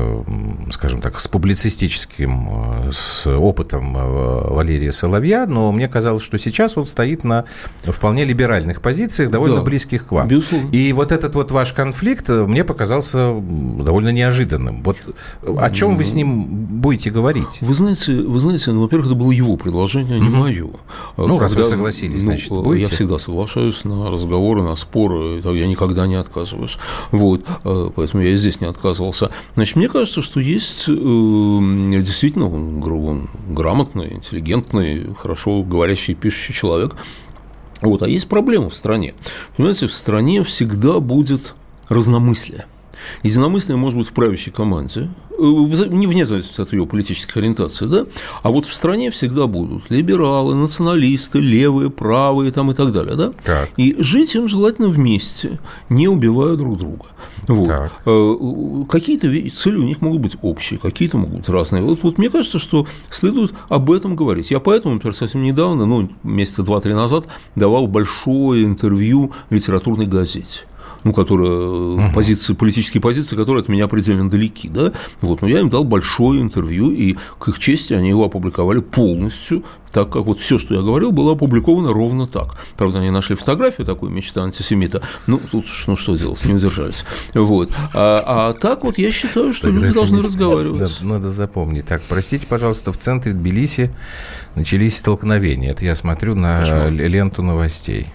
скажем 0.71 1.01
так, 1.01 1.19
с 1.19 1.27
публицистическим, 1.27 2.89
с 2.91 3.27
опытом 3.27 3.97
э, 3.97 4.53
Валерия 4.53 4.91
Соловья, 4.91 5.45
но 5.47 5.71
мне 5.71 5.87
казалось, 5.87 6.23
что 6.23 6.37
сейчас 6.37 6.77
он 6.77 6.85
стоит 6.85 7.23
на 7.23 7.45
вполне 7.83 8.23
либеральных 8.25 8.81
позициях, 8.81 9.31
довольно 9.31 9.57
да, 9.57 9.63
близких 9.63 10.07
к 10.07 10.11
вам. 10.11 10.27
Безусловно. 10.27 10.69
И 10.69 10.93
вот 10.93 11.11
этот 11.11 11.35
вот 11.35 11.51
ваш 11.51 11.73
конфликт 11.73 12.29
мне 12.29 12.63
показался 12.63 13.33
довольно 13.33 14.09
неожиданным. 14.09 14.83
Вот 14.83 14.97
о 15.41 15.69
чем 15.71 15.97
вы 15.97 16.03
с 16.03 16.13
ним 16.13 16.43
будете 16.45 17.09
говорить? 17.09 17.59
Вы 17.61 17.73
знаете, 17.73 18.13
вы 18.13 18.39
знаете, 18.39 18.71
ну, 18.71 18.81
во-первых, 18.81 19.07
это 19.07 19.15
было 19.15 19.31
его 19.31 19.57
предложение, 19.57 20.17
а 20.17 20.19
не 20.19 20.27
mm-hmm. 20.27 20.29
мое. 20.29 20.69
Ну, 21.17 21.27
Когда, 21.27 21.39
раз 21.39 21.55
вы 21.55 21.63
согласились, 21.63 22.19
ну, 22.19 22.25
значит, 22.25 22.49
будете? 22.49 22.83
Я 22.83 22.89
всегда 22.89 23.17
соглашаюсь 23.17 23.83
на 23.83 24.11
разговоры, 24.11 24.61
на 24.61 24.75
споры, 24.75 25.41
я 25.43 25.67
никогда 25.67 26.07
не 26.07 26.15
отказываюсь. 26.15 26.77
Вот, 27.23 27.45
э, 27.63 27.89
поэтому 27.95 28.21
я 28.21 28.31
и 28.31 28.35
здесь 28.35 28.59
не 28.59 28.67
отказывался. 28.67 29.31
Значит, 29.55 29.77
мне 29.77 29.87
кажется, 29.87 30.21
что 30.21 30.41
есть 30.41 30.89
э, 30.89 30.91
действительно 30.91 32.47
он, 32.47 32.83
он 32.83 33.29
грамотный, 33.47 34.11
интеллигентный, 34.13 35.13
хорошо 35.17 35.63
говорящий 35.63 36.11
и 36.11 36.15
пишущий 36.17 36.53
человек. 36.53 36.97
Вот, 37.81 38.03
а 38.03 38.09
есть 38.09 38.27
проблема 38.27 38.69
в 38.69 38.75
стране. 38.75 39.13
Понимаете, 39.55 39.87
в 39.87 39.93
стране 39.93 40.43
всегда 40.43 40.99
будет 40.99 41.55
разномыслие. 41.87 42.65
Единомыслие 43.23 43.77
может 43.77 43.99
быть 43.99 44.09
в 44.09 44.13
правящей 44.13 44.51
команде, 44.51 45.09
э, 45.37 45.43
не 45.43 46.07
вне 46.07 46.25
зависимости 46.25 46.61
от 46.61 46.73
ее 46.73 46.85
политической 46.85 47.39
ориентации, 47.39 47.85
да, 47.85 48.05
а 48.41 48.51
вот 48.51 48.65
в 48.65 48.73
стране 48.73 49.09
всегда 49.11 49.47
будут 49.47 49.89
либералы, 49.89 50.55
националисты, 50.55 51.39
левые, 51.39 51.89
правые 51.89 52.51
там 52.51 52.71
и 52.71 52.73
так 52.73 52.91
далее, 52.91 53.15
да, 53.15 53.33
так. 53.43 53.69
и 53.77 53.95
жить 53.99 54.35
им 54.35 54.47
желательно 54.47 54.87
вместе, 54.87 55.59
не 55.89 56.07
убивая 56.07 56.55
друг 56.55 56.77
друга. 56.77 57.05
Вот. 57.47 57.69
Э, 58.05 58.85
какие-то 58.89 59.27
цели 59.49 59.77
у 59.77 59.83
них 59.83 60.01
могут 60.01 60.21
быть 60.21 60.37
общие, 60.41 60.79
какие-то 60.79 61.17
могут 61.17 61.37
быть 61.37 61.49
разные. 61.49 61.81
Вот, 61.83 62.03
вот 62.03 62.17
мне 62.17 62.29
кажется, 62.29 62.59
что 62.59 62.87
следует 63.09 63.53
об 63.69 63.91
этом 63.91 64.15
говорить. 64.15 64.51
Я 64.51 64.59
поэтому, 64.59 64.95
например, 64.95 65.15
совсем 65.15 65.43
недавно, 65.43 65.85
ну, 65.85 66.09
месяца 66.23 66.63
два-три 66.63 66.93
назад, 66.93 67.27
давал 67.55 67.87
большое 67.87 68.63
интервью 68.63 69.31
литературной 69.49 70.05
газете 70.05 70.65
ну, 71.03 71.13
которые, 71.13 71.51
угу. 71.51 72.13
позиции, 72.13 72.53
политические 72.53 73.01
позиции, 73.01 73.35
которые 73.35 73.61
от 73.61 73.69
меня 73.69 73.87
предельно 73.87 74.29
далеки, 74.29 74.69
да, 74.69 74.91
вот, 75.21 75.41
но 75.41 75.47
я 75.47 75.59
им 75.59 75.69
дал 75.69 75.83
большое 75.83 76.41
интервью, 76.41 76.91
и 76.91 77.15
к 77.39 77.49
их 77.49 77.59
чести 77.59 77.93
они 77.93 78.09
его 78.09 78.25
опубликовали 78.25 78.79
полностью, 78.79 79.63
так 79.93 80.09
как 80.09 80.25
вот 80.25 80.39
все, 80.39 80.57
что 80.57 80.73
я 80.73 80.81
говорил, 80.81 81.11
было 81.11 81.33
опубликовано 81.33 81.93
ровно 81.93 82.25
так. 82.25 82.55
Правда, 82.77 82.99
они 82.99 83.11
нашли 83.11 83.35
фотографию 83.35 83.85
такой 83.85 84.09
мечта 84.09 84.43
антисемита. 84.43 85.03
Ну, 85.27 85.39
тут 85.51 85.65
ну 85.85 85.95
что 85.95 86.15
делать, 86.15 86.43
не 86.45 86.53
удержались. 86.53 87.05
Вот. 87.35 87.69
А, 87.93 88.23
а 88.25 88.53
так 88.53 88.83
вот 88.83 88.97
я 88.97 89.11
считаю, 89.11 89.53
что 89.53 89.69
люди 89.69 89.93
должны 89.93 90.19
разговаривать. 90.19 90.81
Надо, 91.01 91.13
надо 91.13 91.29
запомнить. 91.29 91.85
Так, 91.85 92.01
простите, 92.09 92.47
пожалуйста, 92.47 92.91
в 92.91 92.97
центре 92.97 93.33
Тбилиси 93.33 93.93
начались 94.55 94.97
столкновения. 94.97 95.71
Это 95.71 95.85
я 95.85 95.93
смотрю 95.93 96.33
на 96.33 96.55
Кошмар. 96.55 96.91
ленту 96.91 97.43
новостей. 97.43 98.07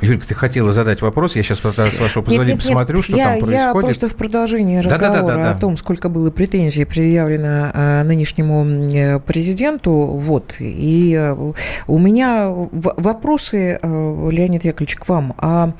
Юлька, 0.00 0.26
ты 0.26 0.34
хотела 0.34 0.72
задать 0.72 1.02
вопрос, 1.02 1.36
я 1.36 1.42
сейчас, 1.42 1.58
с 1.58 1.64
вашего 1.64 2.22
позволения, 2.22 2.54
нет, 2.54 2.62
нет, 2.62 2.62
посмотрю, 2.62 2.96
нет, 2.96 3.04
что 3.04 3.16
я, 3.16 3.24
там 3.24 3.40
происходит. 3.40 3.56
Я 3.56 3.72
просто 3.72 4.08
в 4.08 4.16
продолжении 4.16 4.78
разговора 4.78 5.12
да, 5.12 5.20
да, 5.22 5.26
да, 5.26 5.42
да, 5.42 5.50
о 5.52 5.54
том, 5.54 5.76
сколько 5.76 6.08
было 6.08 6.30
претензий 6.30 6.84
предъявлено 6.84 7.70
э, 7.72 8.02
нынешнему 8.04 8.64
э, 8.64 9.20
президенту, 9.20 9.92
вот, 9.92 10.54
и 10.58 11.14
э, 11.18 11.52
у 11.86 11.98
меня 11.98 12.48
вопросы, 12.50 13.78
Леонид 13.82 14.64
Яковлевич, 14.64 14.96
к 14.96 15.08
вам. 15.08 15.34
А 15.38 15.72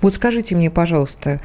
вот 0.00 0.14
скажите 0.14 0.54
мне, 0.56 0.70
пожалуйста, 0.70 1.32
А 1.34 1.38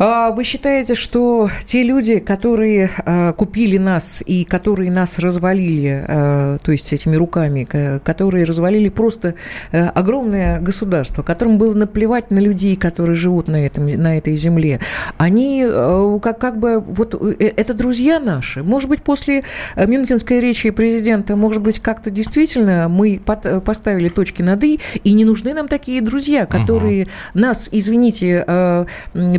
вы 0.00 0.44
считаете, 0.44 0.94
что 0.94 1.50
те 1.66 1.82
люди, 1.82 2.20
которые 2.20 2.88
э, 3.04 3.34
купили 3.34 3.76
нас 3.76 4.22
и 4.24 4.44
которые 4.44 4.90
нас 4.90 5.18
развалили, 5.18 6.06
э, 6.08 6.58
то 6.62 6.72
есть 6.72 6.90
этими 6.94 7.16
руками, 7.16 7.64
которые 8.02 8.46
развалили 8.46 8.88
просто 8.88 9.34
э, 9.72 9.84
огромное 9.88 10.58
государство, 10.58 11.22
которым 11.22 11.58
было 11.58 11.74
наплевать 11.74 12.30
на 12.30 12.38
людей, 12.38 12.76
которые 12.76 13.14
живут 13.14 13.48
на, 13.48 13.56
этом, 13.56 13.86
на 13.88 14.16
этой 14.16 14.36
земле, 14.36 14.80
они 15.18 15.66
как, 16.22 16.38
как 16.38 16.58
бы, 16.58 16.80
вот 16.80 17.14
это 17.14 17.74
друзья 17.74 18.20
наши. 18.20 18.62
Может 18.62 18.88
быть, 18.88 19.02
после 19.02 19.44
Мюнхенской 19.76 20.40
речи 20.40 20.70
президента, 20.70 21.36
может 21.36 21.60
быть, 21.60 21.78
как-то 21.78 22.10
действительно 22.10 22.88
мы 22.88 23.20
поставили 23.20 24.08
точки 24.08 24.40
над 24.40 24.64
«и», 24.64 24.80
и 25.04 25.12
не 25.12 25.26
нужны 25.26 25.52
нам 25.52 25.68
такие 25.68 26.00
друзья, 26.00 26.46
которые 26.46 27.02
угу. 27.02 27.10
нас, 27.34 27.68
извините, 27.70 28.86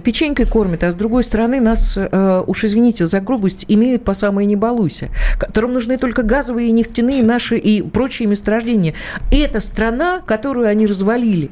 печенькой 0.03 0.50
кормят, 0.51 0.83
а 0.83 0.91
с 0.91 0.95
другой 0.95 1.23
стороны 1.23 1.61
нас, 1.61 1.97
э, 1.97 2.43
уж 2.45 2.63
извините 2.65 3.05
за 3.05 3.21
грубость, 3.21 3.65
имеют 3.69 4.03
по 4.03 4.13
самой 4.13 4.45
не 4.45 4.55
балуйся, 4.55 5.09
которым 5.39 5.73
нужны 5.73 5.97
только 5.97 6.23
газовые 6.23 6.67
и 6.67 6.71
нефтяные 6.71 7.23
наши 7.23 7.57
и 7.57 7.81
прочие 7.81 8.27
месторождения. 8.27 8.93
Это 9.31 9.61
страна, 9.61 10.19
которую 10.19 10.67
они 10.67 10.85
развалили 10.85 11.49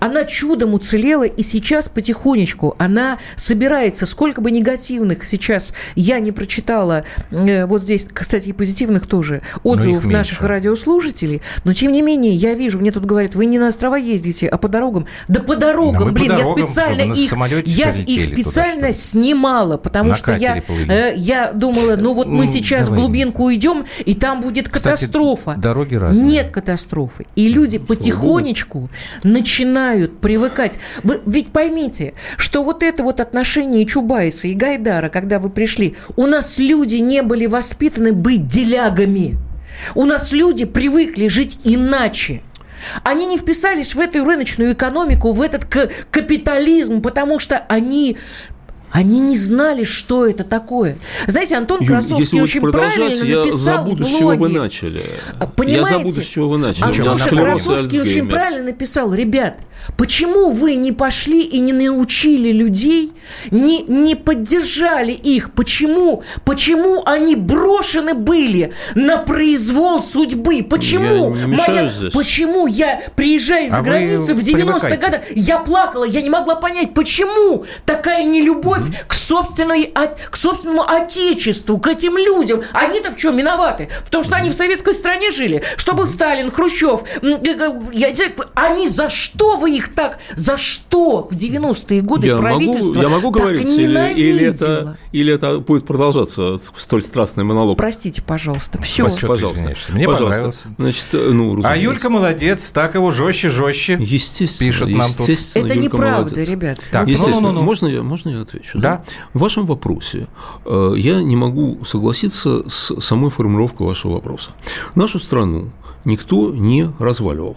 она 0.00 0.24
чудом 0.24 0.74
уцелела, 0.74 1.24
и 1.24 1.42
сейчас 1.42 1.88
потихонечку 1.88 2.74
она 2.78 3.18
собирается. 3.36 4.06
Сколько 4.06 4.40
бы 4.40 4.50
негативных 4.50 5.24
сейчас 5.24 5.72
я 5.94 6.20
не 6.20 6.32
прочитала, 6.32 7.04
э, 7.30 7.66
вот 7.66 7.82
здесь, 7.82 8.06
кстати, 8.12 8.48
и 8.48 8.52
позитивных 8.52 9.06
тоже, 9.06 9.42
отзывов 9.62 10.06
наших 10.06 10.42
радиослушателей, 10.42 11.42
но 11.64 11.72
тем 11.72 11.92
не 11.92 12.02
менее 12.02 12.32
я 12.32 12.54
вижу, 12.54 12.78
мне 12.78 12.92
тут 12.92 13.04
говорят, 13.04 13.34
вы 13.34 13.46
не 13.46 13.58
на 13.58 13.68
острова 13.68 13.96
ездите, 13.96 14.48
а 14.48 14.58
по 14.58 14.68
дорогам. 14.68 15.06
Да 15.26 15.40
по 15.40 15.56
дорогам, 15.56 16.06
да 16.06 16.12
блин, 16.12 16.30
по 16.30 16.36
дорогам, 16.36 16.56
я 16.58 16.66
специально 16.66 17.12
их, 17.12 17.66
я 17.66 17.90
их 17.90 18.24
специально 18.24 18.80
туда, 18.80 18.92
снимала, 18.92 19.76
потому 19.76 20.10
на 20.10 20.14
что 20.16 20.34
я, 20.34 20.62
э, 20.88 21.14
я 21.16 21.52
думала, 21.52 21.96
ну 21.96 22.14
вот 22.14 22.28
мы 22.28 22.46
сейчас 22.46 22.86
Давай. 22.86 23.00
в 23.00 23.02
глубинку 23.02 23.44
уйдем, 23.44 23.86
и 24.04 24.14
там 24.14 24.40
будет 24.40 24.68
кстати, 24.68 25.04
катастрофа. 25.04 25.54
Дороги 25.56 25.96
разные. 25.96 26.24
Нет 26.24 26.50
катастрофы. 26.50 27.26
И 27.34 27.48
люди 27.48 27.78
потихонечку 27.78 28.88
начинают 29.22 29.87
начинают 29.88 30.20
привыкать. 30.20 30.78
Вы 31.02 31.20
ведь 31.26 31.52
поймите, 31.52 32.14
что 32.36 32.62
вот 32.62 32.82
это 32.82 33.02
вот 33.02 33.20
отношение 33.20 33.86
Чубайса 33.86 34.48
и 34.48 34.54
Гайдара, 34.54 35.08
когда 35.08 35.38
вы 35.38 35.50
пришли, 35.50 35.96
у 36.16 36.26
нас 36.26 36.58
люди 36.58 36.96
не 36.96 37.22
были 37.22 37.46
воспитаны 37.46 38.12
быть 38.12 38.46
делягами. 38.46 39.38
У 39.94 40.04
нас 40.04 40.32
люди 40.32 40.64
привыкли 40.64 41.28
жить 41.28 41.60
иначе. 41.64 42.42
Они 43.02 43.26
не 43.26 43.38
вписались 43.38 43.94
в 43.94 44.00
эту 44.00 44.24
рыночную 44.24 44.72
экономику, 44.72 45.32
в 45.32 45.40
этот 45.40 45.64
капитализм, 46.10 47.00
потому 47.02 47.38
что 47.38 47.58
они 47.68 48.18
они 48.90 49.20
не 49.20 49.36
знали, 49.36 49.84
что 49.84 50.26
это 50.26 50.44
такое. 50.44 50.98
Знаете, 51.26 51.56
Антон 51.56 51.84
Красовский 51.84 52.40
очень 52.40 52.60
правильно 52.60 53.24
я 53.24 53.38
написал 53.38 53.84
забуду, 53.84 54.04
в 54.04 54.08
блоге. 54.08 54.14
с 54.14 54.18
чего 54.18 54.30
вы 54.30 54.48
начали. 54.48 55.04
Понимаете? 55.56 55.92
Я 55.92 55.98
забуду, 55.98 56.22
с 56.22 56.26
чего 56.26 56.48
вы 56.48 56.58
начали. 56.58 56.84
Антон 56.84 57.16
Красовский 57.16 58.00
очень 58.00 58.28
правильно 58.28 58.64
написал. 58.64 59.12
Ребят, 59.12 59.60
почему 59.96 60.50
вы 60.50 60.76
не 60.76 60.92
пошли 60.92 61.42
и 61.42 61.60
не 61.60 61.72
научили 61.72 62.50
людей, 62.50 63.12
не, 63.50 63.82
не 63.82 64.14
поддержали 64.14 65.12
их? 65.12 65.52
Почему? 65.52 66.22
Почему 66.44 67.02
они 67.04 67.36
брошены 67.36 68.14
были 68.14 68.72
на 68.94 69.18
произвол 69.18 70.02
судьбы? 70.02 70.62
Почему? 70.68 71.34
Я 71.34 71.46
не 71.46 71.56
моя, 71.56 71.88
здесь. 71.88 72.12
Почему 72.12 72.66
я, 72.66 73.02
приезжая 73.16 73.66
из 73.66 73.74
а 73.74 73.82
границы 73.82 74.34
в 74.34 74.38
90-е 74.38 74.96
годы, 74.96 75.20
я 75.34 75.58
плакала, 75.58 76.04
я 76.04 76.22
не 76.22 76.30
могла 76.30 76.54
понять, 76.54 76.94
почему 76.94 77.64
такая 77.84 78.24
нелюбовь 78.24 78.77
любовь 78.78 79.06
к, 79.06 79.14
собственной, 79.14 79.92
к 80.30 80.36
собственному 80.36 80.82
отечеству, 80.82 81.78
к 81.78 81.86
этим 81.86 82.16
людям. 82.16 82.62
Они-то 82.72 83.12
в 83.12 83.16
чем 83.16 83.36
виноваты? 83.36 83.88
Потому 84.04 84.24
что 84.24 84.36
они 84.36 84.50
в 84.50 84.54
советской 84.54 84.94
стране 84.94 85.30
жили. 85.30 85.62
Что 85.76 85.94
был 85.94 86.06
Сталин, 86.06 86.50
Хрущев. 86.50 87.00
Они 88.54 88.88
за 88.88 89.10
что 89.10 89.56
вы 89.56 89.76
их 89.76 89.94
так... 89.94 90.18
За 90.34 90.56
что 90.56 91.28
в 91.30 91.34
90-е 91.34 92.00
годы 92.02 92.28
я 92.28 92.36
правительство 92.36 92.92
могу, 92.92 93.02
Я 93.02 93.08
могу 93.08 93.30
говорить? 93.30 93.68
Или, 93.68 94.12
или, 94.14 94.46
это, 94.46 94.96
или 95.12 95.34
это 95.34 95.58
будет 95.58 95.86
продолжаться 95.86 96.56
столь 96.76 97.02
страстный 97.02 97.44
монолог? 97.44 97.76
Простите, 97.76 98.22
пожалуйста. 98.22 98.80
Все. 98.82 99.08
Спасибо, 99.08 99.28
пожалуйста. 99.32 99.74
Мне 99.88 100.06
пожалуйста. 100.06 100.24
понравилось. 100.24 100.64
Значит, 100.78 101.06
э, 101.12 101.30
ну, 101.32 101.60
а 101.64 101.76
Юлька 101.76 102.10
молодец, 102.10 102.70
так 102.70 102.94
его 102.94 103.10
жестче, 103.10 103.50
жестче. 103.50 103.98
Естественно. 104.00 104.70
Пишет 104.70 104.88
нам 104.88 105.12
тут. 105.12 105.28
Это 105.28 105.58
Юлька 105.58 105.74
неправда, 105.76 106.30
молодец. 106.30 106.48
ребят. 106.48 106.78
Так, 106.90 107.08
Естественно. 107.08 107.40
Ну, 107.40 107.52
ну, 107.52 107.58
ну. 107.58 107.62
Можно, 107.64 107.86
я, 107.86 108.02
можно 108.02 108.30
я 108.30 108.40
отвечу? 108.40 108.67
Отвечу. 108.68 108.78
Да. 108.78 109.04
В 109.34 109.40
вашем 109.40 109.66
вопросе 109.66 110.28
э, 110.64 110.94
я 110.96 111.22
не 111.22 111.36
могу 111.36 111.84
согласиться 111.84 112.68
с 112.68 113.00
самой 113.00 113.30
формулировкой 113.30 113.86
вашего 113.86 114.14
вопроса. 114.14 114.52
Нашу 114.94 115.18
страну 115.18 115.70
никто 116.04 116.52
не 116.54 116.90
разваливал. 116.98 117.56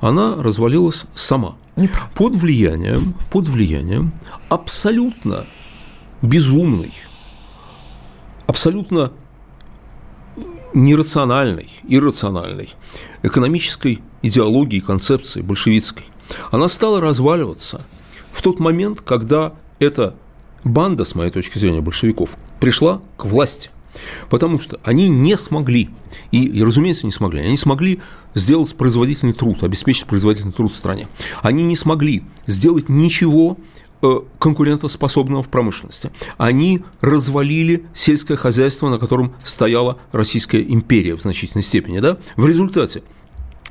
Она 0.00 0.34
развалилась 0.36 1.04
сама. 1.14 1.56
Под 2.14 2.34
влиянием, 2.34 3.14
под 3.30 3.46
влиянием 3.46 4.12
абсолютно 4.48 5.44
безумной, 6.22 6.92
абсолютно 8.46 9.12
нерациональной, 10.74 11.68
иррациональной 11.84 12.70
экономической 13.22 14.00
идеологии, 14.22 14.80
концепции 14.80 15.40
большевистской. 15.40 16.06
Она 16.50 16.68
стала 16.68 17.00
разваливаться 17.00 17.82
в 18.32 18.42
тот 18.42 18.58
момент, 18.58 19.00
когда 19.00 19.52
эта 19.78 20.14
банда, 20.64 21.04
с 21.04 21.14
моей 21.14 21.30
точки 21.30 21.58
зрения, 21.58 21.80
большевиков, 21.80 22.36
пришла 22.60 23.00
к 23.16 23.24
власти. 23.24 23.70
Потому 24.30 24.58
что 24.58 24.78
они 24.84 25.08
не 25.08 25.36
смогли, 25.36 25.90
и, 26.30 26.44
и, 26.44 26.62
разумеется, 26.62 27.06
не 27.06 27.12
смогли, 27.12 27.40
они 27.40 27.56
смогли 27.56 28.00
сделать 28.34 28.74
производительный 28.74 29.32
труд, 29.32 29.62
обеспечить 29.62 30.06
производительный 30.06 30.52
труд 30.52 30.72
в 30.72 30.76
стране. 30.76 31.08
Они 31.42 31.64
не 31.64 31.74
смогли 31.74 32.22
сделать 32.46 32.88
ничего 32.88 33.56
э, 34.02 34.20
конкурентоспособного 34.38 35.42
в 35.42 35.48
промышленности. 35.48 36.12
Они 36.36 36.84
развалили 37.00 37.86
сельское 37.94 38.36
хозяйство, 38.36 38.88
на 38.88 38.98
котором 38.98 39.34
стояла 39.42 39.98
Российская 40.12 40.62
империя 40.62 41.16
в 41.16 41.22
значительной 41.22 41.62
степени. 41.62 41.98
Да? 41.98 42.18
В 42.36 42.46
результате 42.46 43.02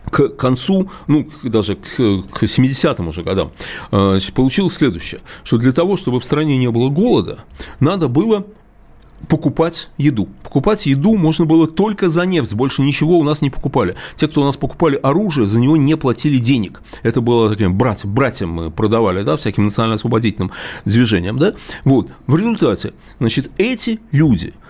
к 0.10 0.30
концу, 0.30 0.90
ну, 1.08 1.28
даже 1.44 1.76
к, 1.76 1.82
к 1.82 2.44
70-м 2.44 3.08
уже 3.08 3.24
годам, 3.24 3.52
э, 3.92 4.10
значит, 4.12 4.34
получилось 4.34 4.74
следующее, 4.74 5.22
что 5.44 5.58
для 5.58 5.72
того, 5.72 5.96
чтобы 5.96 6.20
в 6.20 6.24
стране 6.24 6.58
не 6.58 6.70
было 6.70 6.90
голода, 6.90 7.40
надо 7.80 8.08
было 8.08 8.46
покупать 9.28 9.90
еду. 9.98 10.30
Покупать 10.44 10.86
еду 10.86 11.18
можно 11.18 11.46
было 11.46 11.68
только 11.68 12.10
за 12.10 12.26
нефть, 12.26 12.54
больше 12.54 12.82
ничего 12.82 13.18
у 13.20 13.24
нас 13.24 13.42
не 13.42 13.50
покупали. 13.50 13.96
Те, 14.16 14.28
кто 14.28 14.42
у 14.42 14.46
нас 14.46 14.58
покупали 14.58 15.00
оружие, 15.02 15.48
за 15.48 15.60
него 15.60 15.76
не 15.76 15.98
платили 15.98 16.38
денег. 16.38 16.82
Это 17.04 17.22
было 17.22 17.50
таким 17.50 17.78
брать, 17.78 18.06
братьям 18.06 18.52
мы 18.52 18.72
продавали, 18.72 19.24
да, 19.24 19.36
всяким 19.36 19.66
национально-освободительным 19.66 20.52
движениям, 20.86 21.40
да. 21.40 21.54
Вот, 21.84 22.10
в 22.28 22.36
результате, 22.36 22.94
значит, 23.20 23.52
эти 23.58 24.00
люди– 24.12 24.54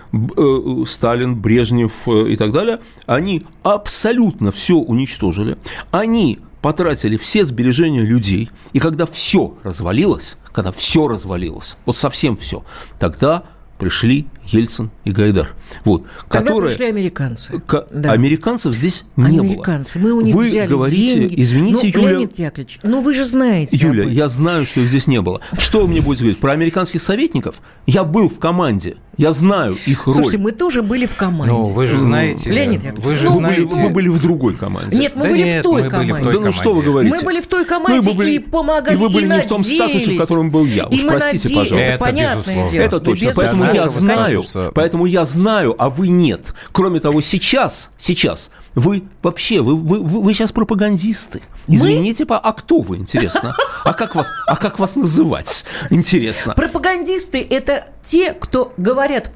Сталин, 0.86 1.36
Брежнев 1.36 2.08
э, 2.08 2.30
и 2.30 2.36
так 2.36 2.52
далее, 2.52 2.80
они 3.06 3.44
абсолютно 3.62 4.50
все 4.50 4.76
уничтожили, 4.76 5.58
они 5.90 6.38
потратили 6.62 7.16
все 7.16 7.44
сбережения 7.44 8.02
людей, 8.02 8.50
и 8.72 8.80
когда 8.80 9.06
все 9.06 9.56
развалилось, 9.62 10.38
когда 10.52 10.72
все 10.72 11.08
развалилось, 11.08 11.76
вот 11.86 11.96
совсем 11.96 12.36
все, 12.36 12.64
тогда 12.98 13.44
пришли 13.78 14.26
Ельцин 14.52 14.90
и 15.04 15.12
Гайдар. 15.12 15.54
Вот, 15.84 16.04
Когда 16.28 16.48
которые, 16.48 16.70
пришли 16.70 16.86
американцы. 16.86 17.60
К, 17.60 17.86
да. 17.90 18.12
Американцев 18.12 18.74
здесь 18.74 19.04
не 19.16 19.38
американцы. 19.38 19.98
было. 19.98 20.08
Мы 20.08 20.12
у 20.14 20.20
них 20.22 20.34
вы 20.34 20.44
взяли 20.44 20.68
говорите, 20.68 21.14
деньги. 21.14 21.42
извините, 21.42 21.90
ну, 21.94 22.02
Юля. 22.02 22.10
Леонид 22.12 22.38
Яковлевич, 22.38 22.80
ну 22.82 23.00
вы 23.00 23.14
же 23.14 23.24
знаете. 23.24 23.76
Юля, 23.76 24.04
я 24.04 24.28
знаю, 24.28 24.64
что 24.66 24.80
их 24.80 24.88
здесь 24.88 25.06
не 25.06 25.20
было. 25.20 25.40
Что 25.58 25.82
вы 25.82 25.88
мне 25.88 26.00
будете 26.00 26.24
говорить? 26.24 26.40
Про 26.40 26.52
американских 26.52 27.02
советников? 27.02 27.60
Я 27.86 28.04
был 28.04 28.28
в 28.28 28.38
команде. 28.38 28.96
Я 29.18 29.32
знаю 29.32 29.76
их 29.84 30.06
роль. 30.06 30.14
Слушайте, 30.14 30.38
мы 30.38 30.52
тоже 30.52 30.80
были 30.80 31.04
в 31.04 31.16
команде. 31.16 31.52
Ну, 31.52 31.62
вы 31.62 31.88
же 31.88 31.98
знаете. 31.98 32.50
Леонид 32.50 32.84
Яковлевич. 32.84 33.04
Вы 33.04 33.16
же 33.16 33.26
ну, 33.26 33.32
знаете. 33.32 33.64
Вы, 33.64 33.82
вы 33.82 33.88
были 33.90 34.08
в 34.08 34.20
другой 34.20 34.54
команде. 34.54 34.96
Нет, 34.96 35.16
мы 35.16 35.24
да 35.24 35.30
были 35.30 35.42
нет, 35.42 35.56
в 35.56 35.62
той 35.62 35.82
мы 35.82 35.90
команде. 35.90 36.12
Были 36.12 36.20
в 36.20 36.24
той 36.24 36.34
да 36.34 36.40
ну 36.40 36.52
что 36.52 36.72
вы 36.72 36.82
говорите? 36.82 37.16
Мы 37.16 37.22
были 37.22 37.40
в 37.40 37.46
той 37.48 37.64
команде 37.64 38.08
ну, 38.10 38.16
были, 38.16 38.30
и 38.30 38.38
помогали, 38.38 38.94
И 38.94 38.98
вы 38.98 39.08
были 39.08 39.26
и 39.26 39.28
не 39.28 39.40
в 39.40 39.46
том 39.46 39.64
статусе, 39.64 40.12
в 40.12 40.18
котором 40.18 40.50
был 40.52 40.64
я. 40.66 40.86
Уж 40.86 41.02
и 41.02 41.06
простите, 41.06 41.48
наде... 41.48 41.56
пожалуйста. 41.56 41.84
Это 41.84 41.98
понятное 41.98 42.68
дело. 42.68 42.82
Это 42.84 43.00
точно. 43.00 43.32
Поэтому 43.34 43.64
я 43.74 43.88
знаю. 43.88 44.37
Поэтому 44.74 45.06
я 45.06 45.24
знаю, 45.24 45.74
а 45.78 45.90
вы 45.90 46.08
нет. 46.08 46.54
Кроме 46.72 47.00
того, 47.00 47.20
сейчас, 47.20 47.90
сейчас 47.98 48.50
вы 48.74 49.04
вообще, 49.22 49.60
вы, 49.60 49.76
вы, 49.76 50.00
вы, 50.00 50.20
вы 50.22 50.34
сейчас 50.34 50.52
пропагандисты. 50.52 51.42
Извините, 51.66 52.24
Мы? 52.28 52.36
а 52.36 52.52
кто 52.52 52.80
вы, 52.80 52.96
интересно? 52.96 53.54
А 53.84 53.92
как 53.92 54.14
вас, 54.14 54.28
а 54.46 54.56
как 54.56 54.78
вас 54.78 54.96
называть, 54.96 55.64
интересно? 55.90 56.54
Пропагандисты– 56.54 57.46
это 57.50 57.88
те, 58.02 58.32
кто 58.32 58.72
говорят 58.76 59.30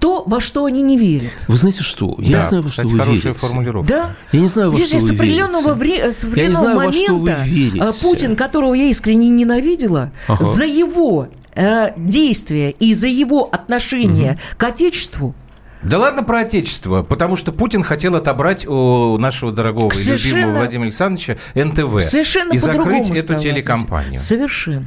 то, 0.00 0.24
во 0.26 0.40
что 0.40 0.64
они 0.64 0.82
не 0.82 0.98
верят. 0.98 1.32
Вы 1.46 1.56
знаете 1.56 1.82
что? 1.82 2.16
Я 2.18 2.32
да, 2.32 2.38
не 2.40 2.44
знаю, 2.48 2.62
во 2.62 2.68
что 2.68 2.82
вы 2.82 2.98
хорошая 2.98 3.22
верите. 3.22 3.32
формулировка. 3.32 3.88
Да? 3.88 4.14
Я 4.32 4.40
не 4.40 4.48
знаю, 4.48 4.70
во 4.70 4.76
Видишь, 4.76 4.88
что 4.88 4.98
вы 4.98 5.06
с 5.06 5.10
определенного, 5.12 5.74
вре- 5.74 6.12
с 6.12 6.24
определенного 6.24 6.40
я 6.40 6.48
не 6.48 6.54
знаю, 6.54 6.76
момента 6.76 7.12
во 7.12 7.36
что 7.36 7.42
вы 7.42 7.50
верите. 7.50 8.02
Путин, 8.02 8.36
которого 8.36 8.74
я 8.74 8.84
искренне 8.84 9.28
ненавидела, 9.28 10.12
ага. 10.26 10.44
за 10.44 10.66
его 10.66 11.28
э, 11.58 11.92
действия 11.96 12.70
и 12.70 12.94
за 12.94 13.08
его 13.08 13.48
отношение 13.50 14.32
угу. 14.32 14.40
к 14.56 14.64
Отечеству, 14.64 15.34
да 15.82 15.98
ладно 15.98 16.24
про 16.24 16.40
отечество, 16.40 17.02
потому 17.02 17.36
что 17.36 17.52
Путин 17.52 17.82
хотел 17.82 18.16
отобрать 18.16 18.66
у 18.66 19.16
нашего 19.18 19.52
дорогого 19.52 19.90
и 19.94 20.04
любимого 20.04 20.58
Владимира 20.58 20.86
Александровича 20.86 21.36
НТВ 21.54 22.02
Совершенно 22.02 22.52
и 22.52 22.58
закрыть 22.58 23.10
эту 23.10 23.38
телекомпанию. 23.38 24.18
Совершенно. 24.18 24.86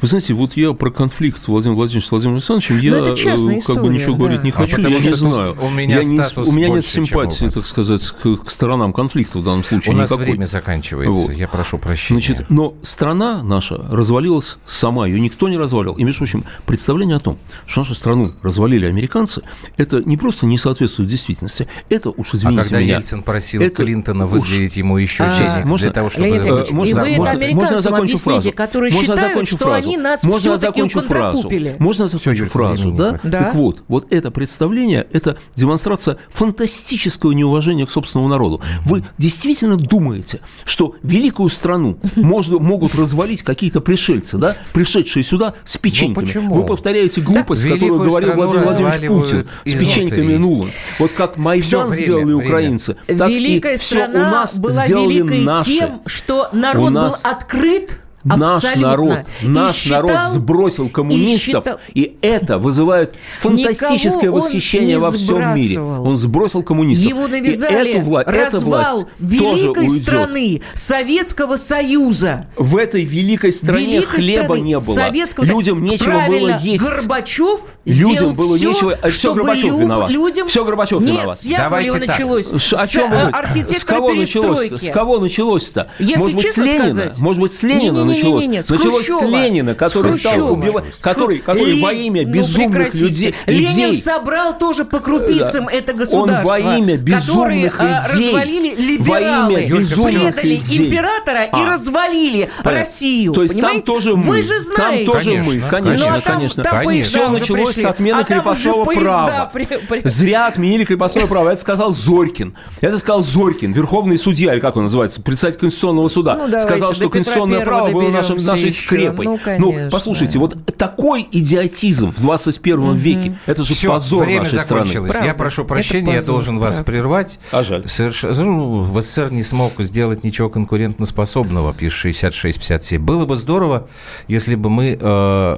Вы 0.00 0.08
знаете, 0.08 0.34
вот 0.34 0.56
я 0.56 0.72
про 0.72 0.90
конфликт 0.90 1.46
Владимира 1.46 1.76
Владимировича 1.76 2.08
с 2.08 2.10
Владимиром 2.10 2.36
Александровичем, 2.36 2.78
я 2.80 2.92
э, 2.92 3.14
история, 3.14 3.60
как 3.60 3.82
бы 3.82 3.88
ничего 3.88 4.12
да. 4.12 4.18
говорить 4.18 4.42
не 4.42 4.50
а 4.50 4.54
хочу, 4.54 4.80
я 4.80 4.88
не 4.88 5.14
знаю. 5.14 5.56
У 5.60 5.70
меня, 5.70 6.00
я 6.00 6.02
не, 6.02 6.18
у 6.18 6.52
меня 6.52 6.68
нет 6.70 6.84
симпатии, 6.84 7.48
так 7.48 7.64
сказать, 7.64 8.02
к, 8.02 8.44
к 8.44 8.50
сторонам 8.50 8.92
конфликта 8.92 9.38
в 9.38 9.44
данном 9.44 9.62
случае. 9.62 9.94
У 9.94 9.96
нас 9.96 10.10
никакой. 10.10 10.26
время 10.32 10.46
заканчивается, 10.46 11.28
вот. 11.28 11.36
я 11.36 11.46
прошу 11.46 11.78
прощения. 11.78 12.20
Значит, 12.20 12.50
но 12.50 12.74
страна 12.82 13.42
наша 13.42 13.76
развалилась 13.76 14.58
сама, 14.66 15.06
ее 15.06 15.20
никто 15.20 15.48
не 15.48 15.56
развалил. 15.56 15.94
И, 15.94 16.04
между 16.04 16.18
прочим, 16.18 16.44
представление 16.66 17.16
о 17.16 17.20
том, 17.20 17.38
что 17.66 17.80
нашу 17.80 17.94
страну 17.94 18.32
развалили 18.42 18.86
американцы, 18.86 19.42
это 19.76 20.02
не 20.02 20.16
просто 20.16 20.31
не 20.42 20.58
соответствует 20.58 21.08
действительности. 21.08 21.68
Это 21.88 22.10
уж 22.10 22.34
извините 22.34 22.60
А 22.60 22.64
когда 22.64 22.80
меня, 22.80 22.96
Ельцин 22.96 23.22
просил 23.22 23.62
это 23.62 23.82
Клинтона 23.82 24.26
выделить 24.26 24.76
ему 24.76 24.96
еще 24.98 25.24
А, 25.24 25.36
денег 25.36 25.64
можно- 25.64 25.86
для 25.86 25.92
того, 25.92 26.10
чтобы... 26.10 26.26
Леонид 26.26 26.44
Ильич, 26.44 26.70
Э, 26.70 26.74
можно- 26.74 26.90
и 26.90 26.94
вы 26.94 27.08
это 27.08 27.16
можно- 27.18 27.32
американцам 27.32 27.56
можно 27.56 27.74
я 27.74 27.80
закончу 27.80 28.02
объясните, 28.02 28.30
фразу? 28.30 28.52
которые 28.52 28.92
Можно 28.92 29.14
считают, 29.14 29.32
закончу 29.32 29.56
что 29.56 29.64
фразу? 29.64 29.88
они 29.88 29.96
нас 29.96 30.22
Можно 30.24 30.50
я 30.50 30.56
все-таки 30.56 30.80
закончу 30.80 31.00
фразу? 31.08 31.50
Можно 31.78 32.02
я 32.02 32.08
закончу 32.08 32.46
фразу, 32.46 32.90
да? 32.92 33.20
Да. 33.22 33.38
Так 33.44 33.54
вот, 33.54 33.82
вот 33.88 34.06
это 34.12 34.30
представление, 34.30 35.06
это 35.12 35.36
демонстрация 35.56 36.16
фантастического 36.30 37.32
неуважения 37.32 37.86
к 37.86 37.90
собственному 37.90 38.28
народу. 38.28 38.60
Вы 38.84 39.02
действительно 39.18 39.76
думаете, 39.76 40.40
что 40.64 40.94
великую 41.02 41.48
страну 41.48 41.98
можно, 42.16 42.58
могут 42.58 42.94
развалить 42.94 43.42
какие-то 43.42 43.80
пришельцы, 43.80 44.38
да, 44.38 44.56
пришедшие 44.72 45.22
сюда 45.22 45.54
с 45.64 45.78
печеньками? 45.78 46.24
почему? 46.24 46.54
Вы 46.54 46.66
повторяете 46.66 47.20
глупость, 47.20 47.64
Да. 47.64 47.70
которую 47.70 47.98
говорил 48.00 48.34
Владимир 48.34 48.62
Владимирович 48.64 49.08
Путин 49.08 49.48
с 49.64 49.68
изнутри. 49.68 49.92
Печеньками 50.22 50.36
Нулан. 50.36 50.70
Вот 50.98 51.12
как 51.12 51.36
Майдан 51.36 51.88
время, 51.88 52.02
сделали 52.04 52.24
время. 52.24 52.44
украинцы, 52.44 52.96
так 53.06 53.28
Великая 53.28 53.74
и 53.74 53.76
все 53.76 54.06
у 54.06 54.12
нас 54.12 54.58
была 54.58 54.86
сделали 54.86 55.14
великой 55.14 55.40
наши. 55.40 55.78
тем, 55.78 56.02
что 56.06 56.48
народ 56.52 56.86
У 56.86 56.90
нас 56.90 57.22
был 57.22 57.30
открыт 57.30 58.01
Наш 58.24 58.56
абсолютно, 58.64 58.88
народ, 58.88 59.18
и 59.42 59.48
наш 59.48 59.76
считал- 59.76 60.02
народ 60.06 60.32
сбросил 60.32 60.88
коммунистов, 60.88 61.66
и 61.92 62.00
и, 62.00 62.02
считал- 62.04 62.16
это 62.22 62.58
вызывает 62.58 63.14
фантастическое 63.38 64.26
Никого 64.28 64.38
восхищение 64.38 64.98
во 64.98 65.10
всем 65.10 65.54
мире. 65.54 65.80
Он 65.80 66.16
сбросил 66.16 66.62
коммунистов. 66.62 67.06
Ему 67.08 67.26
И 67.26 67.30
навязали 67.30 67.92
эту 67.94 68.08
вла- 68.10 68.22
эта 68.22 68.32
развал 68.56 68.94
власть 69.18 69.38
тоже 69.38 69.62
великой 69.64 69.86
уйдет. 69.88 70.02
страны, 70.06 70.62
Советского 70.74 71.56
Союза. 71.56 72.46
В 72.56 72.76
этой 72.76 73.04
великой 73.04 73.52
стране 73.52 73.96
Великой 73.96 74.22
хлеба 74.22 74.44
страны, 74.44 74.60
не 74.60 74.78
было. 74.78 74.94
Советского 74.94 75.44
Людям 75.44 75.82
нечего 75.82 76.04
Правильно, 76.10 76.48
было 76.54 76.58
есть. 76.62 76.84
Горбачев 76.84 77.60
Людям 77.84 78.14
сделал 78.14 78.30
было 78.34 78.56
все, 78.56 78.68
нечего- 78.70 78.98
а 79.02 79.08
всё 79.08 79.18
чтобы 79.18 79.36
Горбачев 79.36 79.64
лю- 79.70 79.78
виноват. 79.78 80.10
Людям... 80.10 80.48
Всё 80.48 80.64
Горбачев 80.64 81.00
Нет, 81.00 81.10
виноват. 81.18 81.38
с 81.40 81.46
Давайте 81.48 81.98
так. 81.98 82.06
началось. 82.08 82.48
Ш- 82.62 82.76
О 82.76 82.86
С, 82.86 82.90
чем 82.90 83.04
э, 83.04 83.06
вы 83.08 83.16
говорите? 83.30 83.38
архитектора 83.38 83.78
С 83.78 83.84
кого 83.84 84.12
началось? 84.14 84.70
С 84.82 84.90
кого 84.90 85.18
началось-то? 85.18 85.90
Если 85.98 86.18
Может 86.22 86.36
быть, 86.36 86.50
с 86.52 86.56
Ленина? 86.58 86.84
сказать- 86.84 87.18
Может 87.18 87.42
быть, 87.42 87.54
с 87.54 87.62
Ленина 87.62 88.04
началось? 88.12 88.44
с 88.66 88.70
Началось 88.70 89.04
с 89.06 89.08
Хрущева. 89.08 89.36
Ленина, 89.36 89.74
который 89.74 90.12
С 90.12 90.20
стал 90.20 90.52
убивать, 90.52 90.84
С 90.98 91.04
который, 91.04 91.38
который 91.38 91.80
во 91.80 91.92
Ле- 91.92 92.06
имя 92.06 92.22
ну, 92.26 92.32
безумных 92.32 92.72
прекратите. 92.92 93.04
людей, 93.04 93.34
Ленин 93.46 93.70
идей, 93.90 93.96
собрал 93.96 94.58
тоже 94.58 94.84
по 94.84 94.98
крупицам 95.00 95.66
Да. 95.66 95.72
это 95.72 95.92
Он 95.92 95.98
государство. 95.98 96.48
во 96.50 96.58
имя 96.58 96.96
безумных 96.96 97.76
которые, 97.76 97.98
а, 97.98 98.00
идей, 98.14 98.26
развалили 98.26 98.68
во 98.74 99.18
либералы, 99.18 99.62
имя 99.64 99.78
безумных 99.78 100.34
предали 100.36 100.54
идей. 100.56 100.86
императора 100.88 101.44
и 101.44 101.48
А. 101.52 101.70
развалили 101.72 102.50
Понятно. 102.62 102.72
Россию. 102.80 103.32
То 103.32 103.42
есть 103.42 103.54
понимаете? 103.54 103.78
там 103.80 103.94
тоже 103.94 104.16
мы. 104.16 104.22
Вы 104.24 104.42
же 104.42 104.54
Там 104.60 104.74
знаете. 104.76 105.06
тоже 105.06 105.24
Конечно, 105.30 105.52
мы. 105.52 105.60
конечно, 105.68 105.82
Конечно, 105.92 106.06
Ну, 106.06 106.16
а 106.16 106.20
там- 106.20 106.34
конечно. 106.36 106.62
там 106.64 107.00
Все 107.02 107.28
началось 107.28 107.66
пришли. 107.68 107.82
с 107.82 107.84
отмены 107.86 108.14
А 108.20 108.24
там 108.24 108.38
крепостного 108.38 108.84
права. 108.84 109.50
при- 109.52 109.64
при- 109.64 110.02
Зря 110.08 110.46
отменили 110.46 110.84
крепостное 110.84 111.26
право. 111.26 111.50
Это 111.50 111.60
сказал 111.60 111.92
Зорькин. 111.92 112.54
Это 112.80 112.98
сказал 112.98 113.22
Зорькин, 113.22 113.72
верховный 113.72 114.18
судья, 114.18 114.52
или 114.54 114.60
как 114.60 114.76
он 114.76 114.84
называется, 114.84 115.20
председатель 115.22 115.58
Конституционного 115.60 116.08
суда. 116.08 116.34
Ну, 116.34 116.46
давайте 116.46 116.62
сказал, 116.68 116.94
что 116.94 117.08
конституционное 117.10 117.60
право 117.64 117.90
было 117.90 118.01
нашим, 118.10 118.36
доберемся 118.36 118.52
нашей 118.52 118.68
еще. 118.68 118.86
скрепой. 118.86 119.26
Ну, 119.26 119.38
конечно. 119.42 119.88
послушайте, 119.90 120.38
вот 120.38 120.76
такой 120.76 121.28
идиотизм 121.30 122.12
в 122.12 122.20
21 122.20 122.94
веке, 122.94 123.38
это 123.46 123.62
же 123.64 123.74
Все, 123.74 123.88
позор 123.88 124.24
время 124.24 124.42
нашей 124.42 124.54
закончилось. 124.54 124.90
страны. 124.90 125.08
Правда. 125.10 125.26
Я 125.26 125.34
прошу 125.34 125.64
прощения, 125.64 126.14
я 126.14 126.22
должен 126.22 126.58
вас 126.58 126.76
правда. 126.76 126.92
прервать. 126.92 127.38
А 127.50 127.62
жаль. 127.62 127.88
Совершенно, 127.88 128.34
ну, 128.44 128.82
в 128.82 129.00
СССР 129.00 129.32
не 129.32 129.42
смог 129.42 129.72
сделать 129.78 130.24
ничего 130.24 130.48
конкурентоспособного, 130.48 131.72
пишет 131.74 131.98
6657. 132.00 133.02
Было 133.02 133.26
бы 133.26 133.36
здорово, 133.36 133.88
если 134.28 134.54
бы 134.54 134.70
мы 134.70 134.98
э, 135.00 135.56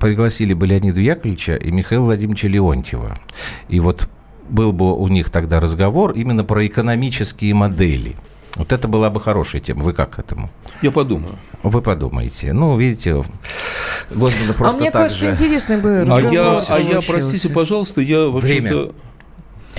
пригласили 0.00 0.54
бы 0.54 0.66
Леонида 0.66 1.00
Яковлевича 1.00 1.56
и 1.56 1.70
Михаила 1.70 2.04
Владимировича 2.04 2.48
Леонтьева. 2.48 3.18
И 3.68 3.80
вот 3.80 4.08
был 4.48 4.72
бы 4.72 4.94
у 4.94 5.08
них 5.08 5.30
тогда 5.30 5.60
разговор 5.60 6.12
именно 6.12 6.44
про 6.44 6.66
экономические 6.66 7.54
модели. 7.54 8.16
Вот 8.56 8.72
это 8.72 8.88
была 8.88 9.10
бы 9.10 9.20
хорошая 9.20 9.60
тема. 9.60 9.82
Вы 9.82 9.92
как 9.92 10.16
к 10.16 10.18
этому? 10.18 10.50
Я 10.82 10.90
подумаю. 10.90 11.34
Вы 11.62 11.82
подумайте. 11.82 12.52
Ну, 12.52 12.76
видите, 12.78 13.22
Господа 14.10 14.50
А 14.50 14.54
просто 14.54 14.80
мне 14.80 14.90
так 14.90 15.02
кажется, 15.02 15.26
же... 15.26 15.32
интересный 15.32 15.76
бы 15.78 16.00
А 16.00 16.04
разговор 16.04 16.32
я, 16.32 16.58
а 16.68 16.78
я, 16.78 17.00
простите, 17.06 17.48
пожалуйста, 17.50 18.00
я 18.00 18.28
Время. 18.28 18.74
вообще-то... 18.74 18.94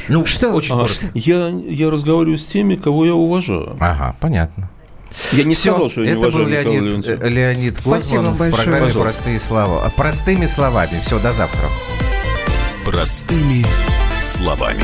Ну, 0.10 0.26
Что? 0.26 0.52
Очень 0.54 0.76
А, 0.76 0.80
коротко. 0.80 1.08
я, 1.16 1.48
я 1.50 1.90
разговариваю 1.90 2.38
с 2.38 2.46
теми, 2.46 2.76
кого 2.76 3.06
я 3.06 3.16
уважаю. 3.16 3.76
Ага, 3.80 4.16
понятно. 4.20 4.70
Я 5.32 5.44
не 5.46 5.56
Всё, 5.56 5.72
сказал, 5.72 5.90
что 5.90 6.04
я 6.04 6.14
не 6.16 6.22
это 6.22 6.38
был 6.38 6.46
Леонид, 6.46 6.82
Леонтьева. 6.84 7.24
э, 7.24 7.30
Леонид 7.30 7.78
Спасибо 7.80 8.18
Гозман 8.18 8.34
в 8.36 8.38
большое. 8.38 8.64
программе 8.64 8.86
Пожалуйста. 8.88 9.00
«Простые 9.24 9.40
слова». 9.40 9.90
Простыми 9.96 10.46
словами. 10.46 11.00
Все, 11.02 11.18
до 11.20 11.32
завтра. 11.32 11.62
Простыми 12.86 13.66
словами. 14.22 14.84